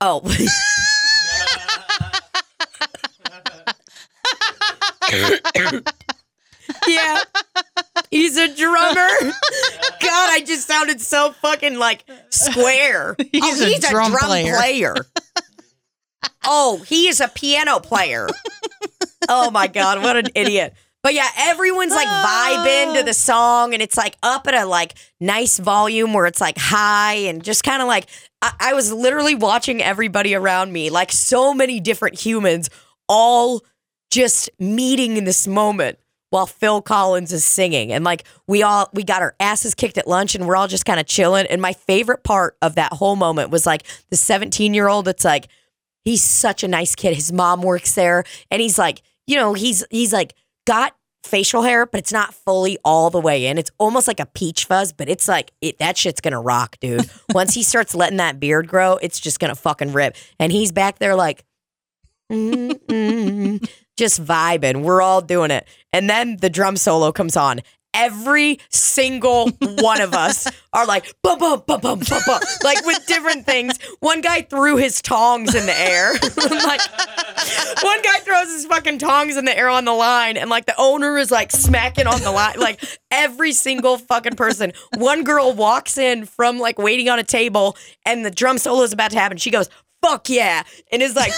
oh. 0.00 0.22
yeah. 6.86 7.20
He's 8.10 8.36
a 8.36 8.54
drummer. 8.54 9.08
God, 10.00 10.30
I 10.30 10.42
just 10.46 10.66
sounded 10.66 11.00
so 11.00 11.32
fucking 11.42 11.78
like 11.78 12.04
square. 12.30 13.16
He's 13.32 13.60
oh, 13.60 13.64
a 13.64 13.68
he's 13.68 13.84
a 13.84 13.90
drum 13.90 14.12
drum, 14.12 14.24
player. 14.24 14.56
player. 14.56 14.94
oh, 16.44 16.82
he 16.86 17.08
is 17.08 17.20
a 17.20 17.28
piano 17.28 17.80
player. 17.80 18.28
oh 19.28 19.50
my 19.50 19.66
God, 19.66 20.02
what 20.02 20.16
an 20.16 20.26
idiot. 20.34 20.74
But 21.02 21.14
yeah, 21.14 21.28
everyone's 21.38 21.92
like 21.92 22.08
vibing 22.08 22.94
to 22.94 23.04
the 23.04 23.10
oh. 23.10 23.12
song 23.12 23.74
and 23.74 23.80
it's 23.80 23.96
like 23.96 24.16
up 24.24 24.48
at 24.48 24.54
a 24.54 24.66
like 24.66 24.94
nice 25.20 25.58
volume 25.58 26.12
where 26.12 26.26
it's 26.26 26.40
like 26.40 26.58
high 26.58 27.14
and 27.14 27.44
just 27.44 27.62
kind 27.62 27.80
of 27.80 27.86
like 27.86 28.08
I-, 28.42 28.54
I 28.58 28.74
was 28.74 28.92
literally 28.92 29.36
watching 29.36 29.80
everybody 29.80 30.34
around 30.34 30.72
me, 30.72 30.90
like 30.90 31.12
so 31.12 31.54
many 31.54 31.78
different 31.78 32.18
humans, 32.18 32.70
all 33.08 33.62
just 34.10 34.50
meeting 34.58 35.16
in 35.16 35.22
this 35.22 35.46
moment 35.46 35.98
while 36.30 36.46
Phil 36.46 36.82
Collins 36.82 37.32
is 37.32 37.44
singing. 37.44 37.92
And 37.92 38.04
like 38.04 38.24
we 38.48 38.64
all 38.64 38.88
we 38.92 39.04
got 39.04 39.22
our 39.22 39.36
asses 39.38 39.76
kicked 39.76 39.98
at 39.98 40.08
lunch 40.08 40.34
and 40.34 40.46
we're 40.46 40.56
all 40.56 40.66
just 40.66 40.86
kind 40.86 40.98
of 40.98 41.06
chilling. 41.06 41.46
And 41.46 41.62
my 41.62 41.72
favorite 41.72 42.24
part 42.24 42.56
of 42.60 42.74
that 42.74 42.92
whole 42.92 43.14
moment 43.14 43.50
was 43.50 43.64
like 43.64 43.84
the 44.10 44.16
17 44.16 44.74
year 44.74 44.88
old 44.88 45.04
that's 45.04 45.24
like, 45.24 45.48
he's 46.06 46.22
such 46.22 46.64
a 46.64 46.68
nice 46.68 46.94
kid. 46.94 47.14
His 47.14 47.32
mom 47.32 47.60
works 47.60 47.94
there. 47.94 48.24
And 48.50 48.62
he's 48.62 48.78
like, 48.78 49.02
you 49.26 49.36
know, 49.36 49.52
he's 49.52 49.84
he's 49.90 50.14
like 50.14 50.34
got 50.66 50.96
facial 51.24 51.62
hair, 51.62 51.84
but 51.84 51.98
it's 51.98 52.12
not 52.12 52.32
fully 52.32 52.78
all 52.84 53.10
the 53.10 53.20
way 53.20 53.46
in. 53.46 53.58
It's 53.58 53.70
almost 53.78 54.06
like 54.08 54.20
a 54.20 54.26
peach 54.26 54.64
fuzz, 54.64 54.92
but 54.92 55.08
it's 55.10 55.28
like 55.28 55.52
it 55.60 55.78
that 55.78 55.98
shit's 55.98 56.22
gonna 56.22 56.40
rock, 56.40 56.76
dude. 56.80 57.10
Once 57.34 57.52
he 57.52 57.62
starts 57.62 57.94
letting 57.94 58.16
that 58.16 58.40
beard 58.40 58.68
grow, 58.68 58.96
it's 59.02 59.20
just 59.20 59.38
gonna 59.40 59.56
fucking 59.56 59.92
rip. 59.92 60.16
And 60.38 60.50
he's 60.50 60.72
back 60.72 60.98
there 60.98 61.16
like 61.16 61.44
mm, 62.32 62.72
mm, 62.86 63.70
just 63.98 64.24
vibing. 64.24 64.82
We're 64.82 65.02
all 65.02 65.20
doing 65.20 65.50
it. 65.50 65.66
And 65.92 66.08
then 66.08 66.36
the 66.36 66.48
drum 66.48 66.76
solo 66.76 67.12
comes 67.12 67.36
on. 67.36 67.60
Every 67.96 68.60
single 68.68 69.50
one 69.78 70.00
of 70.00 70.14
us 70.14 70.46
are 70.72 70.86
like, 70.86 71.14
bum, 71.22 71.38
bum, 71.38 71.62
bum, 71.66 71.80
bum, 71.80 72.00
bum, 72.00 72.22
bum, 72.26 72.40
like 72.62 72.84
with 72.84 73.04
different 73.06 73.46
things. 73.46 73.78
One 74.00 74.20
guy 74.20 74.42
threw 74.42 74.76
his 74.76 75.00
tongs 75.00 75.54
in 75.54 75.66
the 75.66 75.78
air. 75.78 76.12
like, 76.36 76.80
one 77.82 78.02
guy 78.02 78.18
throws 78.20 78.52
his 78.52 78.66
fucking 78.66 78.98
tongs 78.98 79.36
in 79.36 79.46
the 79.46 79.56
air 79.56 79.68
on 79.68 79.84
the 79.86 79.94
line, 79.94 80.36
and 80.36 80.50
like 80.50 80.66
the 80.66 80.74
owner 80.78 81.16
is 81.16 81.30
like 81.30 81.50
smacking 81.50 82.06
on 82.06 82.20
the 82.22 82.30
line. 82.30 82.58
Like 82.58 82.84
every 83.10 83.52
single 83.52 83.98
fucking 83.98 84.36
person. 84.36 84.72
One 84.96 85.24
girl 85.24 85.52
walks 85.52 85.96
in 85.96 86.26
from 86.26 86.58
like 86.58 86.78
waiting 86.78 87.08
on 87.08 87.18
a 87.18 87.24
table, 87.24 87.76
and 88.04 88.24
the 88.24 88.30
drum 88.30 88.58
solo 88.58 88.82
is 88.82 88.92
about 88.92 89.10
to 89.12 89.18
happen. 89.18 89.38
She 89.38 89.50
goes, 89.50 89.68
fuck 90.02 90.28
yeah. 90.28 90.62
And 90.92 91.02
it's 91.02 91.16
like, 91.16 91.32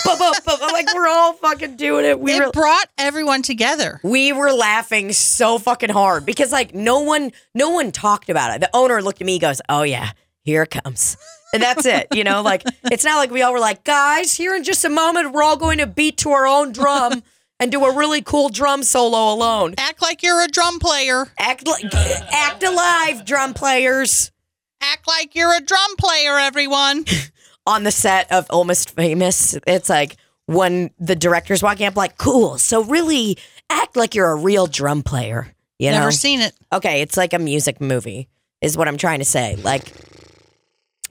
like 0.72 0.94
we're 0.94 1.08
all 1.08 1.32
fucking 1.34 1.76
doing 1.76 2.04
it. 2.04 2.20
We 2.20 2.32
It 2.34 2.44
were 2.44 2.50
brought 2.50 2.88
everyone 2.98 3.42
together. 3.42 4.00
we 4.02 4.32
were 4.32 4.52
laughing 4.52 5.12
so 5.12 5.58
fucking 5.58 5.90
hard 5.90 6.26
because 6.26 6.52
like 6.52 6.74
no 6.74 7.00
one 7.00 7.32
no 7.54 7.70
one 7.70 7.92
talked 7.92 8.28
about 8.28 8.54
it. 8.54 8.60
The 8.60 8.70
owner 8.74 9.00
looked 9.02 9.20
at 9.20 9.26
me, 9.26 9.38
goes, 9.38 9.60
Oh 9.68 9.82
yeah, 9.82 10.10
here 10.42 10.62
it 10.62 10.70
comes. 10.70 11.16
And 11.54 11.62
that's 11.62 11.86
it. 11.86 12.08
You 12.12 12.24
know, 12.24 12.42
like 12.42 12.62
it's 12.84 13.04
not 13.04 13.16
like 13.16 13.30
we 13.30 13.40
all 13.42 13.52
were 13.54 13.60
like, 13.60 13.82
guys, 13.84 14.34
here 14.34 14.54
in 14.54 14.64
just 14.64 14.84
a 14.84 14.90
moment, 14.90 15.32
we're 15.32 15.42
all 15.42 15.56
going 15.56 15.78
to 15.78 15.86
beat 15.86 16.18
to 16.18 16.30
our 16.30 16.46
own 16.46 16.72
drum 16.72 17.22
and 17.58 17.72
do 17.72 17.82
a 17.84 17.96
really 17.96 18.20
cool 18.20 18.50
drum 18.50 18.82
solo 18.82 19.32
alone. 19.32 19.74
Act 19.78 20.02
like 20.02 20.22
you're 20.22 20.42
a 20.42 20.48
drum 20.48 20.78
player. 20.78 21.26
Act 21.38 21.66
like 21.66 21.84
act 21.94 22.62
alive, 22.62 23.24
drum 23.24 23.54
players. 23.54 24.30
Act 24.82 25.08
like 25.08 25.34
you're 25.34 25.54
a 25.56 25.60
drum 25.60 25.96
player, 25.96 26.38
everyone. 26.38 27.04
on 27.68 27.82
the 27.84 27.90
set 27.90 28.32
of 28.32 28.46
Almost 28.48 28.96
Famous. 28.96 29.56
It's 29.66 29.90
like 29.90 30.16
when 30.46 30.90
the 30.98 31.14
director's 31.14 31.62
walking 31.62 31.86
up, 31.86 31.96
like, 31.96 32.16
cool. 32.16 32.56
So 32.56 32.82
really 32.82 33.36
act 33.68 33.94
like 33.96 34.14
you're 34.14 34.30
a 34.30 34.36
real 34.36 34.66
drum 34.66 35.02
player. 35.02 35.54
You 35.78 35.90
know? 35.90 35.98
Never 35.98 36.10
seen 36.10 36.40
it. 36.40 36.54
okay, 36.72 37.02
it's 37.02 37.16
like 37.16 37.34
a 37.34 37.38
music 37.38 37.80
movie, 37.80 38.28
is 38.62 38.76
what 38.76 38.88
I'm 38.88 38.96
trying 38.96 39.18
to 39.18 39.24
say. 39.24 39.56
Like, 39.56 39.84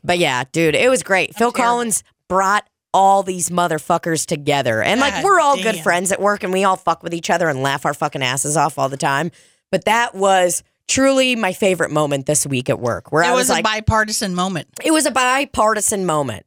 but 0.04 0.18
yeah, 0.18 0.44
dude, 0.52 0.76
it 0.76 0.90
was 0.90 1.04
great. 1.04 1.36
Phil 1.36 1.52
terrible. 1.52 1.76
Collins 1.76 2.04
brought 2.28 2.68
all 2.94 3.22
these 3.22 3.50
motherfuckers 3.50 4.26
together. 4.26 4.82
And 4.82 5.00
like, 5.00 5.14
God 5.14 5.24
we're 5.24 5.40
all 5.40 5.56
good 5.62 5.78
friends 5.78 6.12
at 6.12 6.20
work 6.20 6.44
and 6.44 6.52
we 6.52 6.64
all 6.64 6.76
fuck 6.76 7.04
with 7.04 7.14
each 7.14 7.30
other 7.30 7.48
and 7.48 7.62
laugh 7.62 7.86
our 7.86 7.94
fucking 7.94 8.24
asses 8.24 8.58
off 8.58 8.80
all 8.80 8.90
the 8.90 8.98
time. 8.98 9.32
But 9.72 9.86
that 9.86 10.16
was 10.16 10.64
truly 10.88 11.36
my 11.36 11.54
favorite 11.54 11.92
moment 11.92 12.26
this 12.26 12.46
week 12.46 12.70
at 12.70 12.80
work 12.80 13.12
where 13.12 13.24
It 13.24 13.28
I 13.28 13.32
was, 13.32 13.42
was, 13.42 13.50
like, 13.50 13.60
a 13.62 13.64
bipartisan 13.64 14.34
moment. 14.36 14.68
it 14.84 14.92
was 14.92 15.06
a 15.06 15.12
bipartisan 15.12 16.06
moment. 16.06 16.46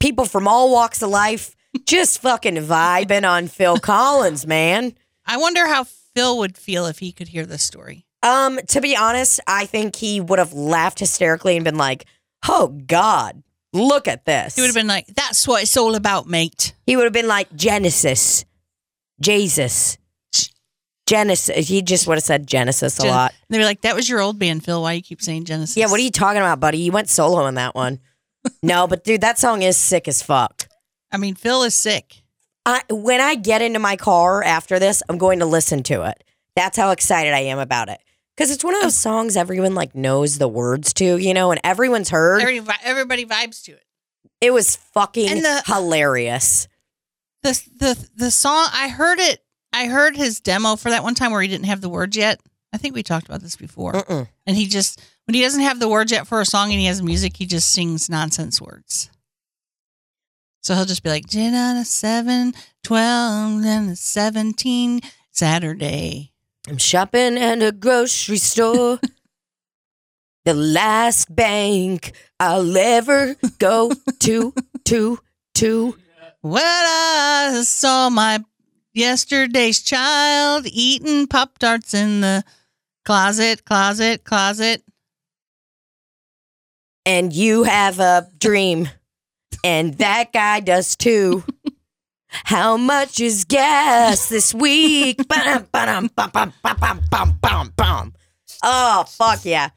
People 0.00 0.24
from 0.26 0.46
all 0.46 0.70
walks 0.70 1.02
of 1.02 1.10
life 1.10 1.54
just 1.86 2.20
fucking 2.20 2.56
vibing 2.56 3.28
on 3.28 3.48
Phil 3.48 3.76
Collins, 3.82 4.46
man. 4.46 4.94
I 5.26 5.36
wonder 5.38 5.66
how 5.66 5.84
Phil 6.14 6.38
would 6.38 6.56
feel 6.56 6.86
if 6.86 6.98
he 7.00 7.12
could 7.12 7.28
hear 7.28 7.46
this 7.46 7.62
story. 7.62 8.04
Um, 8.22 8.58
to 8.68 8.80
be 8.80 8.96
honest, 8.96 9.40
I 9.46 9.66
think 9.66 9.96
he 9.96 10.20
would 10.20 10.38
have 10.38 10.52
laughed 10.52 11.00
hysterically 11.00 11.56
and 11.56 11.64
been 11.64 11.76
like, 11.76 12.06
"Oh 12.48 12.68
God, 12.86 13.42
look 13.72 14.08
at 14.08 14.24
this." 14.24 14.54
He 14.56 14.62
would 14.62 14.68
have 14.68 14.74
been 14.74 14.86
like, 14.86 15.06
"That's 15.08 15.46
what 15.46 15.62
it's 15.62 15.76
all 15.76 15.94
about, 15.94 16.26
mate." 16.26 16.74
He 16.86 16.96
would 16.96 17.04
have 17.04 17.12
been 17.12 17.28
like 17.28 17.54
Genesis, 17.54 18.44
Jesus, 19.20 19.98
Genesis. 21.06 21.68
He 21.68 21.82
just 21.82 22.06
would 22.06 22.16
have 22.16 22.24
said 22.24 22.46
Genesis 22.46 22.98
a 22.98 23.02
Gen- 23.02 23.10
lot. 23.10 23.34
they 23.48 23.58
were 23.58 23.64
like, 23.64 23.82
"That 23.82 23.94
was 23.94 24.08
your 24.08 24.20
old 24.20 24.38
band, 24.38 24.64
Phil. 24.64 24.82
Why 24.82 24.92
you 24.92 25.02
keep 25.02 25.22
saying 25.22 25.44
Genesis?" 25.44 25.76
Yeah, 25.76 25.86
what 25.86 26.00
are 26.00 26.02
you 26.02 26.10
talking 26.10 26.38
about, 26.40 26.60
buddy? 26.60 26.78
You 26.78 26.92
went 26.92 27.08
solo 27.08 27.42
on 27.42 27.54
that 27.54 27.74
one. 27.74 28.00
no, 28.62 28.86
but 28.86 29.04
dude, 29.04 29.20
that 29.22 29.38
song 29.38 29.62
is 29.62 29.76
sick 29.76 30.08
as 30.08 30.22
fuck. 30.22 30.68
I 31.12 31.16
mean, 31.16 31.34
Phil 31.34 31.62
is 31.62 31.74
sick. 31.74 32.22
I, 32.64 32.82
when 32.90 33.20
I 33.20 33.36
get 33.36 33.62
into 33.62 33.78
my 33.78 33.94
car 33.96 34.42
after 34.42 34.78
this, 34.80 35.02
I'm 35.08 35.18
going 35.18 35.38
to 35.38 35.46
listen 35.46 35.82
to 35.84 36.02
it. 36.08 36.24
That's 36.56 36.76
how 36.76 36.90
excited 36.90 37.32
I 37.32 37.40
am 37.40 37.58
about 37.60 37.88
it. 37.88 38.00
Because 38.36 38.50
it's 38.50 38.64
one 38.64 38.74
of 38.74 38.82
those 38.82 38.96
songs 38.98 39.36
everyone 39.36 39.74
like 39.74 39.94
knows 39.94 40.38
the 40.38 40.48
words 40.48 40.92
to, 40.94 41.16
you 41.16 41.32
know, 41.32 41.52
and 41.52 41.60
everyone's 41.62 42.10
heard. 42.10 42.42
Everybody, 42.42 42.78
everybody 42.82 43.24
vibes 43.24 43.62
to 43.64 43.72
it. 43.72 43.82
it 44.40 44.52
was 44.52 44.74
fucking 44.76 45.28
And 45.28 45.44
the- 45.44 45.62
hilarious. 45.66 46.66
the 47.42 47.52
the 47.78 48.08
the 48.16 48.30
song 48.32 48.66
I 48.72 48.88
heard 48.88 49.20
it 49.20 49.40
I 49.76 49.88
heard 49.88 50.16
his 50.16 50.40
demo 50.40 50.76
for 50.76 50.88
that 50.88 51.02
one 51.02 51.14
time 51.14 51.32
where 51.32 51.42
he 51.42 51.48
didn't 51.48 51.66
have 51.66 51.82
the 51.82 51.90
words 51.90 52.16
yet. 52.16 52.40
I 52.72 52.78
think 52.78 52.94
we 52.94 53.02
talked 53.02 53.26
about 53.26 53.42
this 53.42 53.56
before. 53.56 53.92
Mm-mm. 53.92 54.26
And 54.46 54.56
he 54.56 54.66
just 54.66 55.02
When 55.26 55.34
he 55.34 55.42
doesn't 55.42 55.60
have 55.60 55.80
the 55.80 55.88
words 55.88 56.10
yet 56.10 56.26
for 56.26 56.40
a 56.40 56.46
song 56.46 56.70
and 56.70 56.80
he 56.80 56.86
has 56.86 57.02
music, 57.02 57.36
he 57.36 57.44
just 57.44 57.70
sings 57.70 58.08
nonsense 58.08 58.58
words. 58.58 59.10
So 60.62 60.74
he'll 60.74 60.86
just 60.86 61.02
be 61.02 61.10
like, 61.10 61.28
Gin 61.28 61.54
on 61.54 61.76
a 61.76 61.84
7, 61.84 62.54
12, 62.84 63.64
and 63.66 63.90
a 63.90 63.96
17 63.96 65.00
Saturday. 65.30 66.32
I'm 66.66 66.78
shopping 66.78 67.36
at 67.36 67.62
a 67.62 67.70
grocery 67.70 68.38
store. 68.38 68.98
the 70.46 70.54
last 70.54 71.36
bank 71.36 72.12
I'll 72.40 72.76
ever 72.78 73.36
go 73.58 73.92
to, 74.20 74.54
to, 74.86 75.18
to. 75.56 75.98
Well, 76.42 76.62
I 76.64 77.62
saw 77.62 78.08
my 78.08 78.42
yesterday's 78.96 79.82
child 79.82 80.66
eating 80.66 81.26
Pop 81.26 81.58
Tarts 81.58 81.94
in 81.94 82.22
the 82.22 82.44
closet, 83.04 83.64
closet, 83.64 84.24
closet. 84.24 84.82
And 87.04 87.32
you 87.32 87.62
have 87.62 88.00
a 88.00 88.28
dream, 88.38 88.88
and 89.62 89.94
that 89.98 90.32
guy 90.32 90.58
does 90.60 90.96
too. 90.96 91.44
How 92.28 92.76
much 92.76 93.20
is 93.20 93.44
gas 93.44 94.28
this 94.28 94.52
week? 94.52 95.18
Bum, 95.28 95.68
bum, 95.70 96.10
bum, 96.20 97.72
bum. 97.76 98.14
Oh, 98.62 99.04
fuck 99.08 99.44
yeah. 99.44 99.70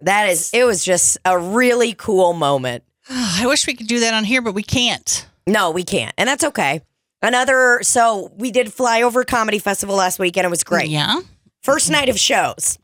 That 0.00 0.30
is, 0.30 0.50
it 0.52 0.64
was 0.64 0.82
just 0.82 1.18
a 1.24 1.38
really 1.38 1.92
cool 1.92 2.32
moment. 2.32 2.82
I 3.08 3.46
wish 3.46 3.66
we 3.66 3.74
could 3.74 3.86
do 3.86 4.00
that 4.00 4.14
on 4.14 4.24
here, 4.24 4.42
but 4.42 4.54
we 4.54 4.64
can't. 4.64 5.26
No, 5.46 5.70
we 5.70 5.84
can't. 5.84 6.14
And 6.18 6.28
that's 6.28 6.44
okay. 6.44 6.82
Another, 7.22 7.80
so 7.82 8.32
we 8.36 8.50
did 8.50 8.68
Flyover 8.68 9.26
Comedy 9.26 9.58
Festival 9.58 9.96
last 9.96 10.18
week 10.18 10.36
and 10.36 10.44
it 10.44 10.50
was 10.50 10.64
great. 10.64 10.88
Yeah. 10.88 11.20
First 11.62 11.90
night 11.90 12.08
of 12.08 12.18
shows. 12.18 12.78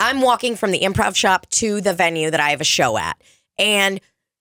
I'm 0.00 0.20
walking 0.20 0.56
from 0.56 0.72
the 0.72 0.80
improv 0.80 1.14
shop 1.14 1.48
to 1.50 1.80
the 1.80 1.94
venue 1.94 2.30
that 2.30 2.40
I 2.40 2.50
have 2.50 2.60
a 2.60 2.64
show 2.64 2.98
at. 2.98 3.16
And 3.58 4.00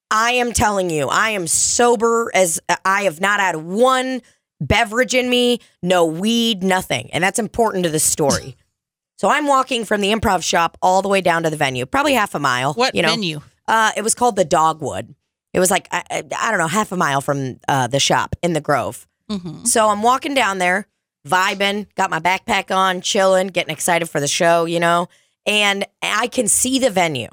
I 0.10 0.32
am 0.32 0.54
telling 0.54 0.90
you, 0.90 1.08
I 1.08 1.30
am 1.30 1.46
sober 1.46 2.32
as 2.34 2.60
I 2.84 3.04
have 3.04 3.22
not 3.22 3.40
had 3.40 3.58
one 3.58 4.22
beverage 4.60 5.14
in 5.14 5.30
me, 5.30 5.60
no 5.84 6.06
weed, 6.06 6.64
nothing. 6.64 7.10
And 7.14 7.24
that's 7.24 7.40
important 7.40 7.84
to 7.84 7.92
the 7.92 8.00
story. 8.00 8.58
so 9.18 9.30
I'm 9.30 9.46
walking 9.46 9.86
from 9.86 10.02
the 10.02 10.12
improv 10.12 10.44
shop 10.44 10.78
all 10.82 11.04
the 11.04 11.10
way 11.10 11.22
down 11.22 11.44
to 11.44 11.50
the 11.52 11.58
venue, 11.58 11.86
probably 11.86 12.14
half 12.14 12.34
a 12.34 12.40
mile. 12.40 12.74
What 12.74 12.96
you 12.96 13.04
know? 13.04 13.10
venue? 13.10 13.42
Uh, 13.68 13.92
it 13.96 14.02
was 14.02 14.16
called 14.16 14.36
the 14.36 14.46
Dogwood. 14.46 15.14
It 15.54 15.60
was 15.60 15.70
like, 15.70 15.88
I, 15.92 16.04
I, 16.10 16.24
I 16.40 16.50
don't 16.50 16.60
know, 16.60 16.68
half 16.68 16.92
a 16.92 16.98
mile 16.98 17.22
from 17.22 17.60
uh, 17.68 17.88
the 17.88 18.00
shop 18.00 18.36
in 18.42 18.54
the 18.54 18.62
Grove. 18.62 19.08
Mm-hmm. 19.32 19.66
So 19.66 19.90
I'm 19.90 20.02
walking 20.02 20.34
down 20.34 20.58
there, 20.58 20.88
vibing, 21.28 21.88
got 21.96 22.10
my 22.10 22.20
backpack 22.20 22.76
on, 22.76 23.02
chilling, 23.02 23.48
getting 23.48 23.74
excited 23.74 24.10
for 24.10 24.20
the 24.20 24.28
show, 24.28 24.66
you 24.66 24.80
know, 24.80 25.08
and 25.46 25.86
I 26.02 26.28
can 26.28 26.48
see 26.48 26.80
the 26.80 26.90
venue. 26.90 27.30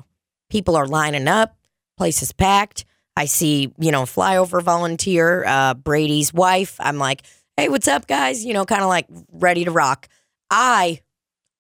People 0.50 0.76
are 0.76 0.86
lining 0.86 1.28
up, 1.28 1.56
place 1.96 2.22
is 2.22 2.32
packed. 2.32 2.84
I 3.16 3.24
see, 3.24 3.72
you 3.78 3.90
know, 3.90 4.04
flyover 4.04 4.62
volunteer, 4.62 5.44
uh, 5.44 5.74
Brady's 5.74 6.32
wife. 6.32 6.76
I'm 6.78 6.98
like, 6.98 7.22
hey, 7.56 7.68
what's 7.68 7.88
up, 7.88 8.06
guys? 8.06 8.44
You 8.44 8.54
know, 8.54 8.64
kind 8.64 8.82
of 8.82 8.88
like 8.88 9.06
ready 9.32 9.64
to 9.64 9.72
rock. 9.72 10.08
I 10.50 11.00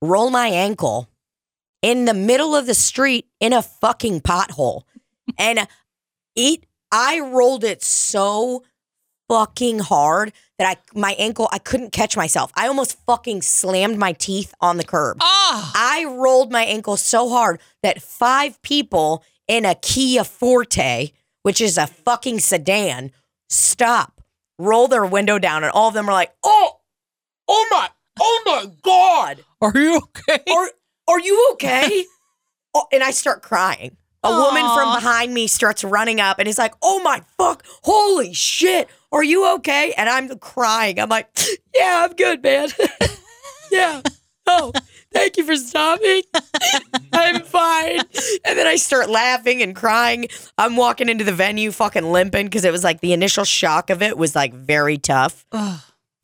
roll 0.00 0.30
my 0.30 0.46
ankle 0.46 1.08
in 1.82 2.04
the 2.04 2.14
middle 2.14 2.54
of 2.54 2.66
the 2.66 2.74
street 2.74 3.26
in 3.40 3.52
a 3.52 3.62
fucking 3.62 4.20
pothole. 4.20 4.82
and 5.36 5.66
it, 6.36 6.64
I 6.92 7.18
rolled 7.20 7.64
it 7.64 7.82
so 7.82 8.62
fucking 9.28 9.80
hard 9.80 10.32
that 10.58 10.76
I 10.76 10.98
my 10.98 11.12
ankle 11.18 11.48
I 11.52 11.58
couldn't 11.58 11.92
catch 11.92 12.16
myself. 12.16 12.50
I 12.54 12.66
almost 12.66 12.98
fucking 13.06 13.42
slammed 13.42 13.98
my 13.98 14.12
teeth 14.12 14.54
on 14.60 14.76
the 14.76 14.84
curb. 14.84 15.18
Oh, 15.20 15.72
I 15.74 16.04
rolled 16.08 16.50
my 16.50 16.64
ankle 16.64 16.96
so 16.96 17.28
hard 17.28 17.60
that 17.82 18.02
five 18.02 18.60
people 18.62 19.22
in 19.46 19.64
a 19.64 19.74
Kia 19.74 20.24
Forte, 20.24 21.10
which 21.42 21.60
is 21.60 21.78
a 21.78 21.86
fucking 21.86 22.40
sedan, 22.40 23.12
stop, 23.48 24.20
roll 24.58 24.88
their 24.88 25.06
window 25.06 25.38
down, 25.38 25.64
and 25.64 25.72
all 25.72 25.88
of 25.88 25.94
them 25.94 26.08
are 26.08 26.12
like, 26.12 26.32
"Oh, 26.42 26.80
oh 27.46 27.66
my, 27.70 27.88
oh 28.20 28.42
my 28.46 28.70
god, 28.82 29.44
are 29.60 29.72
you 29.74 29.96
okay? 29.96 30.42
are 30.50 30.70
are 31.06 31.20
you 31.20 31.50
okay?" 31.52 32.04
oh, 32.74 32.86
and 32.92 33.02
I 33.02 33.10
start 33.12 33.42
crying. 33.42 33.96
A 34.24 34.30
woman 34.30 34.64
from 34.74 34.94
behind 34.96 35.32
me 35.32 35.46
starts 35.46 35.84
running 35.84 36.20
up 36.20 36.40
and 36.40 36.48
is 36.48 36.58
like, 36.58 36.74
"Oh 36.82 37.00
my 37.02 37.22
fuck, 37.38 37.64
holy 37.84 38.34
shit, 38.34 38.88
are 39.12 39.22
you 39.24 39.54
okay?" 39.56 39.94
And 39.96 40.08
I'm 40.08 40.38
crying. 40.38 40.98
I'm 41.00 41.08
like, 41.08 41.28
"Yeah, 41.74 42.06
I'm 42.08 42.14
good, 42.14 42.42
man. 42.42 42.68
yeah, 43.70 44.02
oh." 44.46 44.72
Thank 45.10 45.38
you 45.38 45.44
for 45.44 45.56
stopping. 45.56 46.20
I'm 47.14 47.40
fine. 47.40 48.00
And 48.44 48.58
then 48.58 48.66
I 48.66 48.76
start 48.76 49.08
laughing 49.08 49.62
and 49.62 49.74
crying. 49.74 50.28
I'm 50.58 50.76
walking 50.76 51.08
into 51.08 51.24
the 51.24 51.32
venue 51.32 51.72
fucking 51.72 52.12
limping 52.12 52.46
because 52.46 52.64
it 52.66 52.72
was 52.72 52.84
like 52.84 53.00
the 53.00 53.14
initial 53.14 53.44
shock 53.44 53.88
of 53.88 54.02
it 54.02 54.18
was 54.18 54.36
like 54.36 54.52
very 54.52 54.98
tough. 54.98 55.46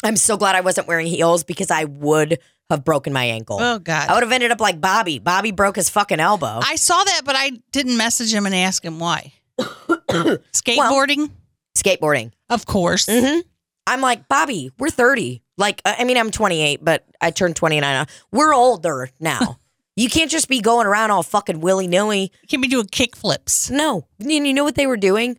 I'm 0.04 0.16
so 0.16 0.36
glad 0.36 0.54
I 0.54 0.60
wasn't 0.60 0.86
wearing 0.86 1.06
heels 1.06 1.44
because 1.44 1.70
I 1.70 1.84
would 1.84 2.38
have 2.68 2.84
broken 2.84 3.14
my 3.14 3.24
ankle. 3.24 3.58
oh 3.58 3.78
God. 3.78 4.08
I 4.08 4.14
would 4.14 4.22
have 4.22 4.32
ended 4.32 4.50
up 4.50 4.60
like 4.60 4.82
Bobby. 4.82 5.18
Bobby 5.18 5.50
broke 5.50 5.76
his 5.76 5.88
fucking 5.88 6.20
elbow. 6.20 6.60
I 6.62 6.76
saw 6.76 7.02
that, 7.02 7.22
but 7.24 7.36
I 7.36 7.52
didn't 7.72 7.96
message 7.96 8.34
him 8.34 8.44
and 8.44 8.54
ask 8.54 8.84
him 8.84 8.98
why. 8.98 9.32
Skateboarding, 9.58 11.30
Skateboarding. 11.76 12.32
of 12.50 12.66
course. 12.66 13.06
hmm 13.10 13.40
I'm 13.86 14.00
like, 14.00 14.28
Bobby, 14.28 14.70
we're 14.78 14.88
30. 14.88 15.42
Like, 15.58 15.82
I 15.84 16.04
mean, 16.04 16.16
I'm 16.16 16.30
28, 16.30 16.82
but 16.82 17.04
I 17.20 17.30
turned 17.30 17.54
29. 17.54 18.06
We're 18.32 18.54
older 18.54 19.10
now. 19.20 19.58
you 19.96 20.08
can't 20.08 20.30
just 20.30 20.48
be 20.48 20.62
going 20.62 20.86
around 20.86 21.10
all 21.10 21.22
fucking 21.22 21.60
willy 21.60 21.86
nilly. 21.86 22.32
can't 22.48 22.62
be 22.62 22.68
doing 22.68 22.86
kick 22.86 23.14
flips. 23.14 23.70
No. 23.70 24.06
And 24.18 24.30
you 24.32 24.54
know 24.54 24.64
what 24.64 24.74
they 24.76 24.86
were 24.86 24.96
doing? 24.96 25.38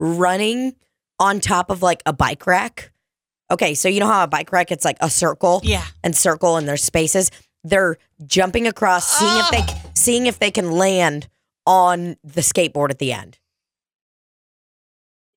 Running 0.00 0.74
on 1.18 1.40
top 1.40 1.70
of 1.70 1.82
like 1.82 2.02
a 2.04 2.12
bike 2.12 2.46
rack. 2.46 2.92
Okay, 3.50 3.74
so 3.74 3.88
you 3.88 4.00
know 4.00 4.06
how 4.06 4.22
a 4.24 4.28
bike 4.28 4.52
rack 4.52 4.70
it's 4.70 4.84
like 4.84 4.98
a 5.00 5.08
circle 5.08 5.62
Yeah. 5.64 5.84
and 6.04 6.14
circle 6.14 6.56
and 6.58 6.68
there's 6.68 6.84
spaces. 6.84 7.30
They're 7.64 7.96
jumping 8.26 8.66
across, 8.66 9.18
seeing 9.18 9.38
if 9.38 9.50
they 9.50 9.90
seeing 9.94 10.26
if 10.26 10.38
they 10.38 10.50
can 10.50 10.70
land 10.72 11.26
on 11.66 12.16
the 12.22 12.42
skateboard 12.42 12.90
at 12.90 12.98
the 12.98 13.12
end. 13.14 13.38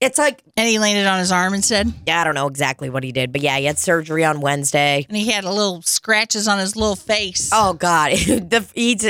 It's 0.01 0.17
like 0.17 0.43
And 0.57 0.67
he 0.67 0.79
landed 0.79 1.05
on 1.05 1.19
his 1.19 1.31
arm 1.31 1.53
instead. 1.53 1.93
yeah, 2.07 2.19
I 2.19 2.23
don't 2.23 2.35
know 2.35 2.47
exactly 2.47 2.89
what 2.89 3.03
he 3.03 3.11
did, 3.11 3.31
but 3.31 3.41
yeah, 3.41 3.57
he 3.57 3.65
had 3.65 3.77
surgery 3.77 4.25
on 4.25 4.41
Wednesday. 4.41 5.05
And 5.07 5.15
he 5.15 5.29
had 5.31 5.43
a 5.43 5.51
little 5.51 5.81
scratches 5.83 6.47
on 6.47 6.57
his 6.59 6.75
little 6.75 6.95
face. 6.95 7.49
Oh 7.53 7.73
God, 7.73 8.11
the 8.17 8.67
he's, 8.73 9.09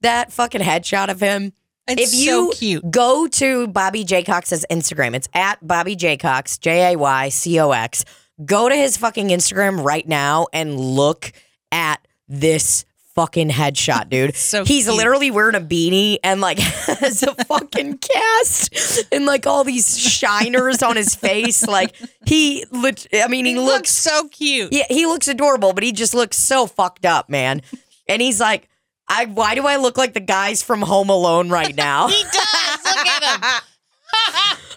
that 0.00 0.32
fucking 0.32 0.60
headshot 0.60 1.08
of 1.10 1.20
him. 1.20 1.52
it's 1.88 2.12
if 2.12 2.18
you 2.20 2.52
so 2.52 2.58
cute. 2.58 2.90
Go 2.90 3.28
to 3.28 3.68
Bobby 3.68 4.04
Jay 4.04 4.24
Cox's 4.24 4.66
Instagram. 4.70 5.14
It's 5.14 5.28
at 5.32 5.64
Bobby 5.66 5.94
Jay 5.96 6.16
Cox, 6.16 6.58
J 6.58 6.92
A 6.92 6.98
Y 6.98 7.28
C 7.28 7.60
O 7.60 7.70
X. 7.70 8.04
Go 8.44 8.68
to 8.68 8.74
his 8.74 8.96
fucking 8.96 9.28
Instagram 9.28 9.84
right 9.84 10.06
now 10.06 10.48
and 10.52 10.78
look 10.78 11.32
at 11.70 12.06
this 12.28 12.84
fucking 13.14 13.50
headshot, 13.50 14.08
dude. 14.08 14.34
So 14.42 14.64
He's 14.64 14.84
cute. 14.84 14.96
literally 14.96 15.30
wearing 15.30 15.54
a 15.54 15.60
beanie 15.60 16.18
and 16.24 16.40
like 16.40 16.58
has 16.60 17.22
a 17.22 17.34
fucking 17.44 17.98
cast 17.98 19.04
and 19.12 19.26
like 19.26 19.46
all 19.46 19.64
these 19.64 19.98
shiners 19.98 20.82
on 20.82 20.96
his 20.96 21.14
face. 21.14 21.66
Like 21.66 21.94
he, 22.26 22.64
lit- 22.70 23.06
I 23.14 23.28
mean, 23.28 23.44
he, 23.44 23.52
He 23.52 23.58
looks 23.58 23.72
looks 23.72 23.90
so 23.90 24.28
cute. 24.28 24.72
yeah, 24.72 24.84
he 24.88 25.06
looks 25.06 25.28
adorable, 25.28 25.72
but 25.72 25.82
he 25.84 25.92
just 25.92 26.14
looks 26.14 26.36
so 26.36 26.66
fucked 26.66 27.04
up, 27.06 27.28
man. 27.30 27.62
And 28.08 28.20
he's 28.22 28.40
like, 28.40 28.68
I 29.08 29.26
why 29.26 29.54
do 29.54 29.66
I 29.66 29.76
look 29.76 29.98
like 29.98 30.14
the 30.14 30.20
guys 30.20 30.62
from 30.62 30.80
Home 30.82 31.10
Alone 31.10 31.50
right 31.50 31.74
now? 31.76 32.08
He 32.08 32.22
does. 32.22 32.84
Look 32.84 33.06
at 33.06 33.22
him. 33.34 33.62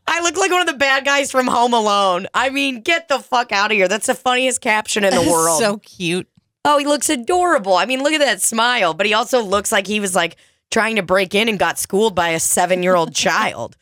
I 0.07 0.21
look 0.21 0.37
like 0.37 0.51
one 0.51 0.61
of 0.61 0.67
the 0.67 0.73
bad 0.77 1.03
guys 1.03 1.31
from 1.31 1.47
Home 1.47 1.73
Alone. 1.73 2.27
I 2.33 2.49
mean, 2.49 2.81
get 2.81 3.07
the 3.07 3.19
fuck 3.19 3.51
out 3.51 3.71
of 3.71 3.75
here. 3.77 3.87
That's 3.87 4.07
the 4.07 4.13
funniest 4.15 4.61
caption 4.61 5.03
in 5.03 5.13
the 5.13 5.29
world. 5.29 5.59
so 5.59 5.77
cute. 5.77 6.27
Oh, 6.65 6.77
he 6.79 6.85
looks 6.85 7.09
adorable. 7.09 7.75
I 7.75 7.85
mean, 7.85 8.03
look 8.03 8.13
at 8.13 8.19
that 8.19 8.41
smile. 8.41 8.93
But 8.93 9.05
he 9.05 9.13
also 9.13 9.41
looks 9.41 9.71
like 9.71 9.87
he 9.87 10.01
was 10.01 10.15
like 10.15 10.35
trying 10.71 10.97
to 10.97 11.03
break 11.03 11.33
in 11.33 11.47
and 11.47 11.57
got 11.57 11.79
schooled 11.79 12.15
by 12.15 12.29
a 12.29 12.39
seven 12.39 12.83
year 12.83 12.95
old 12.95 13.15
child. 13.15 13.77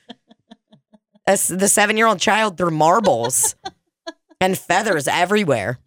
As 1.26 1.48
the 1.48 1.70
seven 1.70 1.98
year 1.98 2.06
old 2.06 2.20
child 2.20 2.58
threw 2.58 2.70
marbles 2.70 3.56
and 4.42 4.58
feathers 4.58 5.08
everywhere. 5.08 5.80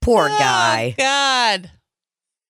Poor 0.00 0.24
oh, 0.24 0.38
guy. 0.38 0.94
Oh, 0.98 1.02
God. 1.02 1.70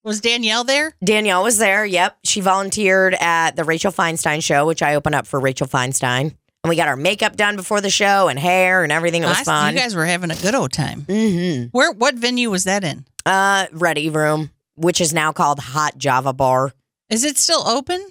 Was 0.05 0.21
Danielle 0.21 0.63
there? 0.63 0.95
Danielle 1.03 1.43
was 1.43 1.59
there. 1.59 1.85
Yep. 1.85 2.19
She 2.23 2.41
volunteered 2.41 3.15
at 3.19 3.57
the 3.57 3.65
Rachel 3.65 3.91
Feinstein 3.91 4.41
show, 4.41 4.65
which 4.65 4.81
I 4.81 4.95
open 4.95 5.15
up 5.15 5.27
for 5.27 5.41
Rachel 5.41 5.67
Feinstein. 5.67 6.37
And 6.65 6.69
we 6.69 6.77
got 6.77 6.89
our 6.89 6.97
makeup 6.97 7.37
done 7.37 7.55
before 7.57 7.81
the 7.81 7.91
show 7.91 8.29
and 8.29 8.39
hair 8.39 8.83
and 8.83 8.91
everything. 8.91 9.23
It 9.23 9.27
was 9.27 9.39
I- 9.41 9.45
fun. 9.45 9.75
You 9.75 9.81
guys 9.81 9.95
were 9.95 10.05
having 10.07 10.31
a 10.31 10.37
good 10.37 10.55
old 10.55 10.73
time. 10.73 11.03
mm-hmm. 11.03 11.67
Where? 11.71 11.93
What 11.93 12.15
venue 12.17 12.51
was 12.51 12.65
that 12.65 12.83
in? 12.85 13.05
Uh, 13.25 13.67
Ready 13.73 14.11
Room, 14.11 14.51
which 14.75 15.01
is 15.01 15.13
now 15.13 15.33
called 15.33 15.59
Hot 15.61 15.97
Java 15.99 16.33
Bar. 16.33 16.73
Is 17.09 17.25
it 17.25 17.37
still 17.39 17.67
open? 17.69 18.05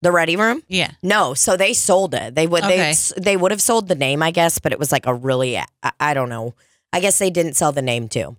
The 0.00 0.12
Ready 0.12 0.36
Room? 0.36 0.62
Yeah. 0.68 0.92
No, 1.02 1.34
so 1.34 1.56
they 1.56 1.72
sold 1.74 2.14
it. 2.14 2.34
They 2.34 2.46
would 2.46 2.62
Okay. 2.64 2.94
they 3.16 3.20
they 3.20 3.36
would 3.36 3.50
have 3.50 3.60
sold 3.60 3.88
the 3.88 3.94
name, 3.96 4.22
I 4.22 4.30
guess, 4.30 4.58
but 4.60 4.72
it 4.72 4.78
was 4.78 4.92
like 4.92 5.06
a 5.06 5.12
really 5.14 5.58
I, 5.58 5.64
I 5.98 6.14
don't 6.14 6.28
know. 6.28 6.54
I 6.92 7.00
guess 7.00 7.18
they 7.18 7.30
didn't 7.30 7.54
sell 7.54 7.72
the 7.72 7.82
name 7.82 8.08
too. 8.08 8.36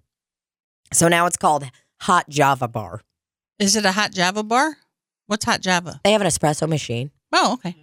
So 0.94 1.08
now 1.08 1.26
it's 1.28 1.38
called 1.38 1.70
Hot 2.02 2.30
Java 2.30 2.68
Bar. 2.68 3.02
Is 3.60 3.76
it 3.76 3.84
a 3.86 3.92
hot 3.92 4.12
Java 4.14 4.42
bar? 4.42 4.78
What's 5.28 5.44
hot 5.46 5.60
Java? 5.62 6.00
They 6.04 6.14
have 6.14 6.22
an 6.22 6.28
espresso 6.28 6.68
machine. 6.68 7.12
Oh, 7.34 7.54
okay. 7.54 7.76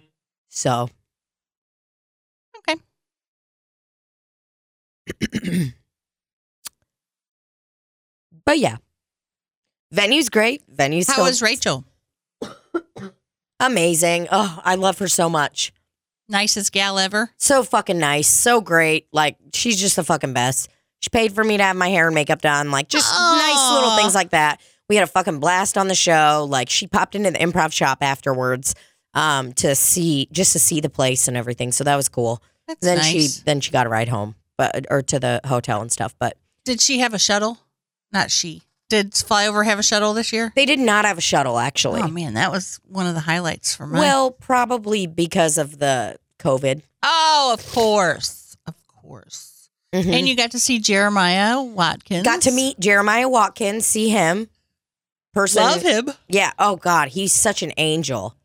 So 0.49 0.89
but 8.45 8.59
yeah. 8.59 8.77
Venue's 9.91 10.29
great. 10.29 10.63
Venue's 10.67 11.07
How 11.07 11.25
is 11.25 11.41
Rachel? 11.41 11.85
amazing. 13.59 14.27
Oh, 14.31 14.59
I 14.63 14.75
love 14.75 14.99
her 14.99 15.07
so 15.07 15.29
much. 15.29 15.73
Nicest 16.29 16.73
gal 16.73 16.99
ever. 16.99 17.31
So 17.37 17.63
fucking 17.63 17.99
nice. 17.99 18.27
So 18.27 18.59
great. 18.59 19.07
Like 19.13 19.37
she's 19.53 19.79
just 19.79 19.95
the 19.95 20.03
fucking 20.03 20.33
best. 20.33 20.69
She 20.99 21.09
paid 21.09 21.33
for 21.33 21.43
me 21.43 21.57
to 21.57 21.63
have 21.63 21.75
my 21.75 21.89
hair 21.89 22.07
and 22.07 22.15
makeup 22.15 22.41
done. 22.41 22.71
Like 22.71 22.89
just 22.89 23.11
nice 23.13 23.71
little 23.71 23.95
things 23.95 24.13
like 24.13 24.31
that. 24.31 24.59
We 24.89 24.95
had 24.95 25.03
a 25.03 25.11
fucking 25.11 25.39
blast 25.39 25.77
on 25.77 25.87
the 25.87 25.95
show. 25.95 26.45
Like 26.49 26.69
she 26.69 26.87
popped 26.87 27.15
into 27.15 27.31
the 27.31 27.39
improv 27.39 27.71
shop 27.71 27.99
afterwards 28.01 28.75
um 29.13 29.53
to 29.53 29.73
see 29.73 30.27
just 30.31 30.51
to 30.51 30.59
see 30.59 30.81
the 30.81 30.89
place 30.89 31.27
and 31.29 31.37
everything. 31.37 31.71
So 31.71 31.85
that 31.85 31.95
was 31.95 32.09
cool. 32.09 32.41
That's 32.67 32.81
then 32.81 32.97
nice. 32.97 33.37
she 33.37 33.43
then 33.45 33.61
she 33.61 33.71
got 33.71 33.85
a 33.85 33.89
ride 33.89 34.09
home, 34.09 34.35
but 34.57 34.85
or 34.89 35.01
to 35.03 35.19
the 35.19 35.41
hotel 35.45 35.81
and 35.81 35.91
stuff. 35.91 36.13
But 36.19 36.37
Did 36.65 36.81
she 36.81 36.99
have 36.99 37.13
a 37.13 37.19
shuttle? 37.19 37.59
Not 38.11 38.31
she. 38.31 38.63
Did 38.89 39.11
Flyover 39.11 39.65
have 39.65 39.79
a 39.79 39.83
shuttle 39.83 40.13
this 40.13 40.31
year? 40.31 40.53
they 40.55 40.65
did 40.65 40.79
not 40.79 41.03
have 41.05 41.17
a 41.17 41.21
shuttle 41.21 41.59
actually. 41.59 42.01
Oh 42.01 42.07
man, 42.07 42.35
that 42.35 42.51
was 42.51 42.79
one 42.87 43.05
of 43.05 43.13
the 43.15 43.19
highlights 43.21 43.75
for 43.75 43.85
me. 43.85 43.99
well, 43.99 44.31
probably 44.31 45.07
because 45.07 45.57
of 45.57 45.77
the 45.79 46.17
COVID. 46.39 46.81
oh, 47.03 47.51
of 47.53 47.69
course, 47.71 48.55
of 48.65 48.75
course. 48.87 49.69
Mhm. 49.93 50.13
And 50.13 50.27
you 50.29 50.35
got 50.35 50.51
to 50.51 50.59
see 50.59 50.79
Jeremiah 50.79 51.61
Watkins. 51.61 52.23
got 52.23 52.41
to 52.41 52.51
meet 52.51 52.79
Jeremiah 52.79 53.27
Watkins, 53.29 53.85
see 53.85 54.09
him. 54.09 54.49
Person 55.33 55.63
love 55.63 55.81
him. 55.81 56.09
Yeah. 56.27 56.51
Oh 56.57 56.77
God, 56.77 57.09
he's 57.09 57.31
such 57.33 57.61
an 57.63 57.71
angel. 57.77 58.35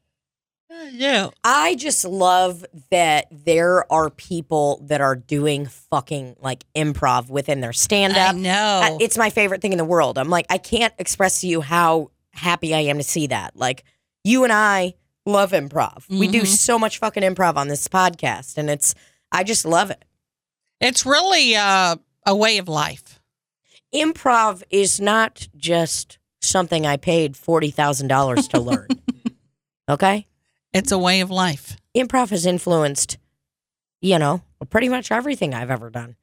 Yeah. 0.92 1.30
I 1.44 1.74
just 1.74 2.04
love 2.04 2.64
that 2.90 3.26
there 3.30 3.90
are 3.92 4.10
people 4.10 4.80
that 4.86 5.00
are 5.00 5.16
doing 5.16 5.66
fucking 5.66 6.36
like 6.40 6.64
improv 6.74 7.28
within 7.30 7.60
their 7.60 7.72
stand 7.72 8.14
I 8.16 8.28
up. 8.30 8.36
know. 8.36 8.98
It's 9.00 9.16
my 9.18 9.30
favorite 9.30 9.60
thing 9.62 9.72
in 9.72 9.78
the 9.78 9.84
world. 9.84 10.18
I'm 10.18 10.28
like, 10.30 10.46
I 10.50 10.58
can't 10.58 10.92
express 10.98 11.40
to 11.42 11.46
you 11.48 11.60
how 11.60 12.10
happy 12.32 12.74
I 12.74 12.80
am 12.80 12.98
to 12.98 13.04
see 13.04 13.26
that. 13.28 13.56
Like, 13.56 13.84
you 14.24 14.44
and 14.44 14.52
I 14.52 14.94
love 15.26 15.52
improv. 15.52 16.08
We 16.08 16.28
do 16.28 16.42
Mhm. 16.42 16.46
so 16.46 16.78
much 16.78 16.98
fucking 16.98 17.22
improv 17.22 17.56
on 17.56 17.68
this 17.68 17.86
podcast, 17.88 18.56
and 18.58 18.68
it's, 18.70 18.94
I 19.30 19.44
just 19.44 19.64
love 19.64 19.90
it. 19.90 20.04
it's 20.80 21.06
really 21.06 21.54
uh, 21.54 21.96
a 22.26 22.34
way 22.34 22.58
of 22.58 22.68
life. 22.68 23.20
Improv 23.94 24.62
is 24.70 25.00
not 25.00 25.46
just 25.56 26.18
something 26.40 26.86
I 26.86 26.96
paid 26.96 27.34
$40,000 27.34 28.48
to 28.48 28.60
learn. 28.60 28.88
okay? 29.88 30.26
It's 30.72 30.92
a 30.92 30.98
way 30.98 31.20
of 31.20 31.30
life. 31.30 31.76
improv 31.94 32.30
has 32.30 32.46
influenced, 32.46 33.18
you 34.00 34.18
know, 34.18 34.42
pretty 34.70 34.88
much 34.88 35.10
everything 35.12 35.54
I've 35.54 35.70
ever 35.70 35.90
done. 35.90 36.16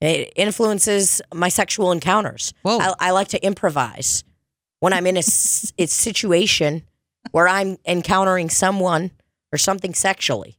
It 0.00 0.32
influences 0.34 1.22
my 1.32 1.48
sexual 1.48 1.92
encounters. 1.92 2.52
Whoa. 2.62 2.78
I, 2.80 2.94
I 2.98 3.10
like 3.12 3.28
to 3.28 3.44
improvise 3.44 4.24
when 4.80 4.92
I'm 4.92 5.06
in 5.06 5.16
a, 5.16 5.20
s- 5.20 5.72
a 5.78 5.86
situation 5.86 6.82
where 7.30 7.46
I'm 7.46 7.78
encountering 7.86 8.50
someone 8.50 9.12
or 9.52 9.58
something 9.58 9.94
sexually. 9.94 10.58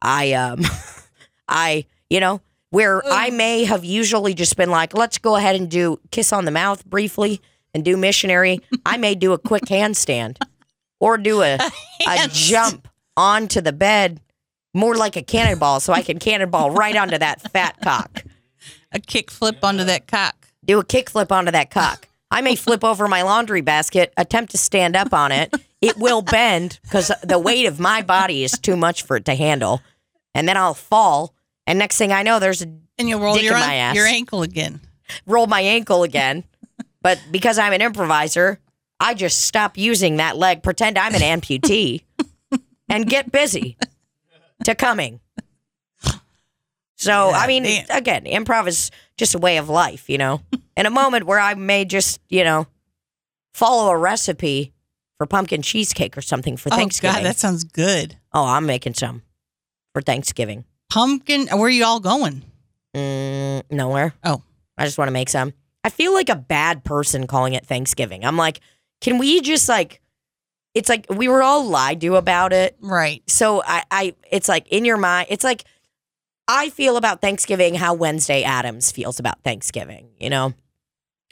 I, 0.00 0.32
um, 0.32 0.62
I, 1.48 1.84
you 2.10 2.18
know, 2.18 2.40
where 2.70 3.02
I 3.06 3.30
may 3.30 3.64
have 3.64 3.84
usually 3.84 4.34
just 4.34 4.56
been 4.56 4.70
like, 4.70 4.94
let's 4.94 5.18
go 5.18 5.36
ahead 5.36 5.54
and 5.54 5.70
do 5.70 6.00
kiss 6.10 6.32
on 6.32 6.46
the 6.46 6.50
mouth 6.50 6.84
briefly 6.86 7.40
and 7.74 7.84
do 7.84 7.96
missionary. 7.96 8.60
I 8.84 8.96
may 8.96 9.14
do 9.14 9.32
a 9.34 9.38
quick 9.38 9.64
handstand 9.66 10.38
or 11.02 11.18
do 11.18 11.42
a, 11.42 11.58
a 12.08 12.28
jump 12.32 12.88
onto 13.16 13.60
the 13.60 13.72
bed 13.72 14.20
more 14.72 14.94
like 14.94 15.16
a 15.16 15.22
cannonball 15.22 15.80
so 15.80 15.92
I 15.92 16.00
can 16.00 16.18
cannonball 16.18 16.70
right 16.70 16.96
onto 16.96 17.18
that 17.18 17.42
fat 17.52 17.76
cock. 17.82 18.24
A 18.92 19.00
kick 19.00 19.30
flip 19.30 19.62
onto 19.62 19.84
that 19.84 20.06
cock. 20.06 20.48
Do 20.64 20.78
a 20.78 20.84
kickflip 20.84 21.32
onto 21.32 21.50
that 21.50 21.70
cock. 21.70 22.08
I 22.30 22.40
may 22.40 22.54
flip 22.56 22.84
over 22.84 23.08
my 23.08 23.22
laundry 23.22 23.60
basket, 23.60 24.14
attempt 24.16 24.52
to 24.52 24.58
stand 24.58 24.96
up 24.96 25.12
on 25.12 25.32
it. 25.32 25.52
It 25.82 25.98
will 25.98 26.22
bend 26.22 26.78
because 26.84 27.10
the 27.24 27.38
weight 27.38 27.66
of 27.66 27.80
my 27.80 28.00
body 28.02 28.44
is 28.44 28.52
too 28.52 28.76
much 28.76 29.02
for 29.02 29.16
it 29.16 29.24
to 29.24 29.34
handle. 29.34 29.82
And 30.34 30.48
then 30.48 30.56
I'll 30.56 30.74
fall. 30.74 31.34
And 31.66 31.78
next 31.78 31.98
thing 31.98 32.12
I 32.12 32.22
know, 32.22 32.38
there's 32.38 32.62
a 32.62 32.68
And 32.98 33.08
you'll 33.08 33.20
roll 33.20 33.36
your, 33.36 33.54
in 33.54 33.60
my 33.60 33.74
ass. 33.74 33.96
your 33.96 34.06
ankle 34.06 34.42
again. 34.42 34.80
roll 35.26 35.48
my 35.48 35.60
ankle 35.60 36.04
again. 36.04 36.44
But 37.02 37.20
because 37.32 37.58
I'm 37.58 37.72
an 37.72 37.82
improviser, 37.82 38.60
I 39.02 39.14
just 39.14 39.42
stop 39.42 39.76
using 39.76 40.16
that 40.16 40.36
leg, 40.36 40.62
pretend 40.62 40.98
I'm 40.98 41.14
an 41.14 41.20
amputee, 41.20 42.02
and 42.88 43.06
get 43.06 43.32
busy 43.32 43.76
to 44.64 44.74
coming. 44.74 45.20
So, 46.96 47.30
I 47.30 47.48
mean, 47.48 47.64
damn. 47.64 47.86
again, 47.90 48.24
improv 48.26 48.68
is 48.68 48.92
just 49.16 49.34
a 49.34 49.38
way 49.38 49.56
of 49.56 49.68
life, 49.68 50.08
you 50.08 50.18
know? 50.18 50.40
In 50.76 50.86
a 50.86 50.90
moment 50.90 51.26
where 51.26 51.40
I 51.40 51.54
may 51.54 51.84
just, 51.84 52.20
you 52.28 52.44
know, 52.44 52.68
follow 53.54 53.90
a 53.90 53.96
recipe 53.96 54.72
for 55.18 55.26
pumpkin 55.26 55.62
cheesecake 55.62 56.16
or 56.16 56.20
something 56.22 56.56
for 56.56 56.72
Oh 56.72 56.76
Thanksgiving. 56.76 57.16
God, 57.16 57.24
that 57.24 57.38
sounds 57.38 57.64
good. 57.64 58.16
oh, 58.32 58.44
I'm 58.46 58.66
making 58.66 58.94
some 58.94 59.22
for 59.92 60.00
Thanksgiving. 60.00 60.64
Pumpkin. 60.90 61.48
Where 61.48 61.62
are 61.64 61.70
you 61.70 61.84
all 61.84 61.98
going? 61.98 62.44
Mm, 62.94 63.64
nowhere. 63.70 64.14
Oh. 64.22 64.42
I 64.78 64.84
just 64.84 64.96
want 64.96 65.08
to 65.08 65.12
make 65.12 65.28
some. 65.28 65.54
I 65.82 65.90
feel 65.90 66.12
like 66.14 66.28
a 66.28 66.36
bad 66.36 66.84
person 66.84 67.26
calling 67.26 67.54
it 67.54 67.66
Thanksgiving. 67.66 68.24
I'm 68.24 68.36
like, 68.36 68.60
can 69.02 69.18
we 69.18 69.40
just 69.42 69.68
like, 69.68 70.00
it's 70.74 70.88
like 70.88 71.04
we 71.10 71.28
were 71.28 71.42
all 71.42 71.66
lied 71.66 72.00
to 72.00 72.16
about 72.16 72.54
it. 72.54 72.76
Right. 72.80 73.22
So 73.28 73.62
I, 73.66 73.82
I, 73.90 74.14
it's 74.30 74.48
like 74.48 74.68
in 74.68 74.86
your 74.86 74.96
mind, 74.96 75.26
it's 75.28 75.44
like 75.44 75.64
I 76.48 76.70
feel 76.70 76.96
about 76.96 77.20
Thanksgiving 77.20 77.74
how 77.74 77.92
Wednesday 77.92 78.42
Addams 78.42 78.90
feels 78.90 79.18
about 79.18 79.42
Thanksgiving. 79.42 80.08
You 80.18 80.30
know, 80.30 80.54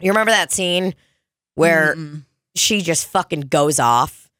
you 0.01 0.11
remember 0.11 0.33
that 0.33 0.53
scene 0.53 0.95
where 1.55 1.95
Mm-mm. 1.95 2.25
she 2.55 2.83
just 2.83 3.07
fucking 3.09 3.43
goes 3.43 3.79
off 3.79 4.31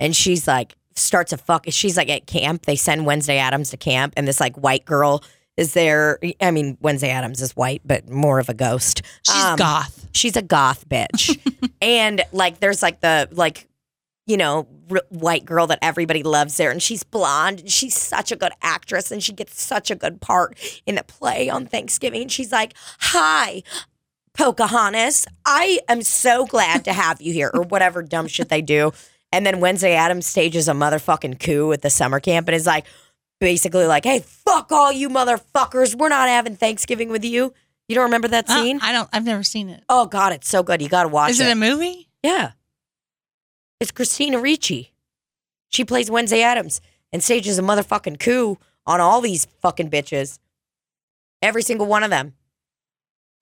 and 0.00 0.14
she's 0.14 0.46
like 0.46 0.74
starts 0.94 1.32
a 1.32 1.36
fuck 1.36 1.66
she's 1.68 1.96
like 1.96 2.08
at 2.08 2.26
camp 2.26 2.64
they 2.64 2.76
send 2.76 3.04
wednesday 3.04 3.36
addams 3.36 3.68
to 3.68 3.76
camp 3.76 4.14
and 4.16 4.26
this 4.26 4.40
like 4.40 4.56
white 4.56 4.86
girl 4.86 5.22
is 5.56 5.72
there 5.74 6.18
i 6.40 6.50
mean 6.50 6.76
wednesday 6.80 7.10
addams 7.10 7.40
is 7.40 7.56
white 7.56 7.80
but 7.84 8.08
more 8.10 8.38
of 8.38 8.48
a 8.48 8.54
ghost. 8.54 9.02
She's 9.26 9.34
Um, 9.44 9.56
goth. 9.56 10.06
she's 10.12 10.36
a 10.36 10.42
goth 10.42 10.88
bitch. 10.88 11.38
And 11.82 12.22
like 12.32 12.60
there's 12.60 12.82
like 12.82 13.00
the 13.00 13.28
like 13.32 13.68
you 14.26 14.36
know 14.36 14.66
r- 14.90 15.02
white 15.10 15.44
girl 15.44 15.66
that 15.68 15.78
everybody 15.82 16.22
loves 16.22 16.56
there 16.56 16.70
and 16.70 16.82
she's 16.82 17.02
blonde 17.04 17.60
and 17.60 17.70
she's 17.70 17.96
such 17.96 18.32
a 18.32 18.36
good 18.36 18.52
actress 18.62 19.12
and 19.12 19.22
she 19.22 19.32
gets 19.32 19.62
such 19.62 19.90
a 19.90 19.94
good 19.94 20.20
part 20.20 20.58
in 20.86 20.94
the 20.96 21.04
play 21.04 21.48
on 21.48 21.66
thanksgiving 21.66 22.22
and 22.22 22.32
she's 22.32 22.50
like 22.50 22.72
hi 22.98 23.62
pocahontas 24.34 25.26
i 25.44 25.78
am 25.88 26.02
so 26.02 26.44
glad 26.46 26.84
to 26.84 26.92
have 26.92 27.20
you 27.22 27.32
here 27.32 27.50
or 27.54 27.62
whatever 27.62 28.02
dumb 28.02 28.26
shit 28.26 28.48
they 28.48 28.62
do. 28.62 28.92
And 29.32 29.44
then 29.46 29.60
wednesday 29.60 29.94
addams 29.94 30.26
stages 30.26 30.68
a 30.68 30.72
motherfucking 30.72 31.38
coup 31.40 31.72
at 31.72 31.82
the 31.82 31.90
summer 31.90 32.20
camp 32.20 32.48
and 32.48 32.54
is 32.54 32.66
like 32.66 32.86
basically 33.40 33.86
like 33.86 34.04
hey 34.04 34.20
fuck 34.20 34.72
all 34.72 34.90
you 34.90 35.08
motherfuckers 35.08 35.94
we're 35.94 36.08
not 36.08 36.28
having 36.28 36.56
thanksgiving 36.56 37.08
with 37.10 37.24
you 37.24 37.52
you 37.88 37.94
don't 37.94 38.04
remember 38.04 38.28
that 38.28 38.48
Uh, 38.48 38.62
scene 38.62 38.78
I 38.82 38.92
don't. 38.92 39.08
I've 39.12 39.24
never 39.24 39.42
seen 39.44 39.68
it. 39.68 39.84
Oh 39.88 40.06
God, 40.06 40.32
it's 40.32 40.48
so 40.48 40.62
good. 40.64 40.82
You 40.82 40.88
gotta 40.88 41.08
watch 41.08 41.30
Is 41.30 41.40
it. 41.40 41.46
it 41.46 41.50
a 41.52 41.54
movie? 41.54 42.08
yeah. 42.22 42.52
It's 43.78 43.90
Christina 43.92 44.40
Ricci. 44.40 44.92
She 45.68 45.84
plays 45.84 46.10
Wednesday 46.10 46.42
Addams 46.42 46.80
and 47.12 47.22
stages 47.22 47.58
a 47.58 47.62
motherfucking 47.62 48.18
coup 48.18 48.58
on 48.86 49.00
all 49.00 49.20
these 49.20 49.44
fucking 49.62 49.90
bitches. 49.90 50.38
Every 51.42 51.62
single 51.62 51.86
one 51.86 52.02
of 52.02 52.10
them. 52.10 52.34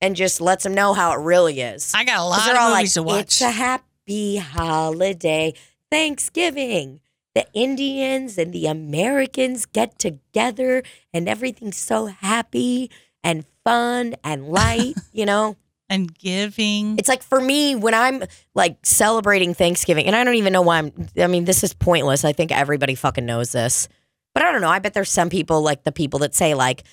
And 0.01 0.15
just 0.15 0.41
lets 0.41 0.63
them 0.65 0.73
know 0.75 0.93
how 0.93 1.13
it 1.13 1.23
really 1.23 1.61
is. 1.61 1.93
I 1.95 2.03
got 2.03 2.15
a 2.15 2.17
'Cause 2.17 2.29
lot 2.29 2.45
they're 2.45 2.55
of 2.55 2.61
all 2.61 2.75
movies 2.75 2.93
to 2.95 3.03
watch. 3.03 3.19
It's 3.21 3.41
a 3.41 3.49
happy 3.49 4.35
holiday. 4.37 5.53
Thanksgiving. 5.89 6.99
The 7.35 7.45
Indians 7.53 8.37
and 8.37 8.53
the 8.53 8.65
Americans 8.65 9.65
get 9.65 9.99
together 9.99 10.83
and 11.13 11.29
everything's 11.29 11.77
so 11.77 12.07
happy 12.07 12.89
and 13.23 13.45
fun 13.63 14.15
and 14.23 14.47
light, 14.47 14.95
you 15.13 15.25
know? 15.25 15.57
and 15.89 16.13
giving. 16.17 16.97
It's 16.97 17.09
like 17.09 17.23
for 17.23 17.39
me 17.39 17.75
when 17.75 17.93
I'm 17.93 18.23
like 18.53 18.77
celebrating 18.83 19.53
Thanksgiving, 19.53 20.07
and 20.07 20.15
I 20.15 20.23
don't 20.23 20.35
even 20.35 20.53
know 20.53 20.61
why 20.61 20.79
I'm. 20.79 20.91
I 21.17 21.27
mean, 21.27 21.45
this 21.45 21.63
is 21.63 21.73
pointless. 21.73 22.25
I 22.25 22.33
think 22.33 22.51
everybody 22.51 22.95
fucking 22.95 23.25
knows 23.25 23.51
this, 23.51 23.87
but 24.33 24.43
I 24.43 24.51
don't 24.51 24.61
know. 24.61 24.69
I 24.69 24.79
bet 24.79 24.93
there's 24.93 25.11
some 25.11 25.29
people 25.29 25.61
like 25.61 25.83
the 25.83 25.91
people 25.91 26.19
that 26.19 26.33
say 26.33 26.53
like, 26.53 26.83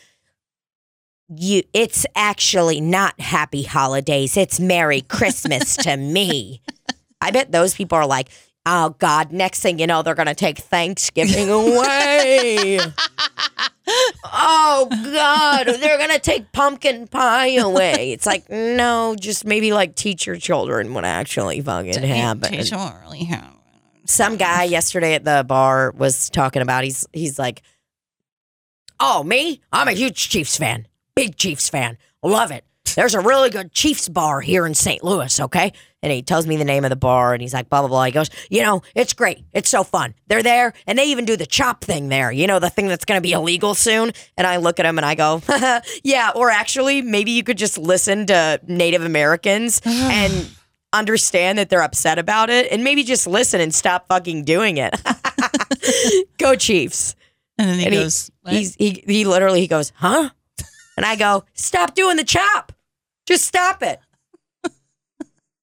"You, 1.35 1.63
it's 1.73 2.05
actually 2.15 2.81
not 2.81 3.19
Happy 3.21 3.63
Holidays. 3.63 4.37
It's 4.37 4.61
Merry 4.61 5.01
Christmas 5.01 5.77
to 5.79 5.97
me." 5.97 6.61
I 7.21 7.31
bet 7.31 7.53
those 7.53 7.75
people 7.75 7.97
are 7.97 8.07
like, 8.07 8.31
Oh 8.65 8.91
God! 8.99 9.33
Next 9.33 9.61
thing 9.61 9.79
you 9.79 9.87
know, 9.87 10.03
they're 10.03 10.15
gonna 10.15 10.35
take 10.35 10.59
Thanksgiving 10.59 11.51
away. 11.51 12.79
oh 14.33 14.89
God! 14.91 15.67
They're 15.67 15.99
gonna 15.99 16.19
take 16.21 16.53
pumpkin 16.53 17.09
pie 17.09 17.55
away. 17.57 18.13
It's 18.13 18.27
like 18.27 18.49
no, 18.49 19.17
just 19.19 19.45
maybe 19.45 19.73
like 19.73 19.97
teach 19.97 20.27
your 20.27 20.37
children 20.37 20.95
what 20.95 21.05
actually 21.05 21.61
fucking 21.61 22.03
happened. 22.03 22.55
Teach 22.55 22.73
'em 22.73 22.79
what 22.79 23.01
really 23.03 23.25
happened. 23.25 23.59
Some 24.05 24.37
guy 24.37 24.65
yesterday 24.65 25.15
at 25.15 25.25
the 25.25 25.45
bar 25.47 25.93
was 25.97 26.31
talking 26.31 26.63
about 26.63 26.85
he's 26.85 27.07
he's 27.13 27.39
like, 27.39 27.63
oh 29.01 29.25
me, 29.25 29.61
I'm 29.73 29.89
a 29.89 29.93
huge 29.93 30.29
Chiefs 30.29 30.57
fan, 30.57 30.87
big 31.17 31.37
Chiefs 31.37 31.69
fan, 31.69 31.99
love 32.23 32.53
it. 32.53 32.65
There's 32.95 33.15
a 33.15 33.21
really 33.21 33.51
good 33.51 33.73
Chiefs 33.73 34.09
bar 34.09 34.41
here 34.41 34.67
in 34.67 34.75
St. 34.75 35.03
Louis, 35.03 35.41
okay? 35.41 35.73
And 36.03 36.11
he 36.11 36.23
tells 36.23 36.47
me 36.47 36.57
the 36.57 36.65
name 36.65 36.85
of 36.85 36.91
the 36.91 36.97
bar 36.97 37.33
and 37.33 37.41
he's 37.41 37.55
like, 37.55 37.69
blah, 37.69 37.81
blah, 37.81 37.89
blah. 37.89 38.05
He 38.05 38.13
goes, 38.13 38.29
you 38.51 38.63
know, 38.63 38.83
it's 38.95 39.13
great. 39.13 39.45
It's 39.53 39.69
so 39.69 39.85
fun. 39.85 40.15
They're 40.27 40.43
there 40.43 40.73
and 40.87 40.99
they 40.99 41.05
even 41.05 41.25
do 41.25 41.37
the 41.37 41.47
chop 41.47 41.85
thing 41.85 42.09
there, 42.09 42.33
you 42.33 42.47
know, 42.47 42.59
the 42.59 42.71
thing 42.71 42.89
that's 42.89 43.05
going 43.05 43.19
to 43.19 43.23
be 43.23 43.33
illegal 43.33 43.75
soon. 43.75 44.13
And 44.37 44.47
I 44.47 44.57
look 44.57 44.81
at 44.81 44.87
him 44.87 44.99
and 44.99 45.07
I 45.07 45.15
go, 45.15 45.41
yeah, 46.03 46.33
or 46.35 46.51
actually, 46.51 47.03
maybe 47.03 47.31
you 47.31 47.45
could 47.45 47.59
just 47.59 47.79
listen 47.79 48.27
to 48.27 48.61
Native 48.67 49.05
Americans 49.05 49.81
and 49.87 50.51
understand 50.93 51.59
that 51.59 51.71
they're 51.71 51.83
upset 51.83 52.19
about 52.19 52.51
it 52.51 52.71
and 52.71 52.83
maybe 52.85 53.05
just 53.05 53.27
listen 53.27 53.61
and 53.61 53.75
stop 53.75 54.09
fucking 54.09 54.45
doing 54.45 54.79
it. 54.79 54.95
go 56.39 56.57
Chiefs. 56.57 57.15
And 57.59 57.69
then 57.69 57.79
he 57.79 57.87
And 57.87 57.95
goes? 57.95 58.31
He's 58.49 58.75
he 58.75 59.05
he 59.07 59.25
literally 59.25 59.61
he 59.61 59.69
goes, 59.69 59.93
"Huh?" 59.95 60.31
And 60.97 61.07
I 61.07 61.17
go, 61.17 61.45
"Stop 61.55 61.95
doing 61.95 62.17
the 62.17 62.25
chop. 62.25 62.73
Just 63.27 63.45
stop 63.45 63.83
it." 63.83 64.01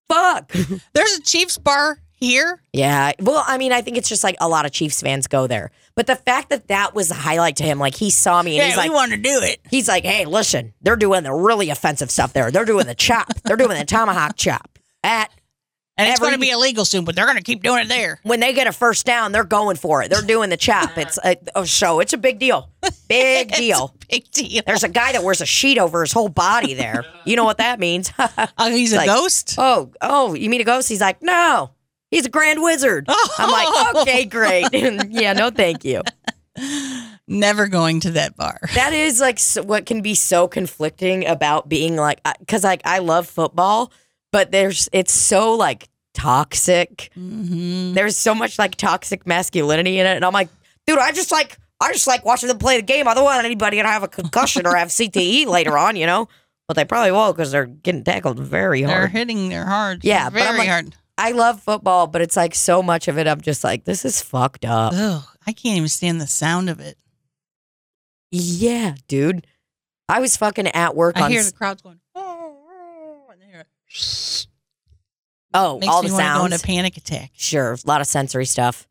Fuck. 0.10 0.52
There's 0.94 1.14
a 1.14 1.22
Chiefs 1.22 1.58
bar 1.58 2.00
here. 2.16 2.62
Yeah. 2.74 3.14
Well, 3.22 3.44
I 3.48 3.58
mean, 3.58 3.72
I 3.72 3.82
think 3.82 3.96
it's 3.98 4.10
just 4.10 4.24
like 4.24 4.36
a 4.42 4.50
lot 4.50 4.66
of 4.66 4.72
Chiefs 4.74 5.02
fans 5.02 5.28
go 5.28 5.48
there. 5.48 5.72
But 5.96 6.08
the 6.08 6.16
fact 6.18 6.50
that 6.50 6.68
that 6.68 6.94
was 6.94 7.08
the 7.10 7.16
highlight 7.16 7.56
to 7.58 7.64
him, 7.64 7.80
like 7.80 7.96
he 7.96 8.10
saw 8.10 8.42
me 8.42 8.52
and 8.52 8.58
Yeah, 8.58 8.68
he's 8.68 8.78
like, 8.78 8.90
we 8.90 8.96
want 8.96 9.12
to 9.12 9.18
do 9.18 9.40
it. 9.44 9.60
he's 9.70 9.88
like, 9.88 10.04
"Hey, 10.04 10.26
listen, 10.26 10.74
they're 10.82 10.96
doing 10.96 11.24
the 11.24 11.34
really 11.34 11.70
offensive 11.70 12.10
stuff 12.12 12.34
there. 12.34 12.52
They're 12.52 12.66
doing 12.66 12.88
the 12.88 12.96
chop. 12.96 13.34
They're 13.44 13.58
doing 13.58 13.78
the 13.78 13.86
tomahawk 13.86 14.36
chop 14.36 14.80
at." 15.04 15.32
And 16.00 16.10
it's 16.10 16.20
going 16.22 16.32
to 16.32 16.40
be 16.40 16.50
illegal 16.50 16.86
soon, 16.86 17.04
but 17.04 17.14
they're 17.14 17.26
going 17.26 17.38
to 17.38 17.44
keep 17.44 17.62
doing 17.62 17.82
it 17.82 17.90
there. 17.90 18.22
When 18.24 18.40
they 18.40 18.54
get 18.54 18.68
a 18.68 18.72
first 18.72 19.06
down, 19.06 19.34
they're 19.34 19.44
going 19.44 19.76
for 19.76 20.02
it. 20.02 20.10
They're 20.10 20.22
doing 20.22 20.50
the 20.50 20.56
chop. 20.56 20.98
It's 20.98 21.20
a, 21.24 21.36
oh, 21.56 21.66
so 21.66 22.00
it's 22.00 22.14
a 22.14 22.18
big 22.18 22.40
deal. 22.40 22.70
Big 23.10 23.52
deal. 23.52 23.94
Big 24.10 24.30
deal. 24.32 24.62
There's 24.66 24.84
a 24.84 24.90
guy 24.90 25.12
that 25.12 25.24
wears 25.24 25.42
a 25.42 25.46
sheet 25.46 25.78
over 25.80 26.02
his 26.02 26.14
whole 26.14 26.30
body 26.30 26.76
there. 26.76 27.04
You 27.26 27.36
know 27.36 27.44
what 27.44 27.58
that 27.58 27.80
means? 27.80 28.12
Oh, 28.58 28.70
he's 28.70 28.94
a 28.94 29.06
ghost? 29.06 29.56
oh, 29.58 29.92
oh, 30.02 30.34
you 30.34 30.50
mean 30.50 30.62
a 30.62 30.64
ghost? 30.64 30.88
He's 30.88 31.02
like, 31.02 31.22
no, 31.22 31.72
he's 32.12 32.26
a 32.26 32.30
grand 32.30 32.62
wizard. 32.62 33.06
I'm 33.10 33.50
like, 33.50 33.68
oh. 33.70 34.02
okay, 34.02 34.26
great. 34.26 34.68
yeah, 35.10 35.34
no, 35.34 35.50
thank 35.50 35.84
you. 35.84 36.04
Never 37.28 37.68
going 37.68 38.00
to 38.02 38.12
that 38.12 38.36
bar. 38.36 38.60
That 38.76 38.94
is 38.94 39.20
like 39.20 39.40
so, 39.40 39.64
what 39.64 39.86
can 39.86 40.02
be 40.02 40.16
so 40.16 40.48
conflicting 40.48 41.26
about 41.26 41.68
being 41.68 41.96
like, 41.96 42.22
because 42.40 42.64
like 42.64 42.82
I 42.86 43.00
love 43.00 43.28
football, 43.28 43.92
but 44.32 44.52
there's 44.52 44.90
it's 44.92 45.14
so 45.14 45.54
like 45.56 45.90
toxic. 46.14 47.10
hmm 47.14 47.94
There's 47.94 48.18
so 48.18 48.34
much 48.36 48.58
like 48.60 48.76
toxic 48.76 49.26
masculinity 49.28 50.00
in 50.00 50.06
it, 50.06 50.16
and 50.16 50.26
I'm 50.26 50.34
like, 50.34 50.50
dude, 50.88 51.00
I 51.00 51.12
just 51.12 51.32
like 51.32 51.58
I 51.82 51.94
just 51.94 52.08
like 52.08 52.26
watching 52.26 52.48
them 52.50 52.58
play 52.58 52.78
the 52.78 52.84
game. 52.84 53.08
I 53.08 53.14
don't 53.14 53.24
want 53.24 53.44
anybody 53.46 53.78
to 53.82 53.88
have 53.88 54.04
a 54.04 54.08
concussion 54.08 54.66
or 54.68 54.76
have 54.76 54.90
CTE 54.90 55.46
later 55.58 55.78
on, 55.78 55.96
you 55.96 56.06
know. 56.06 56.28
But 56.68 56.76
they 56.76 56.86
probably 56.86 57.12
will 57.12 57.34
because 57.34 57.52
they're 57.52 57.66
getting 57.66 58.04
tackled 58.04 58.38
very 58.40 58.84
hard. 58.84 58.96
They're 58.98 59.08
hitting 59.08 59.50
their 59.50 59.66
hard. 59.66 60.04
Yeah, 60.04 60.30
very 60.30 60.58
like- 60.58 60.68
hard. 60.70 60.96
I 61.18 61.32
love 61.32 61.62
football, 61.62 62.08
but 62.08 62.22
it's 62.22 62.38
like 62.38 62.56
so 62.56 62.82
much 62.82 63.10
of 63.10 63.18
it. 63.18 63.28
I'm 63.28 63.42
just 63.42 63.62
like, 63.62 63.84
this 63.84 64.06
is 64.06 64.22
fucked 64.22 64.64
up. 64.64 64.94
Ugh, 64.96 65.22
I 65.46 65.52
can't 65.52 65.76
even 65.76 65.90
stand 65.90 66.22
the 66.22 66.28
sound 66.28 66.70
of 66.70 66.80
it. 66.80 66.98
Yeah, 68.32 68.96
dude. 69.08 69.46
I 70.08 70.22
was 70.22 70.38
fucking 70.38 70.68
at 70.68 70.96
work 70.96 71.18
I 71.18 71.24
on 71.24 71.32
hear 71.32 71.44
the 71.44 71.52
crowds 71.52 71.82
going, 71.82 72.00
oh, 72.16 73.26
and 73.32 73.42
they 73.42 73.48
hear, 73.48 73.66
oh 75.54 75.80
makes 75.80 75.88
all 75.92 76.04
me 76.04 76.10
the 76.10 76.16
want 76.16 76.52
to 76.54 76.60
sounds. 76.60 76.62
panic 76.64 76.98
attack. 76.98 77.32
Sure, 77.36 77.74
a 77.74 77.78
lot 77.86 78.02
of 78.02 78.08
sensory 78.08 78.46
stuff. 78.46 78.88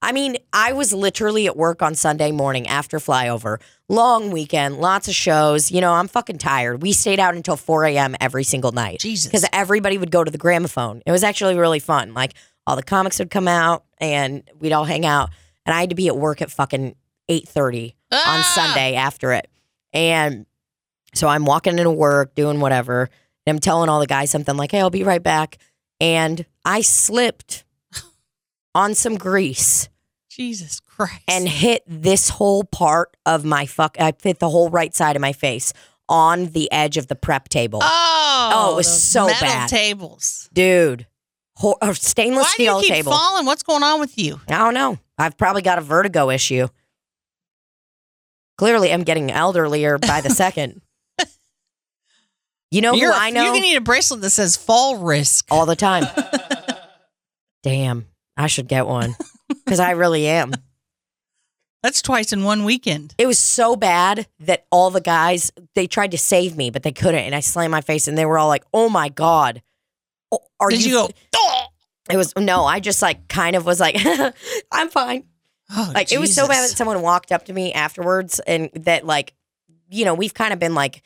I 0.00 0.12
mean, 0.12 0.36
I 0.52 0.74
was 0.74 0.92
literally 0.92 1.46
at 1.48 1.56
work 1.56 1.82
on 1.82 1.96
Sunday 1.96 2.30
morning 2.30 2.68
after 2.68 2.98
flyover. 2.98 3.60
Long 3.88 4.30
weekend, 4.30 4.76
lots 4.78 5.08
of 5.08 5.14
shows. 5.14 5.72
You 5.72 5.80
know, 5.80 5.92
I'm 5.92 6.06
fucking 6.06 6.38
tired. 6.38 6.82
We 6.82 6.92
stayed 6.92 7.18
out 7.18 7.34
until 7.34 7.56
4 7.56 7.84
a.m. 7.86 8.14
every 8.20 8.44
single 8.44 8.70
night 8.70 9.00
Jesus. 9.00 9.26
because 9.26 9.44
everybody 9.52 9.98
would 9.98 10.12
go 10.12 10.22
to 10.22 10.30
the 10.30 10.38
gramophone. 10.38 11.02
It 11.04 11.10
was 11.10 11.24
actually 11.24 11.56
really 11.56 11.80
fun. 11.80 12.14
Like 12.14 12.34
all 12.64 12.76
the 12.76 12.82
comics 12.84 13.18
would 13.18 13.30
come 13.30 13.48
out 13.48 13.84
and 13.98 14.48
we'd 14.60 14.72
all 14.72 14.84
hang 14.84 15.04
out. 15.04 15.30
And 15.66 15.74
I 15.74 15.80
had 15.80 15.88
to 15.90 15.96
be 15.96 16.06
at 16.06 16.16
work 16.16 16.42
at 16.42 16.50
fucking 16.52 16.94
8:30 17.28 17.94
on 18.12 18.18
Ah! 18.20 18.52
Sunday 18.54 18.94
after 18.94 19.32
it. 19.32 19.50
And 19.92 20.46
so 21.12 21.26
I'm 21.26 21.44
walking 21.44 21.76
into 21.76 21.90
work, 21.90 22.36
doing 22.36 22.60
whatever. 22.60 23.10
And 23.48 23.56
I'm 23.56 23.60
telling 23.60 23.88
all 23.88 23.98
the 24.00 24.06
guys 24.06 24.30
something 24.30 24.56
like, 24.58 24.72
hey, 24.72 24.80
I'll 24.80 24.90
be 24.90 25.04
right 25.04 25.22
back. 25.22 25.56
And 26.00 26.44
I 26.66 26.82
slipped 26.82 27.64
on 28.74 28.94
some 28.94 29.16
grease 29.16 29.88
Jesus 30.28 30.80
Christ. 30.80 31.22
and 31.26 31.48
hit 31.48 31.82
this 31.86 32.28
whole 32.28 32.62
part 32.64 33.16
of 33.24 33.44
my 33.46 33.64
fuck. 33.64 33.96
I 33.98 34.12
hit 34.22 34.38
the 34.38 34.50
whole 34.50 34.68
right 34.68 34.94
side 34.94 35.16
of 35.16 35.22
my 35.22 35.32
face 35.32 35.72
on 36.10 36.46
the 36.46 36.70
edge 36.70 36.96
of 36.98 37.06
the 37.06 37.14
prep 37.16 37.48
table. 37.48 37.80
oh, 37.82 38.50
Oh, 38.54 38.72
it 38.72 38.76
was 38.76 39.02
so 39.02 39.26
metal 39.26 39.40
bad. 39.48 39.68
tables. 39.68 40.48
Dude, 40.52 41.06
Ho- 41.56 41.76
or 41.82 41.88
uh, 41.90 41.94
stainless 41.94 42.44
Why 42.46 42.52
do 42.56 42.62
you 42.62 42.68
steel 42.70 42.80
keep 42.82 42.90
table. 42.92 43.12
falling? 43.12 43.46
What's 43.46 43.62
going 43.62 43.82
on 43.82 43.98
with 43.98 44.16
you? 44.18 44.40
I 44.48 44.58
don't 44.58 44.74
know. 44.74 44.98
I've 45.18 45.36
probably 45.38 45.62
got 45.62 45.78
a 45.78 45.80
vertigo 45.82 46.30
issue. 46.30 46.68
Clearly, 48.56 48.92
I'm 48.92 49.02
getting 49.04 49.28
elderlier 49.28 49.98
by 50.00 50.20
the 50.20 50.30
second. 50.44 50.80
You 52.70 52.82
know 52.82 52.94
You're, 52.94 53.12
who 53.12 53.18
I 53.18 53.30
know? 53.30 53.54
You 53.54 53.60
need 53.60 53.76
a 53.76 53.80
bracelet 53.80 54.20
that 54.20 54.30
says 54.30 54.56
fall 54.56 54.98
risk. 54.98 55.46
all 55.50 55.66
the 55.66 55.76
time. 55.76 56.04
Damn, 57.62 58.06
I 58.36 58.46
should 58.46 58.68
get 58.68 58.86
one 58.86 59.16
because 59.64 59.80
I 59.80 59.92
really 59.92 60.26
am. 60.26 60.52
That's 61.82 62.02
twice 62.02 62.32
in 62.32 62.44
one 62.44 62.64
weekend. 62.64 63.14
It 63.18 63.26
was 63.26 63.38
so 63.38 63.76
bad 63.76 64.26
that 64.40 64.66
all 64.70 64.90
the 64.90 65.00
guys 65.00 65.52
they 65.74 65.86
tried 65.86 66.10
to 66.10 66.18
save 66.18 66.56
me, 66.56 66.70
but 66.70 66.82
they 66.82 66.92
couldn't, 66.92 67.20
and 67.20 67.34
I 67.34 67.40
slammed 67.40 67.70
my 67.70 67.80
face, 67.80 68.08
and 68.08 68.18
they 68.18 68.26
were 68.26 68.38
all 68.38 68.48
like, 68.48 68.64
"Oh 68.74 68.88
my 68.88 69.08
god." 69.08 69.62
Oh, 70.30 70.40
Are 70.60 70.68
Did 70.70 70.84
you, 70.84 70.92
go? 70.92 71.08
"Oh!" 71.34 71.64
It 72.10 72.16
was 72.16 72.34
no. 72.36 72.64
I 72.64 72.80
just 72.80 73.00
like 73.00 73.28
kind 73.28 73.54
of 73.54 73.64
was 73.64 73.80
like, 73.80 73.96
I'm 74.72 74.88
fine. 74.88 75.24
Oh, 75.70 75.92
Like 75.94 76.10
it 76.12 76.18
was 76.18 76.34
so 76.34 76.48
bad 76.48 76.62
that 76.68 76.76
someone 76.76 77.02
walked 77.02 77.30
up 77.32 77.44
to 77.46 77.52
me 77.52 77.72
afterwards, 77.72 78.40
and 78.40 78.70
that 78.74 79.06
like, 79.06 79.34
you 79.88 80.04
know, 80.04 80.14
we've 80.14 80.34
kind 80.34 80.52
of 80.52 80.58
been 80.58 80.74
like 80.74 81.02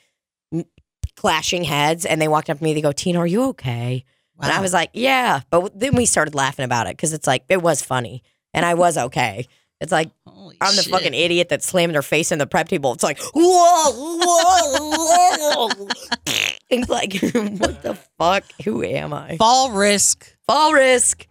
clashing 1.16 1.64
heads, 1.64 2.04
and 2.04 2.20
they 2.20 2.28
walked 2.28 2.50
up 2.50 2.58
to 2.58 2.64
me. 2.64 2.74
They 2.74 2.80
go, 2.82 2.92
"Tina, 2.92 3.18
are 3.20 3.26
you 3.26 3.44
okay?" 3.50 4.04
And 4.40 4.50
I 4.50 4.60
was 4.60 4.72
like, 4.72 4.90
"Yeah," 4.92 5.40
but 5.50 5.78
then 5.78 5.94
we 5.94 6.04
started 6.06 6.34
laughing 6.34 6.64
about 6.64 6.86
it 6.88 6.96
because 6.96 7.12
it's 7.12 7.26
like 7.26 7.44
it 7.48 7.62
was 7.62 7.80
funny, 7.82 8.22
and 8.52 8.64
I 8.66 8.74
was 8.74 8.98
okay. 8.98 9.46
It's 9.80 9.90
like 9.92 10.10
Holy 10.26 10.56
I'm 10.60 10.76
the 10.76 10.82
shit. 10.82 10.92
fucking 10.92 11.14
idiot 11.14 11.48
that 11.48 11.62
slammed 11.62 11.94
their 11.94 12.02
face 12.02 12.30
in 12.32 12.38
the 12.38 12.46
prep 12.46 12.68
table. 12.68 12.92
It's 12.92 13.02
like, 13.02 13.20
whoa, 13.34 14.20
whoa, 14.22 15.68
whoa. 15.76 15.88
it's 16.70 16.88
like, 16.88 17.14
what 17.60 17.82
the 17.82 17.98
fuck? 18.18 18.44
Who 18.64 18.82
am 18.84 19.12
I? 19.12 19.36
fall 19.38 19.72
risk. 19.72 20.36
Fall 20.46 20.72
risk. 20.72 21.26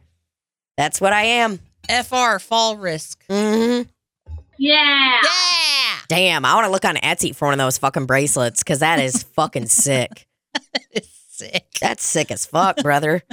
That's 0.77 0.99
what 0.99 1.13
I 1.13 1.23
am. 1.23 1.59
FR 1.89 2.39
fall 2.39 2.75
risk. 2.77 3.23
hmm 3.29 3.81
Yeah. 4.63 5.17
Damn, 6.07 6.45
I 6.45 6.53
want 6.53 6.65
to 6.65 6.71
look 6.71 6.85
on 6.85 6.95
Etsy 6.97 7.35
for 7.35 7.45
one 7.45 7.53
of 7.53 7.57
those 7.57 7.79
fucking 7.79 8.05
bracelets 8.05 8.61
because 8.63 8.79
that 8.79 8.99
is 8.99 9.23
fucking 9.35 9.65
sick. 9.65 10.27
Sick. 11.03 11.65
That's 11.81 12.05
sick 12.05 12.29
as 12.29 12.45
fuck, 12.45 12.77
brother. 12.77 13.23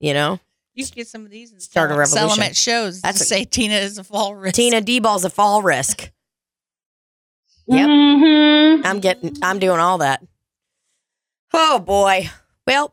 You 0.00 0.14
know, 0.14 0.40
You 0.74 0.84
should 0.84 0.96
get 0.96 1.06
some 1.06 1.24
of 1.24 1.30
these 1.30 1.52
and 1.52 1.62
Start 1.62 1.92
a 1.92 1.94
sell, 1.94 2.06
sell 2.06 2.22
them 2.22 2.28
revolution. 2.40 2.50
at 2.50 2.56
shows. 2.56 3.00
That's 3.02 3.18
That's 3.20 3.30
a- 3.30 3.34
say 3.34 3.44
Tina 3.44 3.74
is 3.76 3.98
a 3.98 4.04
fall 4.04 4.34
risk. 4.34 4.56
Tina 4.56 4.80
D 4.80 4.98
ball's 4.98 5.24
a 5.24 5.30
fall 5.30 5.62
risk. 5.62 6.10
Yep. 7.68 7.88
Mm-hmm. 7.88 8.86
I'm 8.86 8.98
getting 9.00 9.36
I'm 9.42 9.60
doing 9.60 9.78
all 9.78 9.98
that. 9.98 10.22
Oh 11.52 11.78
boy. 11.78 12.28
Well, 12.66 12.92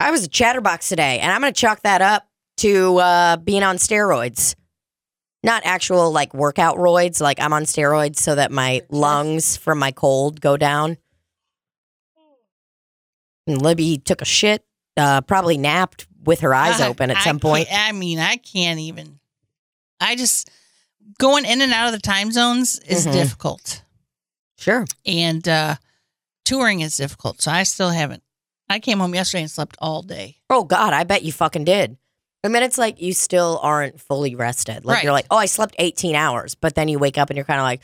I 0.00 0.10
was 0.10 0.24
a 0.24 0.28
chatterbox 0.28 0.88
today, 0.88 1.20
and 1.20 1.30
I'm 1.30 1.40
gonna 1.40 1.52
chalk 1.52 1.82
that 1.82 2.02
up 2.02 2.26
to 2.58 2.96
uh, 2.98 3.36
being 3.36 3.62
on 3.62 3.76
steroids. 3.76 4.56
Not 5.44 5.62
actual 5.64 6.12
like 6.12 6.32
workout 6.34 6.76
roids, 6.76 7.20
like 7.20 7.40
I'm 7.40 7.52
on 7.52 7.64
steroids 7.64 8.16
so 8.16 8.34
that 8.36 8.50
my 8.52 8.82
lungs 8.90 9.56
from 9.56 9.78
my 9.78 9.90
cold 9.90 10.40
go 10.40 10.56
down. 10.56 10.96
And 13.46 13.60
Libby 13.60 13.98
took 13.98 14.22
a 14.22 14.24
shit, 14.26 14.64
uh, 14.96 15.20
probably 15.22 15.58
napped 15.58 16.06
with 16.24 16.40
her 16.40 16.54
eyes 16.54 16.80
I- 16.80 16.86
open 16.88 17.10
at 17.10 17.16
I 17.16 17.24
some 17.24 17.40
point. 17.40 17.68
I 17.72 17.90
mean, 17.92 18.18
I 18.20 18.36
can't 18.36 18.78
even. 18.78 19.18
I 20.00 20.14
just 20.14 20.48
going 21.18 21.44
in 21.44 21.60
and 21.60 21.72
out 21.72 21.86
of 21.86 21.92
the 21.92 21.98
time 22.00 22.30
zones 22.30 22.78
is 22.80 23.06
Mhm. 23.06 23.12
difficult, 23.12 23.82
Sure. 24.58 24.84
and 25.04 25.46
uh 25.48 25.76
touring 26.44 26.80
is 26.80 26.96
difficult. 26.96 27.40
So 27.42 27.50
I 27.50 27.64
still 27.64 27.90
haven't. 27.90 28.22
I 28.68 28.78
came 28.78 29.00
home 29.00 29.14
yesterday 29.14 29.42
and 29.42 29.50
slept 29.50 29.76
all 29.80 30.02
day. 30.02 30.38
Oh 30.50 30.64
God, 30.64 30.92
I 30.92 31.02
bet 31.04 31.22
you 31.24 31.32
fucking 31.32 31.64
did. 31.64 31.96
I 32.44 32.48
mean, 32.48 32.62
it's 32.62 32.78
like 32.78 33.00
you 33.00 33.12
still 33.12 33.60
aren't 33.62 34.00
fully 34.00 34.34
rested. 34.34 34.84
Like 34.84 34.96
Right. 34.96 35.04
you're 35.04 35.12
like, 35.12 35.26
oh, 35.30 35.36
I 35.36 35.46
slept 35.46 35.76
18 35.78 36.14
hours, 36.16 36.54
but 36.56 36.74
then 36.74 36.88
you 36.88 36.98
wake 36.98 37.16
up 37.18 37.30
and 37.30 37.36
you're 37.36 37.44
kind 37.46 37.60
of 37.60 37.64
like, 37.64 37.82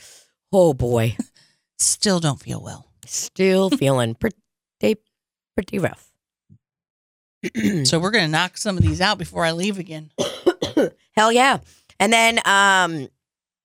oh 0.51 0.73
boy, 0.73 1.15
Still 1.79 2.19
don't 2.19 2.39
feel 2.41 2.61
well. 2.61 2.85
still 3.05 3.69
feeling 3.81 4.15
pretty, 4.15 4.35
pretty 5.55 5.79
rough. 5.79 6.05
So 7.85 7.99
we're 7.99 8.11
gonna 8.11 8.27
knock 8.27 8.57
some 8.57 8.75
of 8.77 8.83
these 8.83 8.99
out 8.99 9.17
before 9.17 9.45
I 9.45 9.51
leave 9.51 9.79
again. 9.79 10.11
Hell 11.15 11.31
yeah! 11.31 11.59
And 11.97 12.11
then, 12.11 12.39
um, 12.39 13.07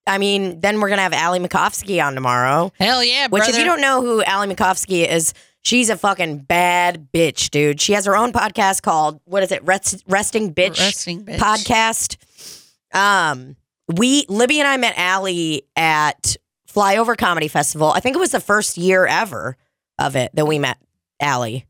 I 0.06 0.18
mean, 0.18 0.60
then 0.60 0.80
we're 0.80 0.88
gonna 0.90 1.02
have 1.02 1.12
Ali 1.12 1.40
Macofsky 1.40 2.04
on 2.04 2.14
tomorrow. 2.14 2.70
Hell 2.78 3.02
yeah, 3.02 3.26
Which, 3.26 3.40
brother. 3.40 3.50
if 3.52 3.58
you 3.58 3.64
don't 3.64 3.80
know 3.80 4.00
who 4.00 4.22
Ali 4.22 4.46
Macofsky 4.54 5.04
is, 5.08 5.34
she's 5.64 5.90
a 5.90 5.96
fucking 5.96 6.38
bad 6.38 7.08
bitch, 7.12 7.50
dude. 7.50 7.80
She 7.80 7.92
has 7.94 8.06
her 8.06 8.16
own 8.16 8.32
podcast 8.32 8.82
called 8.82 9.20
what 9.24 9.42
is 9.42 9.50
it? 9.52 9.62
Rest, 9.64 10.02
Resting 10.06 10.54
Bitch 10.54 10.78
Resting 10.78 11.24
bitch. 11.24 11.38
podcast. 11.38 12.16
Um, 12.92 13.56
we 13.88 14.24
Libby 14.28 14.60
and 14.60 14.68
I 14.68 14.76
met 14.76 14.96
Ali 14.98 15.62
at 15.76 16.36
Flyover 16.72 17.16
Comedy 17.16 17.48
Festival. 17.48 17.90
I 17.92 18.00
think 18.00 18.16
it 18.16 18.20
was 18.20 18.30
the 18.32 18.40
first 18.40 18.76
year 18.78 19.06
ever 19.06 19.56
of 19.98 20.16
it 20.16 20.30
that 20.34 20.46
we 20.46 20.58
met 20.58 20.78
Ali. 21.20 21.66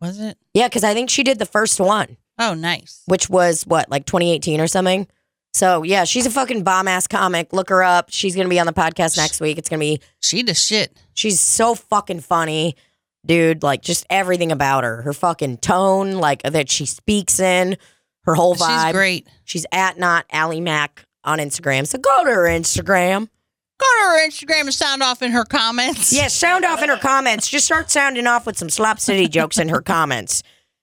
Was 0.00 0.20
it? 0.20 0.36
Yeah, 0.52 0.68
because 0.68 0.84
I 0.84 0.92
think 0.94 1.10
she 1.10 1.22
did 1.22 1.38
the 1.38 1.46
first 1.46 1.80
one, 1.80 2.16
Oh, 2.38 2.54
nice. 2.54 3.02
which 3.06 3.30
was 3.30 3.62
what 3.66 3.90
like 3.90 4.04
2018 4.06 4.60
or 4.60 4.66
something. 4.66 5.06
So 5.54 5.82
yeah, 5.84 6.04
she's 6.04 6.26
a 6.26 6.30
fucking 6.30 6.64
bomb 6.64 6.88
ass 6.88 7.06
comic. 7.06 7.52
Look 7.52 7.68
her 7.70 7.82
up. 7.82 8.08
She's 8.10 8.34
gonna 8.36 8.48
be 8.48 8.58
on 8.60 8.66
the 8.66 8.72
podcast 8.72 9.16
next 9.16 9.40
week. 9.40 9.56
It's 9.56 9.68
gonna 9.68 9.80
be 9.80 10.00
She 10.20 10.42
the 10.42 10.54
shit. 10.54 10.96
She's 11.14 11.40
so 11.40 11.74
fucking 11.74 12.20
funny, 12.20 12.76
dude. 13.24 13.62
Like 13.62 13.82
just 13.82 14.06
everything 14.10 14.52
about 14.52 14.84
her, 14.84 15.02
her 15.02 15.12
fucking 15.12 15.58
tone, 15.58 16.12
like 16.12 16.42
that 16.42 16.70
she 16.70 16.86
speaks 16.86 17.40
in, 17.40 17.76
her 18.24 18.34
whole 18.34 18.54
vibe. 18.54 18.86
She's 18.86 18.92
great. 18.92 19.28
She's 19.44 19.66
at 19.72 19.98
not 19.98 20.26
Allie 20.30 20.60
Mac 20.60 21.04
on 21.24 21.38
Instagram. 21.38 21.86
So 21.86 21.98
go 21.98 22.24
to 22.24 22.30
her 22.30 22.44
Instagram. 22.44 23.28
Go 23.76 23.86
to 23.86 24.04
her 24.08 24.28
Instagram 24.28 24.60
and 24.62 24.74
sound 24.74 25.02
off 25.02 25.20
in 25.20 25.32
her 25.32 25.44
comments. 25.44 26.12
Yeah, 26.12 26.28
sound 26.28 26.64
off 26.64 26.82
in 26.82 26.88
her 26.88 26.96
comments. 26.96 27.48
Just 27.48 27.66
start 27.66 27.90
sounding 27.90 28.26
off 28.26 28.46
with 28.46 28.56
some 28.56 28.70
Slop 28.70 29.00
City 29.00 29.26
jokes 29.26 29.58
in 29.58 29.68
her 29.68 29.80
comments. 29.80 30.42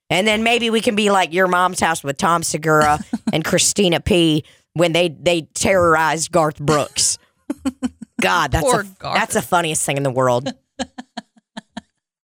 And 0.10 0.28
then 0.28 0.44
maybe 0.44 0.70
we 0.70 0.82
can 0.82 0.96
be 0.96 1.10
like 1.10 1.34
your 1.34 1.48
mom's 1.48 1.80
house 1.80 2.04
with 2.04 2.18
Tom 2.18 2.44
Segura 2.44 3.00
and 3.34 3.46
Christina 3.46 4.02
P 4.02 4.44
when 4.74 4.92
they 4.92 5.08
they 5.08 5.44
terrorized 5.54 6.32
Garth 6.32 6.60
Brooks. 6.60 7.18
God, 8.22 8.52
that's 8.52 8.64
Poor 8.64 8.82
a, 8.82 8.84
Garth. 9.00 9.16
that's 9.16 9.34
the 9.34 9.42
funniest 9.42 9.86
thing 9.86 9.96
in 9.98 10.04
the 10.04 10.12
world. 10.12 10.54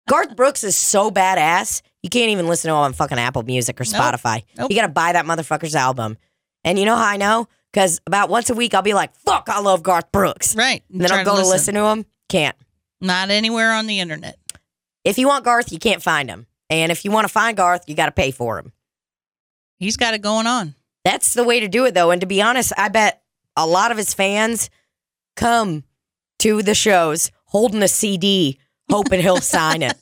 Garth 0.09 0.37
Brooks 0.37 0.65
is 0.65 0.77
so 0.77 1.11
badass. 1.11 1.83
You 2.03 2.11
can't 2.11 2.31
even 2.31 2.47
listen 2.47 2.69
to 2.69 2.75
him 2.75 2.81
on 2.81 2.93
fucking 2.93 3.19
Apple 3.19 3.43
Music 3.43 3.81
or 3.81 3.85
Spotify. 3.85 4.45
Nope. 4.59 4.71
You 4.71 4.77
got 4.77 4.87
to 4.87 4.93
buy 4.93 5.13
that 5.13 5.25
motherfucker's 5.25 5.75
album. 5.75 6.19
And 6.65 6.79
you 6.79 6.85
know 6.85 6.97
how 6.97 7.07
I 7.07 7.17
know? 7.17 7.49
Because 7.73 8.01
about 8.07 8.29
once 8.29 8.51
a 8.51 8.55
week 8.55 8.75
I'll 8.75 8.83
be 8.83 8.95
like, 8.95 9.15
"Fuck, 9.17 9.49
I 9.49 9.61
love 9.61 9.83
Garth 9.83 10.13
Brooks." 10.13 10.55
Right. 10.55 10.83
And 10.93 11.01
then 11.01 11.11
I'll 11.11 11.25
go 11.25 11.37
to 11.37 11.47
listen 11.47 11.75
to 11.75 11.85
him. 11.87 12.07
Can't. 12.29 12.57
Not 13.01 13.31
anywhere 13.31 13.73
on 13.73 13.87
the 13.87 14.01
internet. 14.01 14.39
If 15.05 15.19
you 15.19 15.27
want 15.27 15.45
Garth, 15.45 15.73
you 15.73 15.79
can't 15.79 16.03
find 16.03 16.29
him. 16.29 16.47
And 16.71 16.93
if 16.93 17.05
you 17.05 17.11
want 17.11 17.27
to 17.27 17.33
find 17.33 17.57
Garth, 17.57 17.85
you 17.87 17.95
got 17.95 18.07
to 18.07 18.13
pay 18.13 18.31
for 18.31 18.59
him. 18.59 18.73
He's 19.79 19.97
got 19.97 20.15
it 20.15 20.23
going 20.23 20.47
on. 20.47 20.75
That's 21.05 21.35
the 21.35 21.45
way 21.45 21.61
to 21.61 21.69
do 21.69 21.85
it, 21.85 21.95
though. 21.95 22.11
And 22.11 22.21
to 22.21 22.27
be 22.27 22.41
honest, 22.41 22.73
I 22.79 22.89
bet 22.89 23.23
a 23.57 23.67
lot 23.67 23.91
of 23.91 23.97
his 23.99 24.15
fans 24.15 24.71
come 25.37 25.85
to 26.39 26.63
the 26.63 26.75
shows 26.75 27.31
holding 27.47 27.83
a 27.83 27.89
CD, 27.89 28.59
hoping 28.91 29.21
he'll 29.21 29.41
sign 29.41 29.83
it. 29.83 29.95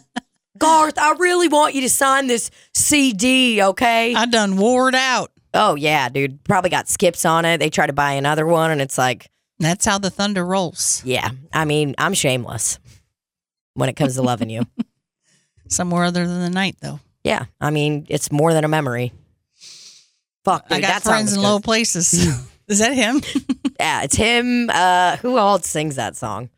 Garth, 0.58 0.98
I 0.98 1.12
really 1.18 1.48
want 1.48 1.74
you 1.74 1.82
to 1.82 1.88
sign 1.88 2.26
this 2.26 2.50
CD, 2.74 3.62
okay? 3.62 4.14
I 4.14 4.26
done 4.26 4.56
wore 4.56 4.88
it 4.88 4.94
out. 4.94 5.30
oh, 5.54 5.76
yeah, 5.76 6.08
dude. 6.08 6.42
Probably 6.44 6.70
got 6.70 6.88
skips 6.88 7.24
on 7.24 7.44
it. 7.44 7.58
They 7.58 7.70
try 7.70 7.86
to 7.86 7.92
buy 7.92 8.12
another 8.12 8.44
one, 8.46 8.70
and 8.72 8.80
it's 8.80 8.98
like, 8.98 9.30
That's 9.60 9.84
how 9.84 9.98
the 9.98 10.10
thunder 10.10 10.44
rolls. 10.44 11.00
yeah, 11.04 11.30
I 11.52 11.64
mean, 11.64 11.94
I'm 11.96 12.12
shameless 12.14 12.78
when 13.74 13.88
it 13.88 13.94
comes 13.94 14.16
to 14.16 14.22
loving 14.22 14.50
you. 14.50 14.62
Somewhere 15.68 16.04
other 16.04 16.26
than 16.26 16.40
the 16.40 16.50
night, 16.50 16.76
though. 16.80 16.98
Yeah, 17.22 17.44
I 17.60 17.70
mean, 17.70 18.06
it's 18.08 18.32
more 18.32 18.52
than 18.52 18.64
a 18.64 18.68
memory. 18.68 19.12
Fuck, 20.44 20.68
dude, 20.68 20.78
I 20.78 20.80
got 20.80 20.88
that 20.88 21.02
friends 21.02 21.34
in 21.34 21.42
low 21.42 21.60
places. 21.60 22.12
Is 22.68 22.80
that 22.80 22.94
him? 22.94 23.22
Yeah, 23.78 24.02
it's 24.02 24.16
him. 24.16 24.70
Uh, 24.70 25.16
who 25.18 25.38
else 25.38 25.68
sings 25.68 25.96
that 25.96 26.16
song? 26.16 26.50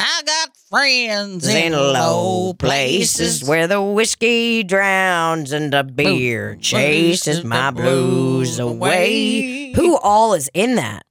I 0.00 0.22
got 0.24 0.56
friends 0.70 1.48
In 1.48 1.72
low 1.72 2.54
places 2.54 3.42
where 3.42 3.66
the 3.66 3.82
whiskey 3.82 4.62
drowns 4.62 5.50
and 5.50 5.72
the 5.72 5.82
beer 5.82 6.54
chases 6.60 7.42
my 7.42 7.72
blues 7.72 8.60
away. 8.60 9.72
Who 9.72 9.98
all 9.98 10.34
is 10.34 10.48
in 10.54 10.76
that? 10.76 11.04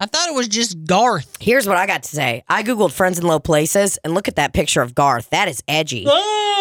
I 0.00 0.06
thought 0.06 0.30
it 0.30 0.34
was 0.34 0.48
just 0.48 0.84
Garth. 0.84 1.36
Here's 1.40 1.66
what 1.66 1.76
I 1.76 1.86
got 1.86 2.04
to 2.04 2.08
say. 2.08 2.42
I 2.48 2.62
googled 2.62 2.92
friends 2.92 3.18
in 3.18 3.26
low 3.26 3.38
places 3.38 3.98
and 3.98 4.14
look 4.14 4.28
at 4.28 4.36
that 4.36 4.54
picture 4.54 4.80
of 4.80 4.94
Garth. 4.94 5.28
That 5.28 5.48
is 5.48 5.62
edgy. 5.68 6.06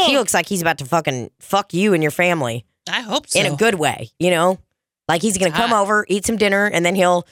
He 0.08 0.18
looks 0.18 0.34
like 0.34 0.48
he's 0.48 0.62
about 0.62 0.80
to 0.80 0.86
fucking 0.86 1.32
fuck 1.40 1.74
you 1.74 1.94
and 1.94 2.04
your 2.04 2.12
family 2.12 2.66
I 2.90 3.00
hope 3.00 3.28
so. 3.30 3.40
in 3.40 3.46
a 3.46 3.56
good 3.56 3.76
way. 3.76 4.10
You 4.20 4.32
know, 4.32 4.60
like 5.08 5.22
he's 5.22 5.38
gonna 5.38 5.52
come 5.52 5.72
over, 5.72 6.06
eat 6.10 6.26
some 6.26 6.36
dinner, 6.36 6.66
and 6.66 6.86
then 6.86 6.96
he'll 6.96 7.26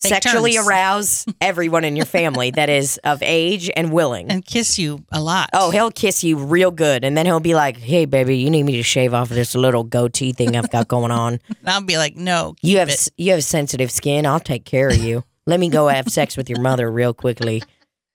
Take 0.00 0.14
sexually 0.14 0.54
turns. 0.54 0.66
arouse 0.66 1.26
everyone 1.42 1.84
in 1.84 1.94
your 1.94 2.06
family 2.06 2.50
that 2.52 2.70
is 2.70 2.98
of 3.04 3.22
age 3.22 3.70
and 3.76 3.92
willing. 3.92 4.30
and 4.30 4.44
kiss 4.44 4.78
you 4.78 5.04
a 5.12 5.20
lot. 5.20 5.50
Oh, 5.52 5.70
he'll 5.70 5.90
kiss 5.90 6.24
you 6.24 6.38
real 6.38 6.70
good, 6.70 7.04
and 7.04 7.16
then 7.16 7.26
he'll 7.26 7.38
be 7.40 7.54
like, 7.54 7.76
"Hey, 7.76 8.06
baby, 8.06 8.38
you 8.38 8.48
need 8.50 8.62
me 8.62 8.76
to 8.76 8.82
shave 8.82 9.12
off 9.12 9.28
this 9.28 9.54
little 9.54 9.84
goatee 9.84 10.32
thing 10.32 10.56
I've 10.56 10.70
got 10.70 10.88
going 10.88 11.10
on. 11.10 11.38
And 11.60 11.68
I'll 11.68 11.82
be 11.82 11.98
like, 11.98 12.16
no. 12.16 12.54
You 12.62 12.78
have 12.78 12.88
it. 12.88 13.08
you 13.18 13.32
have 13.32 13.44
sensitive 13.44 13.90
skin. 13.90 14.24
I'll 14.24 14.40
take 14.40 14.64
care 14.64 14.88
of 14.88 14.96
you. 14.96 15.22
Let 15.46 15.60
me 15.60 15.68
go 15.68 15.88
have 15.88 16.08
sex 16.08 16.36
with 16.36 16.48
your 16.48 16.60
mother 16.60 16.90
real 16.90 17.12
quickly, 17.12 17.62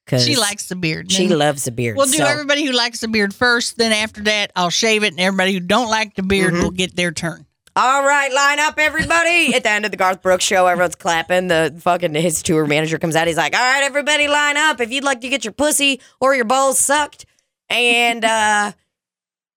because 0.06 0.26
She 0.26 0.36
likes 0.36 0.68
the 0.68 0.76
beard. 0.76 1.12
she 1.12 1.28
loves 1.28 1.66
the 1.66 1.72
beard. 1.72 1.98
We'll 1.98 2.08
do 2.08 2.18
so- 2.18 2.26
everybody 2.26 2.66
who 2.66 2.72
likes 2.72 3.02
the 3.02 3.08
beard 3.08 3.34
first. 3.36 3.78
Then 3.78 3.92
after 3.92 4.22
that, 4.24 4.52
I'll 4.56 4.72
shave 4.72 5.04
it, 5.04 5.12
and 5.12 5.20
everybody 5.20 5.54
who 5.54 5.60
don't 5.60 5.90
like 5.92 6.16
the 6.16 6.24
beard 6.24 6.54
Mhm. 6.56 6.64
will 6.64 6.72
get 6.72 6.96
their 6.96 7.12
turn. 7.12 7.46
All 7.78 8.06
right, 8.06 8.32
line 8.32 8.60
up, 8.60 8.76
everybody. 8.78 9.54
At 9.54 9.64
the 9.64 9.70
end 9.70 9.84
of 9.84 9.92
the 9.92 9.98
Garth 9.98 10.22
Brooks 10.22 10.46
show, 10.46 10.66
everyone's 10.66 10.96
clapping. 10.96 11.48
The 11.48 11.78
fucking 11.82 12.16
his 12.16 12.42
tour 12.42 12.66
manager 12.66 12.98
comes 12.98 13.18
out. 13.18 13.28
He's 13.28 13.36
like, 13.36 13.54
"All 13.54 13.62
right, 13.62 13.84
everybody, 13.84 14.30
line 14.30 14.56
up. 14.56 14.80
If 14.80 14.94
you'd 14.94 15.04
like 15.04 15.20
to 15.22 15.28
get 15.28 15.44
your 15.44 15.52
pussy 15.52 16.00
or 16.22 16.34
your 16.34 16.46
balls 16.46 16.80
sucked, 16.80 17.26
and 17.68 18.24
uh, 18.26 18.72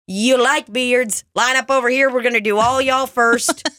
you 0.08 0.36
like 0.42 0.72
beards, 0.72 1.22
line 1.36 1.54
up 1.54 1.70
over 1.70 1.88
here. 1.88 2.10
We're 2.10 2.22
gonna 2.22 2.40
do 2.40 2.58
all 2.58 2.82
y'all 2.82 3.06
first. 3.06 3.68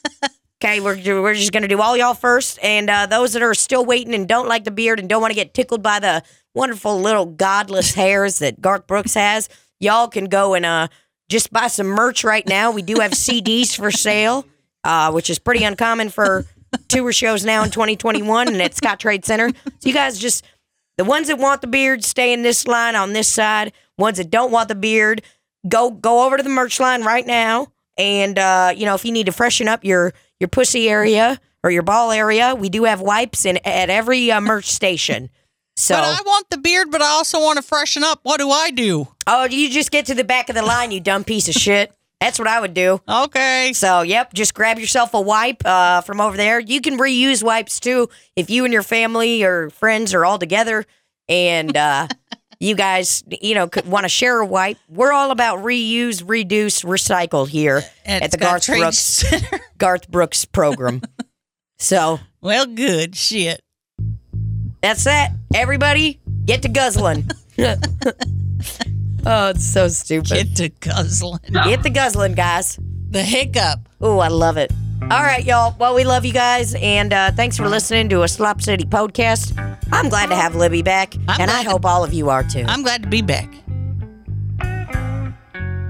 Okay, 0.62 0.82
we're 0.82 0.98
we're 1.22 1.36
just 1.36 1.54
gonna 1.54 1.70
do 1.70 1.80
all 1.82 1.96
y'all 1.96 2.14
first, 2.14 2.60
and 2.62 2.90
uh, 2.90 3.06
those 3.06 3.32
that 3.32 3.42
are 3.42 3.54
still 3.54 3.86
waiting 3.86 4.14
and 4.14 4.28
don't 4.28 4.46
like 4.50 4.66
the 4.66 4.72
beard 4.72 5.00
and 5.00 5.08
don't 5.08 5.22
want 5.22 5.32
to 5.32 5.36
get 5.36 5.54
tickled 5.54 5.82
by 5.82 6.02
the 6.02 6.22
wonderful 6.54 7.00
little 7.00 7.26
godless 7.26 7.94
hairs 7.94 8.40
that 8.40 8.60
Garth 8.60 8.86
Brooks 8.86 9.14
has, 9.14 9.48
y'all 9.80 10.10
can 10.10 10.26
go 10.26 10.56
and 10.56 10.66
uh 10.66 10.90
just 11.30 11.54
buy 11.54 11.68
some 11.68 11.88
merch 11.88 12.24
right 12.24 12.46
now. 12.48 12.72
We 12.72 12.82
do 12.82 12.96
have 13.00 13.12
CDs 13.14 13.76
for 13.76 13.92
sale, 13.92 14.46
uh, 14.84 15.12
which 15.12 15.30
is 15.30 15.40
pretty 15.40 15.64
uncommon 15.64 16.10
for 16.10 16.46
tour 16.88 17.12
shows 17.12 17.46
now 17.46 17.64
in 17.64 17.72
2021 17.72 18.48
and 18.48 18.62
at 18.62 18.74
Scottrade 18.74 19.26
Center. 19.26 19.50
So 19.50 19.90
you 19.90 19.94
guys 19.94 20.20
just 20.20 20.46
the 20.98 21.06
ones 21.06 21.28
that 21.28 21.38
want 21.38 21.62
the 21.62 21.68
beard 21.68 22.04
stay 22.04 22.34
in 22.34 22.42
this 22.42 22.68
line 22.68 22.96
on 22.96 23.14
this 23.14 23.28
side. 23.28 23.74
Ones 23.98 24.18
that 24.18 24.30
don't 24.30 24.52
want 24.52 24.68
the 24.70 24.76
beard, 24.76 25.22
go 25.68 25.92
go 25.92 26.26
over 26.26 26.38
to 26.38 26.44
the 26.44 26.50
merch 26.50 26.80
line 26.80 27.04
right 27.04 27.26
now. 27.26 27.68
And 27.98 28.38
uh, 28.38 28.74
you 28.76 28.86
know, 28.86 28.96
if 28.96 29.06
you 29.06 29.12
need 29.12 29.26
to 29.26 29.32
freshen 29.32 29.68
up 29.68 29.84
your 29.84 30.14
your 30.40 30.48
pussy 30.48 30.90
area 30.90 31.40
or 31.64 31.72
your 31.72 31.84
ball 31.84 32.12
area, 32.12 32.56
we 32.56 32.70
do 32.70 32.86
have 32.86 33.02
wipes 33.02 33.46
in 33.46 33.58
at 33.66 33.90
every 33.90 34.32
uh, 34.32 34.42
merch 34.42 34.66
station. 34.66 35.30
So 35.80 35.96
But 35.96 36.04
I 36.04 36.22
want 36.26 36.50
the 36.50 36.58
beard, 36.58 36.92
but 36.92 37.02
I 37.02 37.08
also 37.08 37.40
want 37.40 37.58
to 37.58 37.64
freshen 37.64 38.04
up. 38.04 38.20
What 38.24 38.40
do 38.40 38.50
I 38.52 38.72
do? 38.72 39.08
oh, 39.28 39.46
you 39.46 39.70
just 39.70 39.92
get 39.92 40.08
to 40.08 40.16
the 40.16 40.24
back 40.24 40.50
of 40.50 40.56
the 40.56 40.62
line, 40.62 40.92
you 40.92 41.00
dumb 41.00 41.24
piece 41.24 41.48
of 41.48 41.54
shit. 41.54 41.94
That's 42.20 42.38
what 42.38 42.50
I 42.50 42.60
would 42.60 42.74
do. 42.74 43.00
Okay. 43.08 43.72
So, 43.74 44.02
yep, 44.02 44.34
just 44.34 44.54
grab 44.54 44.78
yourself 44.78 45.14
a 45.14 45.22
wipe 45.22 45.66
uh, 45.66 46.02
from 46.02 46.20
over 46.20 46.36
there. 46.36 46.60
You 46.60 46.82
can 46.82 46.98
reuse 46.98 47.42
wipes 47.42 47.80
too 47.80 48.10
if 48.36 48.50
you 48.50 48.66
and 48.66 48.74
your 48.74 48.84
family 48.84 49.44
or 49.44 49.70
friends 49.70 50.14
are 50.14 50.26
all 50.26 50.38
together 50.38 50.86
and 51.30 51.78
uh, 51.78 52.08
you 52.60 52.76
guys, 52.76 53.24
you 53.42 53.56
know, 53.56 53.70
could 53.70 53.88
want 53.88 54.04
to 54.04 54.10
share 54.10 54.40
a 54.40 54.46
wipe. 54.46 54.78
We're 54.90 55.14
all 55.14 55.32
about 55.32 55.60
reuse, 55.60 56.22
reduce, 56.28 56.82
recycle 56.82 57.48
here 57.48 57.84
at, 58.06 58.32
the 58.32 58.38
Garth 58.38 58.68
Brooks 58.68 59.24
Garth 59.78 60.10
Brooks 60.10 60.44
program. 60.44 61.02
so 61.80 62.20
well, 62.42 62.66
good 62.66 63.16
shit. 63.16 63.62
That's 64.82 65.04
that. 65.06 65.32
Everybody, 65.54 66.20
get 66.46 66.62
to 66.64 66.70
guzzling. 66.70 67.30
oh, 67.60 67.76
it's 69.50 69.66
so 69.66 69.88
stupid. 69.88 70.30
Get 70.30 70.56
to 70.58 70.70
guzzling. 70.70 71.40
Get 71.52 71.84
the 71.84 71.90
guzzling, 71.90 72.34
guys. 72.36 72.80
The 73.10 73.24
hiccup. 73.24 73.80
Oh, 74.02 74.20
I 74.20 74.28
love 74.30 74.58
it. 74.58 74.72
All 75.04 75.08
right, 75.24 75.44
y'all. 75.44 75.76
Well, 75.80 75.96
we 75.96 76.04
love 76.04 76.26
you 76.26 76.34
guys, 76.34 76.76
and 76.76 77.14
uh, 77.14 77.32
thanks 77.32 77.58
for 77.58 77.68
listening 77.68 78.10
to 78.10 78.24
a 78.24 78.28
Slop 78.28 78.62
City 78.62 78.84
podcast. 78.86 79.58
I'm 79.92 80.10
glad 80.10 80.28
to 80.30 80.36
have 80.36 80.56
Libby 80.56 80.82
back, 80.84 81.16
I'm 81.28 81.42
and 81.42 81.50
I 81.50 81.56
glad 81.56 81.64
to- 81.64 81.70
hope 81.72 81.86
all 81.86 82.04
of 82.04 82.14
you 82.14 82.30
are 82.30 82.44
too. 82.44 82.64
I'm 82.68 82.84
glad 82.84 83.04
to 83.04 83.10
be 83.10 83.22
back. 83.22 83.50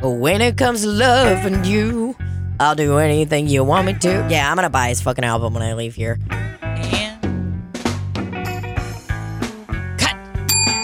When 0.01 0.41
it 0.41 0.57
comes 0.57 0.81
to 0.83 0.87
loving 0.87 1.65
you, 1.65 2.15
I'll 2.59 2.75
do 2.75 2.97
anything 2.99 3.47
you 3.47 3.63
want 3.65 3.85
me 3.87 3.93
to. 3.95 4.27
Yeah, 4.29 4.49
I'm 4.49 4.55
gonna 4.55 4.69
buy 4.69 4.89
his 4.89 5.01
fucking 5.01 5.25
album 5.25 5.53
when 5.53 5.63
I 5.63 5.73
leave 5.73 5.95
here. 5.95 6.19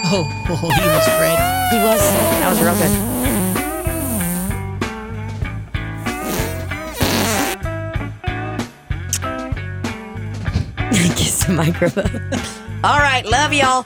Oh, 0.08 0.22
oh, 0.48 0.54
he 0.54 0.86
was 0.86 1.08
great. 1.18 1.36
He 1.72 1.78
was. 1.82 1.98
That 2.38 2.48
was 2.48 2.60
real 2.62 2.76
good. 2.76 2.94
Kiss 11.16 11.44
the 11.44 11.52
microphone. 11.54 12.04
All 12.84 13.00
right, 13.00 13.26
love 13.26 13.52
y'all. 13.52 13.84